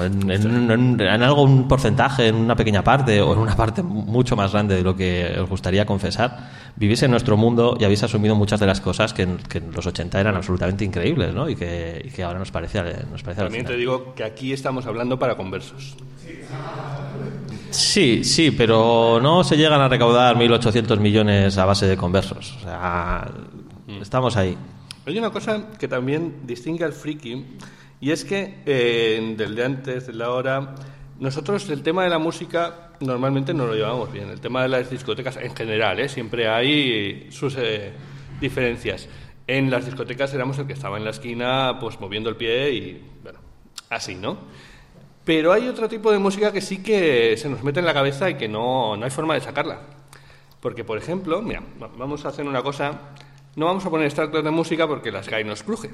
En, 0.03 0.29
en- 0.29 0.71
en- 0.71 0.99
en 1.01 1.23
algo, 1.23 1.43
un 1.43 1.67
porcentaje, 1.67 2.27
en 2.27 2.35
una 2.35 2.55
pequeña 2.55 2.83
parte 2.83 3.21
o 3.21 3.33
en 3.33 3.39
una 3.39 3.55
parte 3.55 3.81
mucho 3.83 4.35
más 4.35 4.51
grande 4.51 4.75
de 4.75 4.81
lo 4.83 4.95
que 4.95 5.37
os 5.39 5.49
gustaría 5.49 5.85
confesar, 5.85 6.49
vivís 6.75 7.01
en 7.03 7.11
nuestro 7.11 7.37
mundo 7.37 7.77
y 7.79 7.83
habéis 7.85 8.03
asumido 8.03 8.35
muchas 8.35 8.59
de 8.59 8.65
las 8.65 8.81
cosas 8.81 9.13
que 9.13 9.21
en, 9.23 9.37
que 9.37 9.61
los 9.61 9.85
80 9.85 10.19
eran 10.19 10.35
absolutamente 10.35 10.83
increíbles 10.83 11.33
¿no? 11.33 11.49
y, 11.49 11.55
que, 11.55 12.01
y 12.05 12.09
que 12.09 12.23
ahora 12.23 12.37
nos 12.39 12.51
parece, 12.51 12.81
nos 13.11 13.23
parece 13.23 13.43
También 13.43 13.65
te 13.65 13.77
digo 13.77 14.13
que 14.13 14.23
aquí 14.23 14.51
estamos 14.51 14.85
hablando 14.85 15.17
para 15.17 15.35
conversos. 15.35 15.95
Sí, 17.69 18.23
sí, 18.23 18.51
pero 18.51 19.19
no 19.21 19.43
se 19.43 19.57
llegan 19.57 19.81
a 19.81 19.87
recaudar 19.87 20.35
1.800 20.37 20.99
millones 20.99 21.57
a 21.57 21.65
base 21.65 21.85
de 21.85 21.97
conversos. 21.97 22.55
O 22.57 22.59
sea, 22.61 23.29
estamos 24.01 24.35
ahí. 24.37 24.57
Hay 25.05 25.17
una 25.17 25.29
cosa 25.29 25.67
que 25.79 25.87
también 25.87 26.41
distingue 26.45 26.83
al 26.85 26.93
friki 26.93 27.45
y 27.99 28.11
es 28.11 28.23
que 28.25 28.59
eh, 28.65 29.33
del 29.37 29.55
de 29.55 29.65
antes, 29.65 30.07
de 30.15 30.23
ahora, 30.23 30.75
nosotros 31.19 31.69
el 31.69 31.81
tema 31.83 32.03
de 32.03 32.09
la 32.09 32.19
música 32.19 32.91
normalmente 32.99 33.53
no 33.53 33.65
lo 33.67 33.73
llevamos 33.75 34.11
bien. 34.11 34.29
El 34.29 34.39
tema 34.41 34.61
de 34.63 34.69
las 34.69 34.89
discotecas 34.89 35.37
en 35.37 35.55
general, 35.55 35.99
¿eh? 35.99 36.09
siempre 36.09 36.47
hay 36.47 37.27
sus 37.31 37.55
eh, 37.57 37.91
diferencias. 38.39 39.07
En 39.47 39.71
las 39.71 39.85
discotecas 39.85 40.33
éramos 40.33 40.57
el 40.59 40.67
que 40.67 40.73
estaba 40.73 40.97
en 40.97 41.03
la 41.05 41.11
esquina 41.11 41.77
pues 41.79 41.99
moviendo 41.99 42.29
el 42.29 42.35
pie 42.35 42.71
y 42.73 43.05
bueno, 43.23 43.39
así, 43.89 44.15
¿no? 44.15 44.37
Pero 45.23 45.51
hay 45.53 45.67
otro 45.67 45.89
tipo 45.89 46.11
de 46.11 46.19
música 46.19 46.51
que 46.51 46.61
sí 46.61 46.81
que 46.81 47.35
se 47.37 47.49
nos 47.49 47.63
mete 47.63 47.79
en 47.79 47.85
la 47.85 47.93
cabeza 47.93 48.29
y 48.29 48.35
que 48.35 48.47
no, 48.47 48.95
no 48.95 49.03
hay 49.05 49.11
forma 49.11 49.33
de 49.33 49.41
sacarla. 49.41 49.79
Porque, 50.61 50.83
por 50.83 50.97
ejemplo, 50.97 51.41
mira, 51.41 51.61
va- 51.81 51.89
vamos 51.97 52.25
a 52.25 52.29
hacer 52.29 52.45
una 52.47 52.61
cosa. 52.63 52.99
No 53.55 53.65
vamos 53.65 53.85
a 53.85 53.89
poner 53.89 54.05
extractos 54.07 54.43
de 54.43 54.51
música 54.51 54.87
porque 54.87 55.11
las 55.11 55.25
Sky 55.25 55.43
nos 55.43 55.63
cruje. 55.63 55.89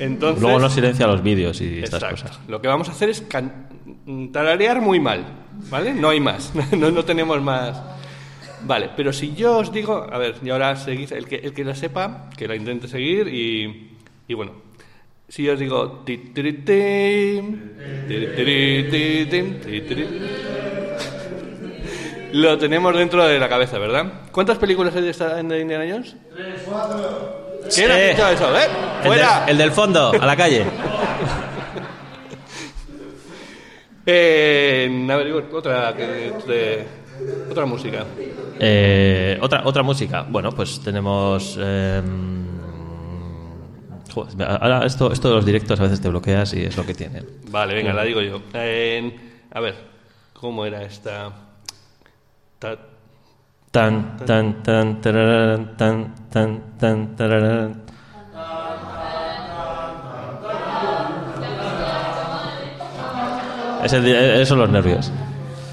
Entonces, 0.00 0.42
Luego 0.42 0.58
nos 0.58 0.72
silencia 0.72 1.06
los 1.06 1.22
vídeos 1.22 1.60
y 1.60 1.80
estas 1.82 2.02
cosas. 2.02 2.40
Lo 2.48 2.60
que 2.60 2.68
vamos 2.68 2.88
a 2.88 2.92
hacer 2.92 3.10
es 3.10 3.22
tararear 4.32 4.80
muy 4.80 4.98
mal, 4.98 5.26
¿vale? 5.70 5.92
No 5.92 6.08
hay 6.08 6.20
más, 6.20 6.52
no, 6.76 6.90
no 6.90 7.04
tenemos 7.04 7.40
más. 7.42 7.80
Vale, 8.62 8.90
pero 8.96 9.12
si 9.12 9.34
yo 9.34 9.58
os 9.58 9.72
digo, 9.72 10.06
a 10.10 10.18
ver, 10.18 10.36
y 10.42 10.50
ahora 10.50 10.74
seguid, 10.76 11.12
el 11.12 11.26
que, 11.26 11.36
el 11.36 11.52
que 11.52 11.64
la 11.64 11.74
sepa, 11.74 12.28
que 12.36 12.48
la 12.48 12.56
intente 12.56 12.88
seguir 12.88 13.28
y, 13.28 13.90
y 14.26 14.34
bueno, 14.34 14.52
Si 15.28 15.44
yo 15.44 15.52
os 15.52 15.58
digo... 15.60 16.02
ti, 16.04 16.18
ti, 16.34 16.52
ti. 16.52 17.40
Lo 22.32 22.58
tenemos 22.58 22.96
dentro 22.96 23.26
de 23.26 23.38
la 23.38 23.48
cabeza, 23.48 23.78
¿verdad? 23.78 24.12
¿Cuántas 24.32 24.58
películas 24.58 24.94
hay 24.94 25.02
de, 25.02 25.10
esta, 25.10 25.42
de 25.42 25.60
Indiana 25.60 25.84
Jones? 25.90 26.16
Tres, 26.34 26.62
cuatro. 26.66 27.49
¿Quién 27.74 27.90
ha 27.90 28.30
eso? 28.30 28.56
¿Eh? 28.58 28.68
El, 29.02 29.06
¡Fuera! 29.06 29.44
el 29.46 29.58
del 29.58 29.72
fondo, 29.72 30.12
a 30.12 30.26
la 30.26 30.36
calle. 30.36 30.64
Eh, 34.06 35.06
a 35.10 35.16
ver, 35.16 35.26
digo, 35.26 35.42
otra, 35.52 35.94
otra 37.50 37.66
música. 37.66 38.04
Eh, 38.58 39.38
otra, 39.40 39.62
otra 39.64 39.82
música. 39.82 40.26
Bueno, 40.28 40.50
pues 40.52 40.80
tenemos. 40.80 41.54
joder, 44.12 44.42
ahora 44.42 44.86
esto, 44.86 45.12
esto 45.12 45.28
de 45.28 45.34
los 45.36 45.46
directos 45.46 45.78
a 45.78 45.84
veces 45.84 46.00
te 46.00 46.08
bloqueas 46.08 46.52
y 46.54 46.64
es 46.64 46.76
lo 46.76 46.84
que 46.84 46.94
tiene. 46.94 47.22
Vale, 47.50 47.74
venga, 47.74 47.92
la 47.92 48.02
digo 48.04 48.20
yo. 48.22 48.40
A 48.52 49.60
ver, 49.60 49.76
¿cómo 50.32 50.64
era 50.64 50.82
esta? 50.82 51.30
Ta- 52.58 52.78
Tan, 53.70 54.16
tan, 54.26 54.64
tan, 54.64 55.00
tararán, 55.00 55.76
tan, 55.76 56.14
tan, 56.28 56.76
tan, 56.76 57.14
tararán. 57.14 57.82
Es 63.84 63.92
el 63.92 64.06
esos 64.06 64.48
son 64.48 64.58
los 64.58 64.70
nervios. 64.70 65.12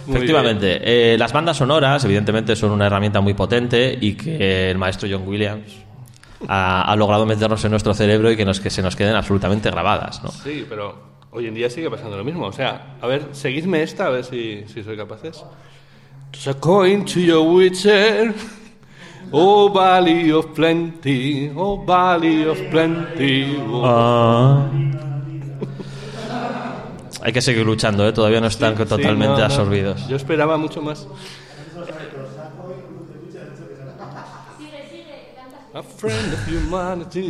Muy 0.06 0.16
Efectivamente, 0.16 0.80
eh, 0.84 1.18
las 1.18 1.34
bandas 1.34 1.58
sonoras, 1.58 2.06
evidentemente, 2.06 2.56
son 2.56 2.72
una 2.72 2.86
herramienta 2.86 3.20
muy 3.20 3.34
potente 3.34 3.98
y 4.00 4.14
que 4.14 4.70
el 4.70 4.78
maestro 4.78 5.10
John 5.12 5.28
Williams 5.28 5.74
ha, 6.48 6.84
ha 6.84 6.96
logrado 6.96 7.26
meternos 7.26 7.66
en 7.66 7.72
nuestro 7.72 7.96
cerebro 7.96 8.32
y 8.32 8.38
que, 8.38 8.46
nos, 8.46 8.60
que 8.60 8.70
se 8.70 8.84
nos 8.84 8.96
queden 8.96 9.16
absolutamente 9.16 9.72
grabadas. 9.72 10.24
¿no? 10.24 10.30
Sí, 10.30 10.66
pero 10.70 10.96
hoy 11.32 11.48
en 11.48 11.56
día 11.56 11.70
sigue 11.70 11.90
pasando 11.90 12.16
lo 12.16 12.24
mismo. 12.24 12.46
O 12.46 12.54
sea, 12.54 12.98
a 13.02 13.08
ver, 13.08 13.30
seguidme 13.32 13.82
esta, 13.82 14.06
a 14.06 14.10
ver 14.12 14.24
si, 14.24 14.66
si 14.68 14.84
soy 14.84 14.96
capaces. 14.96 15.44
Toss 16.32 16.48
a 16.48 16.54
coin 16.56 17.06
to 17.06 17.20
your 17.20 17.44
witcher, 17.56 18.34
oh 19.32 19.70
valley 19.70 20.32
of 20.32 20.54
plenty, 20.54 21.52
oh 21.56 21.78
valley 21.86 22.48
of 22.48 22.58
plenty. 22.70 23.58
oh. 23.60 23.84
Ah. 23.86 24.70
Hay 27.24 27.34
que 27.34 27.42
seguir 27.42 27.66
luchando, 27.66 28.08
¿eh? 28.08 28.14
todavía 28.14 28.40
no 28.40 28.48
están 28.48 28.78
Sí, 28.78 28.86
totalmente 28.86 29.34
no, 29.34 29.38
no. 29.40 29.46
absorbidos. 29.46 30.08
Yo 30.08 30.16
esperaba 30.16 30.58
mucho 30.58 30.82
más. 30.82 31.08
A 35.78 35.84
friend 35.84 36.34
of 36.34 36.40
humanity. 36.48 37.28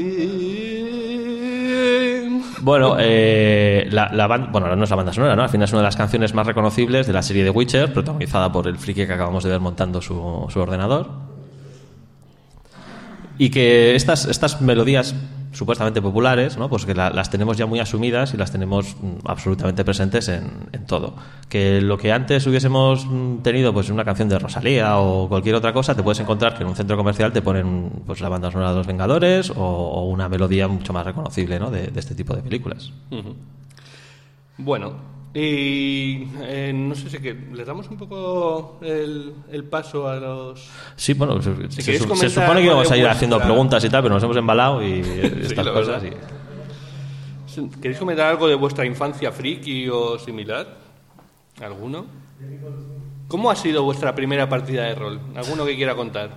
Bueno, 2.62 2.95
eh, 2.98 3.89
la, 3.91 4.10
la 4.14 4.26
bueno, 4.26 4.74
no 4.74 4.86
es 4.86 4.89
la 4.89 4.95
banda 4.95 5.12
sonora, 5.12 5.36
¿no? 5.36 5.43
Al 5.43 5.50
final 5.50 5.66
es 5.66 5.74
una 5.74 5.82
de 5.82 5.88
las 5.88 5.98
canciones 5.98 6.34
más 6.34 6.48
reconocibles 6.48 7.08
de 7.08 7.12
la 7.12 7.24
serie 7.24 7.43
de 7.43 7.50
Witcher, 7.50 7.91
protagonizada 7.91 8.50
por 8.50 8.70
el 8.70 8.78
friki 8.78 9.06
que 9.06 9.12
acabamos 9.12 9.43
de 9.43 9.50
ver 9.50 9.60
montando 9.60 10.02
su, 10.02 10.45
su 10.48 10.62
ordenador. 10.62 11.10
Y 13.38 13.50
que 13.50 13.95
estas, 13.95 14.24
estas 14.24 14.62
melodías 14.62 15.14
supuestamente 15.58 16.01
populares, 16.01 16.55
¿no? 16.58 16.70
Pues 16.70 16.86
que 16.86 16.93
la- 16.93 17.10
las 17.10 17.30
tenemos 17.30 17.58
ya 17.58 17.66
muy 17.66 17.80
asumidas 17.80 18.34
y 18.34 18.38
las 18.38 18.51
tenemos 18.51 18.95
mm, 19.01 19.26
absolutamente 19.26 19.84
presentes 19.84 20.30
en, 20.30 20.68
todo. 20.86 21.16
Que 21.49 21.82
lo 21.82 21.97
que 21.97 22.12
antes 22.12 22.45
hubiésemos 22.47 23.05
mm, 23.05 23.38
tenido, 23.38 23.74
pues 23.74 23.89
una 23.89 24.05
canción 24.05 24.30
de 24.30 24.38
Rosalía 24.39 24.97
o 24.99 25.28
cualquier 25.28 25.55
otra 25.55 25.74
cosa, 25.74 25.95
te 25.95 26.03
puedes 26.03 26.20
encontrar 26.20 26.55
que 26.55 26.64
en 26.64 26.70
un 26.70 26.76
centro 26.76 26.95
comercial 26.95 27.34
te 27.34 27.41
ponen 27.41 27.89
pues 28.05 28.22
la 28.22 28.30
banda 28.30 28.51
sonora 28.51 28.70
de 28.72 28.78
Los 28.78 28.88
Vengadores 28.88 29.49
o, 29.49 29.55
o 29.55 30.05
una 30.05 30.30
melodía 30.30 30.68
mucho 30.68 30.93
más 30.93 31.05
reconocible, 31.05 31.60
¿no? 31.60 31.72
De 31.72 31.91
este 31.95 32.14
tipo 32.16 32.36
de 32.36 32.41
películas. 32.43 32.91
Bueno, 34.58 34.93
y 35.34 36.28
eh, 36.41 36.71
no 36.73 36.95
sé 36.95 37.09
si 37.09 37.19
que 37.19 37.34
le 37.34 37.63
damos 37.65 37.89
un 37.89 37.97
poco 37.97 38.80
el, 38.82 39.34
el 39.51 39.63
paso 39.65 40.07
a 40.07 40.15
los... 40.15 40.67
Sí, 40.95 41.13
bueno, 41.13 41.41
se, 41.41 41.51
supone 41.99 42.61
que 42.61 42.69
de 42.69 42.91
a 42.91 42.95
ir 42.97 43.03
vuestra- 43.03 43.11
haciendo 43.11 43.39
preguntas 43.39 43.84
y 43.84 43.89
tal, 43.89 44.01
pero 44.03 44.15
nos 44.15 44.23
hemos 44.23 44.38
embalado 44.38 44.82
y 44.84 44.99
estas 45.41 45.65
la 45.65 45.73
cosas. 45.73 46.03
y- 46.03 46.11
¿Queréis 47.82 47.99
comentar 47.99 48.28
algo 48.28 48.47
de 48.47 48.55
vuestra 48.55 48.86
infancia 48.86 49.32
friki 49.32 49.89
o 49.89 50.19
similar? 50.19 50.78
¿Alguno? 51.61 52.05
¿Cómo 53.28 53.49
ha 53.49 53.55
sido 53.55 53.84
vuestra 53.84 54.13
primera 54.13 54.47
partida 54.47 54.84
de 54.84 54.95
rol? 54.95 55.19
¿Alguno 55.36 55.65
que 55.65 55.75
quiera 55.75 55.95
contar? 55.95 56.30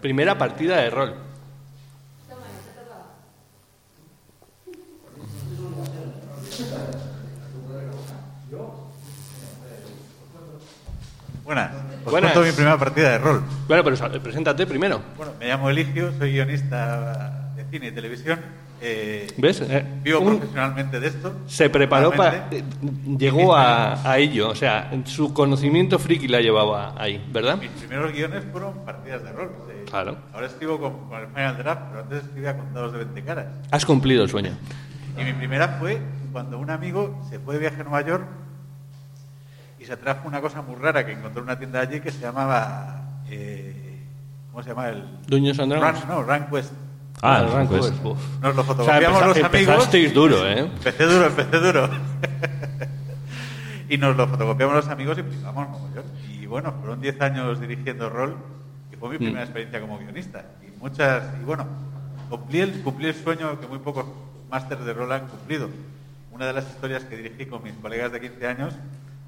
Primera 0.00 0.36
partida 0.36 0.78
de 0.82 0.90
rol. 0.90 1.14
Buenas. 11.44 11.70
Os 12.04 12.10
Buenas. 12.10 12.32
cuento 12.32 12.48
mi 12.48 12.52
primera 12.54 12.78
partida 12.78 13.10
de 13.10 13.18
rol. 13.18 13.42
Bueno, 13.68 13.84
pero 13.84 14.22
preséntate 14.22 14.66
primero. 14.66 15.00
Bueno, 15.16 15.32
me 15.38 15.46
llamo 15.46 15.68
Eligio, 15.70 16.12
soy 16.18 16.32
guionista 16.32 17.50
de 17.54 17.64
cine 17.70 17.88
y 17.88 17.92
televisión. 17.92 18.40
eh, 18.80 19.26
¿Ves? 19.36 19.60
Eh, 19.62 19.84
vivo 20.02 20.20
un- 20.20 20.38
profesionalmente 20.38 21.00
de 21.00 21.06
esto. 21.08 21.34
se 21.46 21.68
preparó 21.70 22.10
para... 22.12 22.48
Llegó 23.18 23.54
a, 23.54 24.10
a 24.10 24.18
ello. 24.18 24.48
O 24.50 24.54
sea, 24.54 24.90
su 25.04 25.32
conocimiento 25.34 25.98
friki 25.98 26.28
la 26.28 26.40
llevaba 26.40 26.94
ahí, 26.96 27.24
¿verdad? 27.32 27.58
Mis 27.58 27.70
primeros 27.70 28.12
guiones 28.12 28.44
fueron 28.50 28.84
partidas 28.84 29.22
de 29.22 29.32
rol. 29.32 29.50
eh, 29.70 29.84
Claro. 29.88 30.16
Ahora 30.32 30.46
escribo 30.46 30.78
con, 30.78 31.08
con 31.08 31.20
el 31.20 31.28
Final 31.28 31.56
Draft, 31.58 31.82
pero 31.90 32.02
antes 32.02 32.24
escribía 32.24 32.56
con 32.56 32.72
dados 32.74 32.92
de 32.92 32.98
20 32.98 33.22
caras. 33.22 33.46
Has 33.70 33.84
cumplido 33.86 34.22
el 34.24 34.30
sueño. 34.30 34.52
Y 35.18 35.24
mi 35.24 35.32
primera 35.34 35.76
fue 35.78 35.98
cuando 36.32 36.58
un 36.58 36.68
amigo 36.70 37.22
se 37.30 37.38
fue 37.38 37.54
de 37.54 37.60
viaje 37.60 37.80
a 37.80 37.84
Nueva 37.84 38.00
York 38.02 38.24
y 39.84 39.86
se 39.86 39.98
trajo 39.98 40.26
una 40.26 40.40
cosa 40.40 40.62
muy 40.62 40.76
rara 40.76 41.04
que 41.04 41.12
encontró 41.12 41.40
en 41.42 41.44
una 41.48 41.58
tienda 41.58 41.80
allí 41.80 42.00
que 42.00 42.10
se 42.10 42.20
llamaba... 42.20 43.02
eh, 43.28 44.00
¿Cómo 44.50 44.62
se 44.62 44.70
llama? 44.70 44.88
El, 44.88 45.04
Dungeons 45.26 45.58
and. 45.58 45.72
Run, 45.74 45.94
no, 46.08 46.22
Run 46.22 46.46
Quest. 46.50 46.72
Ah, 47.22 47.40
el 47.40 47.52
rank, 47.52 47.70
uf. 47.70 48.40
Nos 48.40 48.56
lo 48.56 48.62
O 48.62 48.84
sea, 48.84 49.00
los 49.00 49.20
amigos. 49.20 49.36
empezasteis 49.38 50.14
duro, 50.14 50.46
¿eh? 50.46 50.60
Empecé 50.60 51.04
duro, 51.04 51.26
empecé 51.26 51.58
duro. 51.60 51.90
y 53.88 53.96
nos 53.98 54.16
lo 54.16 54.26
fotocopiamos 54.26 54.74
los 54.76 54.88
amigos 54.88 55.18
y 55.18 55.22
flipamos 55.22 55.68
mogollón. 55.68 56.04
Y 56.30 56.46
bueno, 56.46 56.72
fueron 56.80 57.00
10 57.00 57.20
años 57.20 57.60
dirigiendo 57.60 58.08
rol 58.10 58.36
y 58.92 58.96
fue 58.96 59.10
mi 59.10 59.16
primera 59.18 59.40
Mm. 59.40 59.44
experiencia 59.44 59.80
como 59.80 59.98
guionista. 59.98 60.44
Y 60.66 60.78
muchas, 60.80 61.24
y 61.40 61.44
bueno, 61.44 61.66
cumplí 62.30 62.60
el, 62.60 62.82
cumplí 62.82 63.06
el 63.08 63.14
sueño 63.14 63.58
que 63.60 63.66
muy 63.66 63.78
pocos 63.78 64.06
másters 64.50 64.84
de 64.84 64.92
rol 64.92 65.10
han 65.12 65.26
cumplido. 65.26 65.68
Una 66.32 66.46
de 66.46 66.52
las 66.52 66.66
historias 66.66 67.04
que 67.04 67.16
dirigí 67.16 67.46
con 67.46 67.62
mis 67.62 67.74
colegas 67.74 68.12
de 68.12 68.20
15 68.20 68.46
años 68.46 68.74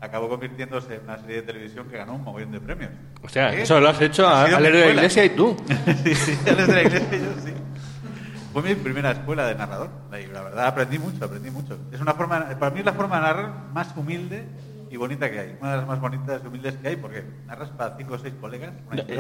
acabó 0.07 0.29
convirtiéndose 0.29 0.95
en 0.97 1.03
una 1.05 1.19
serie 1.19 1.37
de 1.37 1.43
televisión 1.43 1.89
que 1.89 1.97
ganó 1.97 2.15
un 2.15 2.25
mogollón 2.25 2.53
de 2.53 2.61
premios. 2.61 2.91
O 3.23 3.29
sea, 3.29 3.51
¿Qué? 3.51 3.63
eso 3.63 3.81
lo 3.81 3.89
has 3.89 4.01
hecho 4.01 4.27
Ha 4.27 4.45
a, 4.45 4.49
héroe 4.49 4.71
de 4.71 4.87
la 4.87 4.93
iglesia 4.95 5.25
y 5.25 5.31
tú. 5.31 5.57
sí, 6.05 6.15
sí, 6.15 6.39
ya 6.45 6.55
desde 6.55 6.75
la 6.75 6.83
iglesia 6.83 7.11
yo 7.19 7.41
sí. 7.45 7.53
Fue 8.53 8.63
mi 8.63 8.75
primera 8.75 9.11
escuela 9.11 9.47
de 9.47 9.55
narrador. 9.55 9.91
Y 10.13 10.33
la 10.33 10.43
verdad 10.43 10.67
aprendí 10.69 10.99
mucho, 10.99 11.25
aprendí 11.25 11.51
mucho. 11.51 11.79
Es 11.93 12.01
una 12.01 12.15
forma, 12.15 12.49
para 12.59 12.73
mí 12.73 12.81
es 12.81 12.87
la 12.87 12.95
forma 12.95 13.17
de 13.17 13.23
narrar 13.23 13.53
más 13.75 13.95
humilde 13.97 14.47
y 14.97 14.99
bonita 14.99 15.31
que 15.31 15.39
hay. 15.39 15.57
Una 15.61 15.73
de 15.73 15.77
las 15.77 15.87
más 15.87 16.01
bonitas 16.01 16.41
y 16.43 16.47
humildes 16.47 16.75
que 16.77 16.89
hay 16.89 16.97
porque 16.97 17.23
narras 17.47 17.69
para 17.71 17.97
cinco 17.99 18.15
o 18.15 18.19
seis 18.19 18.33
colegas. 18.41 18.73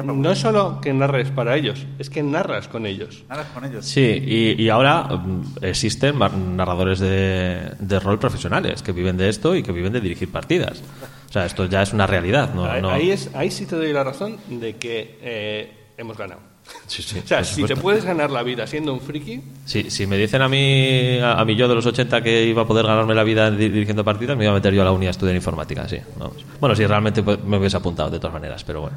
No 0.02 0.30
es 0.30 0.38
solo 0.38 0.80
que 0.80 0.92
narres 0.94 1.30
para 1.30 1.54
ellos, 1.54 1.84
es 1.98 2.08
que 2.08 2.22
narras 2.22 2.66
con 2.66 2.86
ellos. 2.86 3.24
Narras 3.28 3.46
con 3.48 3.64
ellos. 3.66 3.84
Sí, 3.84 4.00
y, 4.26 4.62
y 4.62 4.68
ahora 4.70 5.02
mm, 5.04 5.58
existen 5.62 6.18
narradores 6.56 6.98
de, 6.98 7.72
de 7.78 8.00
rol 8.00 8.18
profesionales 8.18 8.82
que 8.82 8.92
viven 8.92 9.16
de 9.18 9.28
esto 9.28 9.54
y 9.54 9.62
que 9.62 9.72
viven 9.72 9.92
de 9.92 10.00
dirigir 10.00 10.32
partidas. 10.32 10.82
O 11.28 11.32
sea, 11.32 11.44
esto 11.44 11.66
ya 11.66 11.82
es 11.82 11.92
una 11.92 12.06
realidad. 12.06 12.54
No, 12.54 12.64
ahí, 12.64 12.80
no- 12.80 12.90
ahí 12.90 13.10
es, 13.10 13.30
ahí 13.34 13.50
sí 13.50 13.66
te 13.66 13.76
doy 13.76 13.92
la 13.92 14.02
razón 14.04 14.38
de 14.48 14.76
que 14.76 15.18
eh, 15.20 15.72
hemos 15.98 16.16
ganado. 16.16 16.40
Sí, 16.88 17.02
sí, 17.02 17.18
O 17.24 17.26
sea, 17.26 17.42
si 17.42 17.64
te 17.64 17.74
puedes 17.76 18.04
ganar 18.04 18.30
la 18.30 18.42
vida 18.44 18.64
siendo 18.66 18.92
un 18.92 19.00
friki, 19.00 19.40
Si, 19.64 19.90
si 19.90 20.06
me 20.06 20.16
dicen 20.16 20.40
a 20.42 20.48
mí, 20.48 21.18
a, 21.18 21.32
a 21.40 21.44
mí 21.44 21.56
yo 21.56 21.66
de 21.68 21.74
los 21.74 21.84
80 21.84 22.22
que 22.22 22.44
iba 22.44 22.62
a 22.62 22.66
poder 22.66 22.86
ganarme 22.86 23.12
la 23.14 23.24
vida 23.24 23.50
di- 23.50 23.68
dirigiendo 23.68 24.04
partidas, 24.04 24.36
me 24.36 24.44
iba 24.44 24.52
a 24.52 24.54
meter 24.54 24.72
yo 24.72 24.82
a 24.82 24.84
la 24.84 24.92
uni 24.92 25.06
a 25.06 25.10
estudiar 25.10 25.34
informática, 25.34 25.88
sí. 25.88 25.98
vamos. 26.16 26.36
Bueno, 26.60 26.76
si 26.76 26.86
realmente 26.86 27.22
pues, 27.24 27.42
me 27.42 27.58
hubiese 27.58 27.76
apuntado, 27.76 28.10
de 28.10 28.18
todas 28.20 28.34
maneras, 28.34 28.62
pero 28.62 28.82
bueno. 28.82 28.96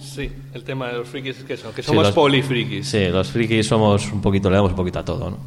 sí, 0.00 0.30
el 0.52 0.64
tema 0.64 0.88
de 0.88 0.94
los 0.98 1.08
frikis 1.08 1.38
es 1.38 1.44
que 1.44 1.56
son, 1.56 1.72
que 1.72 1.82
Sí, 1.82 1.86
somos 1.86 2.06
los- 2.06 2.14
polifrikis. 2.14 2.88
Sí, 2.88 3.06
los 3.06 3.28
frikis 3.28 3.66
somos 3.68 4.10
un 4.10 4.20
poquito, 4.20 4.50
le 4.50 4.56
damos 4.56 4.70
un 4.72 4.76
poquito 4.76 4.98
a 4.98 5.04
todo, 5.04 5.30
¿no? 5.30 5.38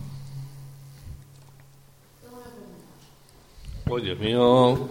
Oh, 3.89 3.99
Dios 3.99 4.17
mío. 4.19 4.88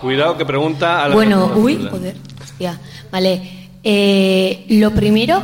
Cuidado 0.00 0.36
que 0.38 0.46
pregunta 0.46 1.04
a 1.04 1.08
la 1.08 1.14
Bueno, 1.14 1.52
uy, 1.56 1.76
joder. 1.90 2.16
hostia. 2.42 2.80
Vale. 3.12 3.68
Eh, 3.84 4.64
lo 4.70 4.90
primero, 4.92 5.42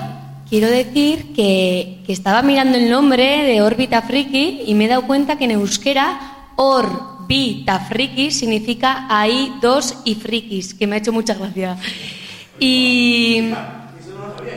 quiero 0.48 0.68
decir 0.68 1.32
que, 1.34 2.02
que 2.06 2.12
estaba 2.12 2.42
mirando 2.42 2.78
el 2.78 2.88
nombre 2.90 3.42
de 3.44 3.62
órbita 3.62 4.02
friki 4.02 4.62
y 4.66 4.74
me 4.74 4.84
he 4.84 4.88
dado 4.88 5.02
cuenta 5.06 5.36
que 5.36 5.44
en 5.44 5.52
euskera 5.52 6.48
orbita 6.56 7.80
friki 7.80 8.30
significa 8.30 9.06
hay 9.08 9.52
dos 9.60 9.94
y 10.04 10.14
frikis, 10.14 10.74
que 10.74 10.86
me 10.86 10.96
ha 10.96 10.98
hecho 10.98 11.12
mucha 11.12 11.34
gracia. 11.34 11.76
Y 12.58 13.50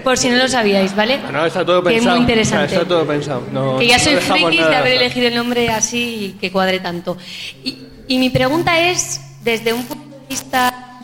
Por 0.04 0.18
si 0.18 0.30
no 0.30 0.38
lo 0.38 0.48
sabíais, 0.48 0.96
¿vale? 0.96 1.20
No, 1.32 1.46
está 1.46 1.66
todo 1.66 1.84
Que 1.84 1.90
es 1.90 1.96
pensado. 1.96 2.16
muy 2.16 2.22
interesante. 2.22 2.74
Está 2.76 2.88
todo 2.88 3.06
pensado. 3.06 3.44
No- 3.52 3.78
que 3.80 3.88
ya 3.88 4.00
soy 4.00 4.16
dejamos 4.16 4.44
friki 4.44 4.58
nada 4.58 4.70
de 4.70 4.76
haber 4.78 4.94
elegido 4.94 5.28
el 5.28 5.36
nombre 5.36 5.70
así 5.70 6.26
y 6.36 6.40
que 6.40 6.52
cuadre 6.52 6.80
tanto. 6.80 7.18
Y, 7.64 7.78
y 8.08 8.18
mi 8.18 8.30
pregunta 8.30 8.80
es, 8.80 9.20
desde 9.44 9.74
un 9.74 9.84
punto 9.84 10.06
de 10.20 10.28
vista... 10.30 11.02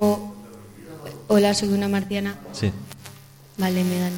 o- 0.00 0.28
Hola, 1.28 1.54
soy 1.54 1.68
una 1.68 1.88
marciana. 1.88 2.36
Sí. 2.52 2.70
Vale, 3.58 3.84
me 3.84 3.98
dan... 4.00 4.12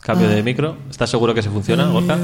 Cambio 0.00 0.28
Ah. 0.28 0.30
de 0.32 0.42
micro. 0.42 0.76
¿Estás 0.90 1.10
seguro 1.10 1.32
que 1.34 1.42
se 1.42 1.50
funciona, 1.50 1.86
Gorka? 1.88 2.18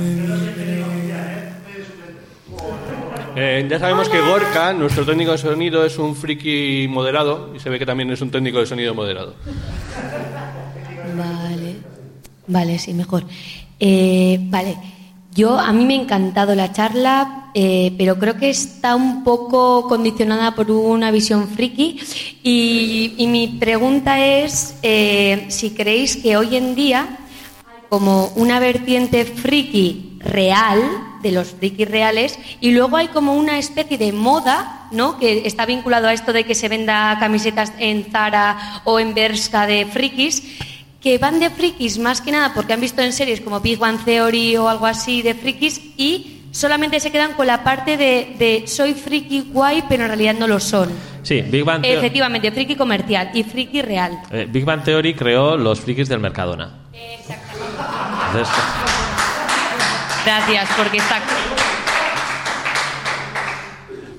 Eh, 3.36 3.66
ya 3.70 3.78
sabemos 3.78 4.08
que 4.08 4.20
Gorka, 4.20 4.72
nuestro 4.72 5.04
técnico 5.06 5.30
de 5.32 5.38
sonido, 5.38 5.84
es 5.84 5.96
un 5.98 6.16
friki 6.16 6.88
moderado 6.88 7.54
y 7.54 7.60
se 7.60 7.70
ve 7.70 7.78
que 7.78 7.86
también 7.86 8.10
es 8.10 8.20
un 8.20 8.30
técnico 8.32 8.58
de 8.58 8.66
sonido 8.66 8.94
moderado. 8.94 9.34
Vale, 11.16 11.76
vale, 12.48 12.78
sí, 12.80 12.94
mejor. 12.94 13.24
Eh, 13.78 14.38
vale, 14.42 14.76
yo 15.34 15.56
a 15.56 15.72
mí 15.72 15.86
me 15.86 15.94
ha 15.94 16.02
encantado 16.02 16.54
la 16.56 16.72
charla, 16.72 17.47
eh, 17.60 17.92
pero 17.98 18.16
creo 18.20 18.36
que 18.36 18.50
está 18.50 18.94
un 18.94 19.24
poco 19.24 19.88
condicionada 19.88 20.54
por 20.54 20.70
una 20.70 21.10
visión 21.10 21.48
friki 21.48 21.98
y, 22.44 23.26
mi 23.26 23.48
pregunta 23.48 24.24
es 24.24 24.76
eh, 24.84 25.46
si 25.48 25.70
creéis 25.70 26.16
que 26.16 26.36
hoy 26.36 26.54
en 26.54 26.76
día 26.76 27.18
hay 27.66 27.82
como 27.88 28.26
una 28.36 28.60
vertiente 28.60 29.24
friki 29.24 30.18
real 30.20 30.80
de 31.20 31.32
los 31.32 31.48
frikis 31.48 31.90
reales 31.90 32.38
y 32.60 32.70
luego 32.70 32.96
hay 32.96 33.08
como 33.08 33.34
una 33.34 33.58
especie 33.58 33.98
de 33.98 34.12
moda, 34.12 34.86
¿no? 34.92 35.18
Que 35.18 35.44
está 35.44 35.66
vinculado 35.66 36.06
a 36.06 36.12
esto 36.12 36.32
de 36.32 36.44
que 36.44 36.54
se 36.54 36.68
venda 36.68 37.16
camisetas 37.18 37.72
en 37.80 38.04
Zara 38.04 38.82
o 38.84 39.00
en 39.00 39.14
Bershka 39.14 39.66
de 39.66 39.84
frikis 39.84 40.44
que 41.00 41.18
van 41.18 41.40
de 41.40 41.50
frikis 41.50 41.98
más 41.98 42.20
que 42.20 42.30
nada 42.30 42.54
porque 42.54 42.74
han 42.74 42.80
visto 42.80 43.02
en 43.02 43.12
series 43.12 43.40
como 43.40 43.58
Big 43.58 43.80
Bang 43.80 43.98
Theory 44.04 44.56
o 44.58 44.68
algo 44.68 44.86
así 44.86 45.22
de 45.22 45.34
frikis 45.34 45.80
y 45.96 46.37
solamente 46.50 46.98
se 47.00 47.10
quedan 47.12 47.32
con 47.34 47.46
la 47.46 47.62
parte 47.64 47.96
de, 47.96 48.34
de 48.38 48.66
soy 48.66 48.94
friki 48.94 49.50
guay 49.52 49.84
pero 49.88 50.02
en 50.04 50.08
realidad 50.08 50.34
no 50.38 50.46
lo 50.46 50.58
son. 50.60 50.90
Sí, 51.22 51.42
Big 51.42 51.64
Bang, 51.64 51.82
Theo- 51.82 51.98
Efectivamente, 51.98 52.50
friki 52.52 52.74
comercial 52.76 53.30
y 53.34 53.42
friki 53.42 53.82
real. 53.82 54.18
eh, 54.30 54.46
Big 54.48 54.64
Bang 54.64 54.82
Theory 54.82 55.14
creó 55.14 55.56
los 55.56 55.80
frikis 55.80 56.08
del 56.08 56.20
Mercadona. 56.20 56.78
Entonces, 56.92 58.54
Gracias, 60.24 60.68
porque 60.76 60.98
está... 60.98 61.22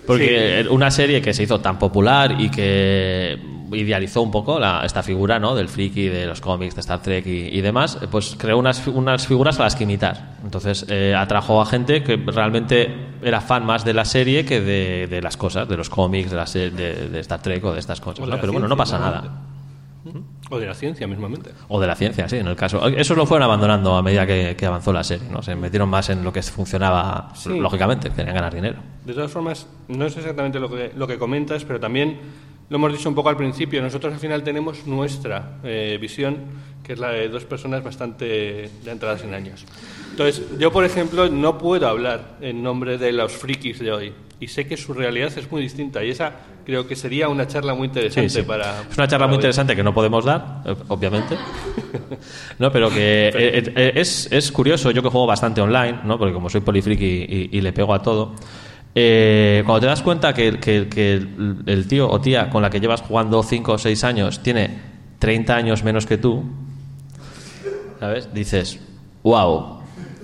Porque 0.08 0.66
una 0.72 0.90
serie 0.90 1.22
que 1.22 1.34
se 1.34 1.44
hizo 1.44 1.60
tan 1.62 1.78
popular 1.78 2.36
y 2.40 2.50
que 2.50 3.38
idealizó 3.74 4.22
un 4.22 4.32
poco 4.32 4.60
la- 4.60 4.84
esta 4.86 5.04
figura 5.04 5.40
¿no? 5.40 5.56
del 5.56 5.70
friki, 5.70 6.08
de 6.08 6.26
los 6.26 6.42
cómics, 6.42 6.76
de 6.76 6.82
Star 6.82 7.02
Trek 7.02 7.26
y, 7.28 7.48
y 7.58 7.62
demás, 7.62 7.98
eh, 8.02 8.08
pues 8.10 8.36
creó 8.38 8.58
unas, 8.58 8.86
unas 8.88 9.28
figuras 9.28 9.60
a 9.60 9.64
las 9.64 9.76
que 9.76 9.84
imitar. 9.84 10.36
Entonces 10.44 10.86
eh, 10.90 11.16
atrajo 11.16 11.62
a 11.62 11.66
gente 11.66 12.04
que 12.04 12.16
realmente 12.18 12.94
era 13.22 13.42
fan 13.42 13.66
más 13.66 13.84
de 13.86 13.94
la 13.94 14.06
serie 14.06 14.46
que 14.46 14.62
de, 14.62 15.08
de 15.08 15.22
las 15.22 15.38
cosas, 15.38 15.68
de 15.68 15.78
los 15.78 15.90
cómics, 15.90 16.30
de, 16.32 16.36
la 16.38 16.46
de, 16.46 16.70
de 17.10 17.20
Star 17.20 17.42
Trek 17.42 17.64
o 17.66 17.74
de 17.74 17.80
estas 17.80 18.00
cosas. 18.02 18.28
¿no? 18.28 18.40
Pero 18.40 18.52
bueno, 18.54 18.68
no 18.68 18.78
pasa 18.78 18.98
nada. 19.00 19.24
O 20.52 20.58
de 20.58 20.66
la 20.66 20.74
ciencia 20.74 21.06
mismamente. 21.06 21.52
O 21.68 21.80
de 21.80 21.86
la 21.86 21.94
ciencia, 21.96 22.28
sí, 22.28 22.38
en 22.38 22.48
el 22.48 22.56
caso. 22.56 22.88
Eso 22.88 23.14
lo 23.14 23.28
fueron 23.28 23.44
abandonando 23.44 23.96
a 23.96 24.02
medida 24.02 24.26
que, 24.26 24.56
que 24.58 24.66
avanzó 24.66 24.92
la 24.92 25.04
serie, 25.04 25.28
¿no? 25.30 25.44
Se 25.44 25.56
metieron 25.56 25.88
más 25.90 26.10
en 26.10 26.24
lo 26.24 26.34
que 26.34 26.42
funcionaba, 26.42 27.32
Sí. 27.36 27.60
lógicamente, 27.60 28.10
querían 28.10 28.34
ganar 28.34 28.56
dinero. 28.56 28.78
De 29.06 29.14
todas 29.14 29.30
formas, 29.30 29.68
no 29.90 30.06
es 30.06 30.18
exactamente 30.18 30.60
lo 30.60 30.68
que, 30.70 30.92
lo 30.96 31.06
que 31.06 31.20
comentas, 31.20 31.64
pero 31.66 31.80
también 31.80 32.18
lo 32.70 32.76
hemos 32.78 32.92
dicho 32.92 33.10
un 33.10 33.16
poco 33.16 33.30
al 33.30 33.38
principio. 33.38 33.82
Nosotros 33.82 34.14
al 34.14 34.20
final 34.20 34.44
tenemos 34.44 34.86
nuestra 34.86 35.58
eh, 35.64 35.98
visión, 36.00 36.38
que 36.84 36.94
es 36.94 37.00
la 37.00 37.10
de 37.10 37.28
dos 37.30 37.46
personas 37.46 37.84
bastante 37.84 38.26
de 38.84 38.92
entradas 38.92 39.24
en 39.24 39.34
años. 39.34 39.66
Entonces, 40.12 40.44
yo, 40.60 40.72
por 40.72 40.84
ejemplo, 40.86 41.30
no 41.30 41.58
puedo 41.58 41.88
hablar 41.88 42.38
en 42.42 42.62
nombre 42.62 42.98
de 42.98 43.12
los 43.12 43.32
frikis 43.32 43.80
de 43.80 43.92
hoy. 43.92 44.14
Y 44.42 44.48
sé 44.48 44.68
que 44.68 44.78
su 44.78 44.94
realidad 44.94 45.32
es 45.36 45.52
muy 45.52 45.62
distinta. 45.62 46.04
Y 46.04 46.12
esa 46.12 46.32
creo 46.66 46.88
que 46.88 46.96
sería 46.96 47.28
una 47.28 47.48
charla 47.48 47.74
muy 47.74 47.88
interesante 47.88 48.30
Sí, 48.30 48.40
sí. 48.42 48.42
para. 48.44 48.82
Es 48.90 48.98
una 48.98 49.08
charla 49.08 49.28
muy 49.28 49.34
hoy. 49.34 49.40
interesante 49.40 49.76
que 49.76 49.84
no 49.84 49.94
podemos 49.94 50.24
dar, 50.24 50.62
obviamente. 50.88 51.36
no, 52.60 52.72
pero 52.72 52.90
que 52.90 53.28
eh, 53.30 53.64
eh, 53.76 53.92
es, 53.96 54.32
es 54.32 54.52
curioso, 54.52 54.92
yo 54.92 55.02
que 55.02 55.10
juego 55.10 55.28
bastante 55.28 55.60
online, 55.62 56.00
¿no? 56.06 56.18
porque 56.18 56.34
como 56.34 56.50
soy 56.50 56.62
polifriki 56.62 57.26
y, 57.28 57.50
y 57.58 57.62
le 57.62 57.74
pego 57.74 57.94
a 57.94 58.02
todo, 58.02 58.34
eh, 58.96 59.64
cuando 59.66 59.82
te 59.82 59.86
das 59.88 60.02
cuenta 60.02 60.34
que, 60.34 60.48
el, 60.48 61.88
tío 61.88 62.10
o 62.10 62.20
tía 62.20 62.50
con 62.50 62.62
la 62.62 62.70
que 62.70 62.80
llevas 62.80 63.02
jugando 63.02 63.44
5 63.44 63.72
o 63.74 63.78
6 63.78 64.04
años 64.04 64.42
tiene 64.42 64.80
30 65.20 65.56
años 65.56 65.84
menos 65.84 66.06
que 66.06 66.18
tú, 66.18 66.44
¿sabes? 68.00 68.34
Dices, 68.34 68.80
wow. 69.24 69.80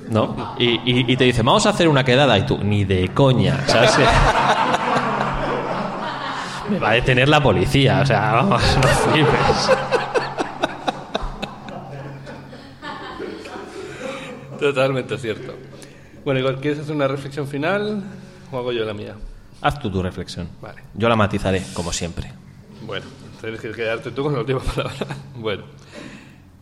¿No? 0.09 0.55
Y 0.59 1.15
te 1.15 1.23
dice, 1.23 1.41
vamos 1.41 1.65
a 1.65 1.69
hacer 1.69 1.87
una 1.87 2.03
quedada 2.03 2.37
y 2.37 2.45
tú, 2.45 2.59
ni 2.63 2.85
de 2.85 3.09
coña, 3.09 3.65
¿sabes? 3.67 3.91
Me 6.69 6.79
va 6.79 6.91
a 6.91 6.93
detener 6.93 7.29
la 7.29 7.41
policía, 7.41 8.01
o 8.01 8.05
sea, 8.05 8.33
vamos, 8.33 8.61
no 8.81 8.87
flipes. 8.87 9.69
Totalmente 14.59 15.17
cierto. 15.17 15.53
Bueno, 16.23 16.39
Igor, 16.39 16.59
¿quieres 16.59 16.79
hacer 16.79 16.95
una 16.95 17.07
reflexión 17.07 17.47
final 17.47 18.03
o 18.51 18.57
hago 18.57 18.71
yo 18.71 18.85
la 18.85 18.93
mía? 18.93 19.15
Haz 19.61 19.79
tú 19.79 19.89
tu 19.89 20.01
reflexión. 20.03 20.49
Vale. 20.61 20.81
Yo 20.93 21.09
la 21.09 21.15
matizaré, 21.15 21.63
como 21.73 21.91
siempre. 21.93 22.31
Bueno, 22.81 23.05
tienes 23.41 23.59
que 23.59 23.71
quedarte 23.71 24.11
tú 24.11 24.23
con 24.23 24.33
la 24.33 24.39
última 24.39 24.59
palabra. 24.75 25.07
Bueno, 25.35 25.63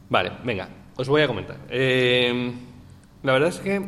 vale, 0.10 0.32
venga, 0.44 0.70
os 0.96 1.08
voy 1.08 1.22
a 1.22 1.28
comentar. 1.28 1.58
Eh, 1.70 2.52
la 3.24 3.34
verdad 3.34 3.50
es 3.50 3.60
que 3.60 3.82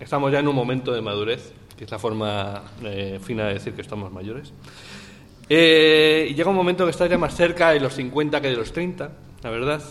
estamos 0.00 0.30
ya 0.32 0.40
en 0.40 0.48
un 0.48 0.54
momento 0.54 0.92
de 0.92 1.00
madurez, 1.00 1.52
que 1.76 1.84
es 1.84 1.90
la 1.90 1.98
forma 1.98 2.62
eh, 2.84 3.18
fina 3.22 3.46
de 3.46 3.54
decir 3.54 3.72
que 3.74 3.82
estamos 3.82 4.12
mayores. 4.12 4.52
Eh, 5.48 6.28
y 6.30 6.34
llega 6.34 6.50
un 6.50 6.56
momento 6.56 6.84
que 6.84 6.90
estás 6.90 7.10
ya 7.10 7.18
más 7.18 7.34
cerca 7.34 7.70
de 7.70 7.80
los 7.80 7.94
50 7.94 8.40
que 8.40 8.48
de 8.48 8.56
los 8.56 8.72
30, 8.72 9.10
la 9.42 9.50
verdad. 9.50 9.82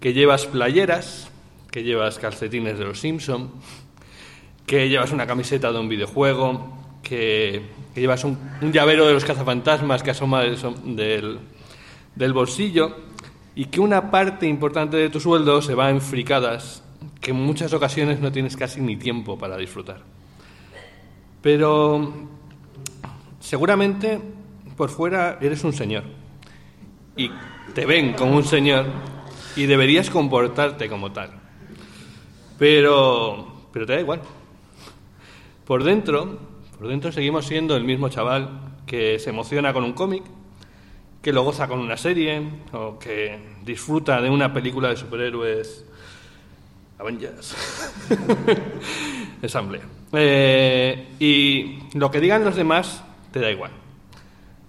Que 0.00 0.12
llevas 0.12 0.46
playeras, 0.46 1.30
que 1.70 1.82
llevas 1.84 2.18
calcetines 2.18 2.78
de 2.78 2.84
los 2.84 2.98
Simpson, 2.98 3.52
que 4.66 4.88
llevas 4.88 5.12
una 5.12 5.26
camiseta 5.26 5.72
de 5.72 5.78
un 5.78 5.88
videojuego, 5.88 6.78
que, 7.02 7.62
que 7.94 8.00
llevas 8.00 8.24
un, 8.24 8.38
llavero 8.72 9.06
de 9.06 9.12
los 9.14 9.24
cazafantasmas 9.24 10.02
que 10.02 10.10
asoma 10.12 10.40
del, 10.42 10.56
som- 10.56 10.94
del, 10.96 11.38
del 12.14 12.32
bolsillo 12.32 12.96
y 13.54 13.66
que 13.66 13.80
una 13.80 14.10
parte 14.10 14.46
importante 14.46 14.96
de 14.96 15.10
tu 15.10 15.20
sueldo 15.20 15.60
se 15.62 15.74
va 15.74 15.90
en 15.90 16.00
fricadas 16.00 16.82
que 17.20 17.32
en 17.32 17.36
muchas 17.36 17.72
ocasiones 17.72 18.20
no 18.20 18.32
tienes 18.32 18.56
casi 18.56 18.80
ni 18.80 18.96
tiempo 18.96 19.38
para 19.38 19.56
disfrutar. 19.56 20.00
Pero 21.42 22.12
seguramente 23.40 24.20
por 24.76 24.88
fuera 24.90 25.38
eres 25.40 25.64
un 25.64 25.72
señor 25.72 26.04
y 27.16 27.30
te 27.74 27.84
ven 27.84 28.14
como 28.14 28.36
un 28.36 28.44
señor 28.44 28.86
y 29.56 29.66
deberías 29.66 30.08
comportarte 30.08 30.88
como 30.88 31.12
tal. 31.12 31.30
Pero, 32.58 33.66
pero 33.72 33.86
te 33.86 33.94
da 33.94 34.00
igual. 34.00 34.20
Por 35.72 35.84
dentro, 35.84 36.38
por 36.76 36.86
dentro 36.86 37.10
seguimos 37.12 37.46
siendo 37.46 37.78
el 37.78 37.84
mismo 37.84 38.10
chaval 38.10 38.74
que 38.84 39.18
se 39.18 39.30
emociona 39.30 39.72
con 39.72 39.84
un 39.84 39.94
cómic, 39.94 40.22
que 41.22 41.32
lo 41.32 41.44
goza 41.44 41.66
con 41.66 41.78
una 41.78 41.96
serie 41.96 42.42
o 42.72 42.98
que 42.98 43.40
disfruta 43.64 44.20
de 44.20 44.28
una 44.28 44.52
película 44.52 44.90
de 44.90 44.98
superhéroes 44.98 45.86
Avengers. 46.98 47.56
Asamblea. 49.42 49.80
Eh, 50.12 51.08
y 51.18 51.78
lo 51.94 52.10
que 52.10 52.20
digan 52.20 52.44
los 52.44 52.56
demás 52.56 53.02
te 53.30 53.40
da 53.40 53.50
igual. 53.50 53.70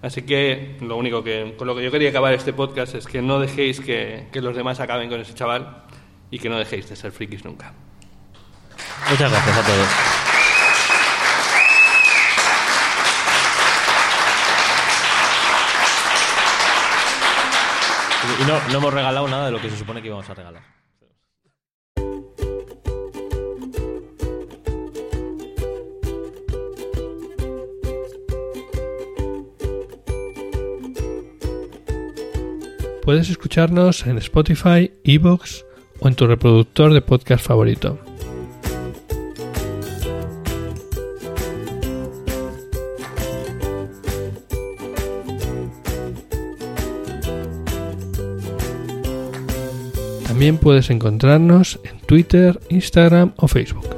Así 0.00 0.22
que 0.22 0.78
lo 0.80 0.96
único 0.96 1.22
que 1.22 1.54
con 1.58 1.66
lo 1.66 1.76
que 1.76 1.84
yo 1.84 1.90
quería 1.90 2.08
acabar 2.08 2.32
este 2.32 2.54
podcast 2.54 2.94
es 2.94 3.06
que 3.06 3.20
no 3.20 3.40
dejéis 3.40 3.78
que, 3.80 4.28
que 4.32 4.40
los 4.40 4.56
demás 4.56 4.80
acaben 4.80 5.10
con 5.10 5.20
ese 5.20 5.34
chaval 5.34 5.82
y 6.30 6.38
que 6.38 6.48
no 6.48 6.58
dejéis 6.58 6.88
de 6.88 6.96
ser 6.96 7.12
frikis 7.12 7.44
nunca. 7.44 7.74
Muchas 9.10 9.30
gracias 9.30 9.58
a 9.58 9.66
todos. 9.66 10.33
Y 18.40 18.46
no, 18.46 18.68
no 18.72 18.78
hemos 18.78 18.92
regalado 18.94 19.28
nada 19.28 19.46
de 19.46 19.52
lo 19.52 19.60
que 19.60 19.70
se 19.70 19.76
supone 19.76 20.02
que 20.02 20.08
íbamos 20.08 20.28
a 20.28 20.34
regalar. 20.34 20.62
Puedes 33.04 33.28
escucharnos 33.28 34.06
en 34.06 34.16
Spotify, 34.16 34.90
Evox 35.04 35.66
o 36.00 36.08
en 36.08 36.14
tu 36.14 36.26
reproductor 36.26 36.92
de 36.94 37.02
podcast 37.02 37.46
favorito. 37.46 38.03
También 50.44 50.60
puedes 50.60 50.90
encontrarnos 50.90 51.80
en 51.84 51.98
Twitter, 52.00 52.60
Instagram 52.68 53.32
o 53.36 53.48
Facebook. 53.48 53.88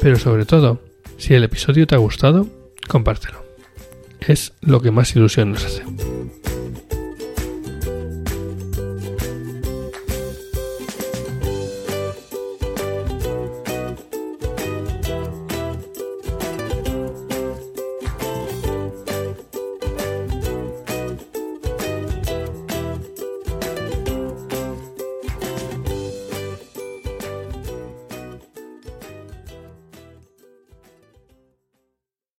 Pero 0.00 0.18
sobre 0.18 0.46
todo, 0.46 0.80
si 1.18 1.34
el 1.34 1.44
episodio 1.44 1.86
te 1.86 1.96
ha 1.96 1.98
gustado, 1.98 2.48
compártelo. 2.88 3.44
Es 4.20 4.54
lo 4.62 4.80
que 4.80 4.90
más 4.90 5.14
ilusión 5.14 5.52
nos 5.52 5.66
hace. 5.66 5.95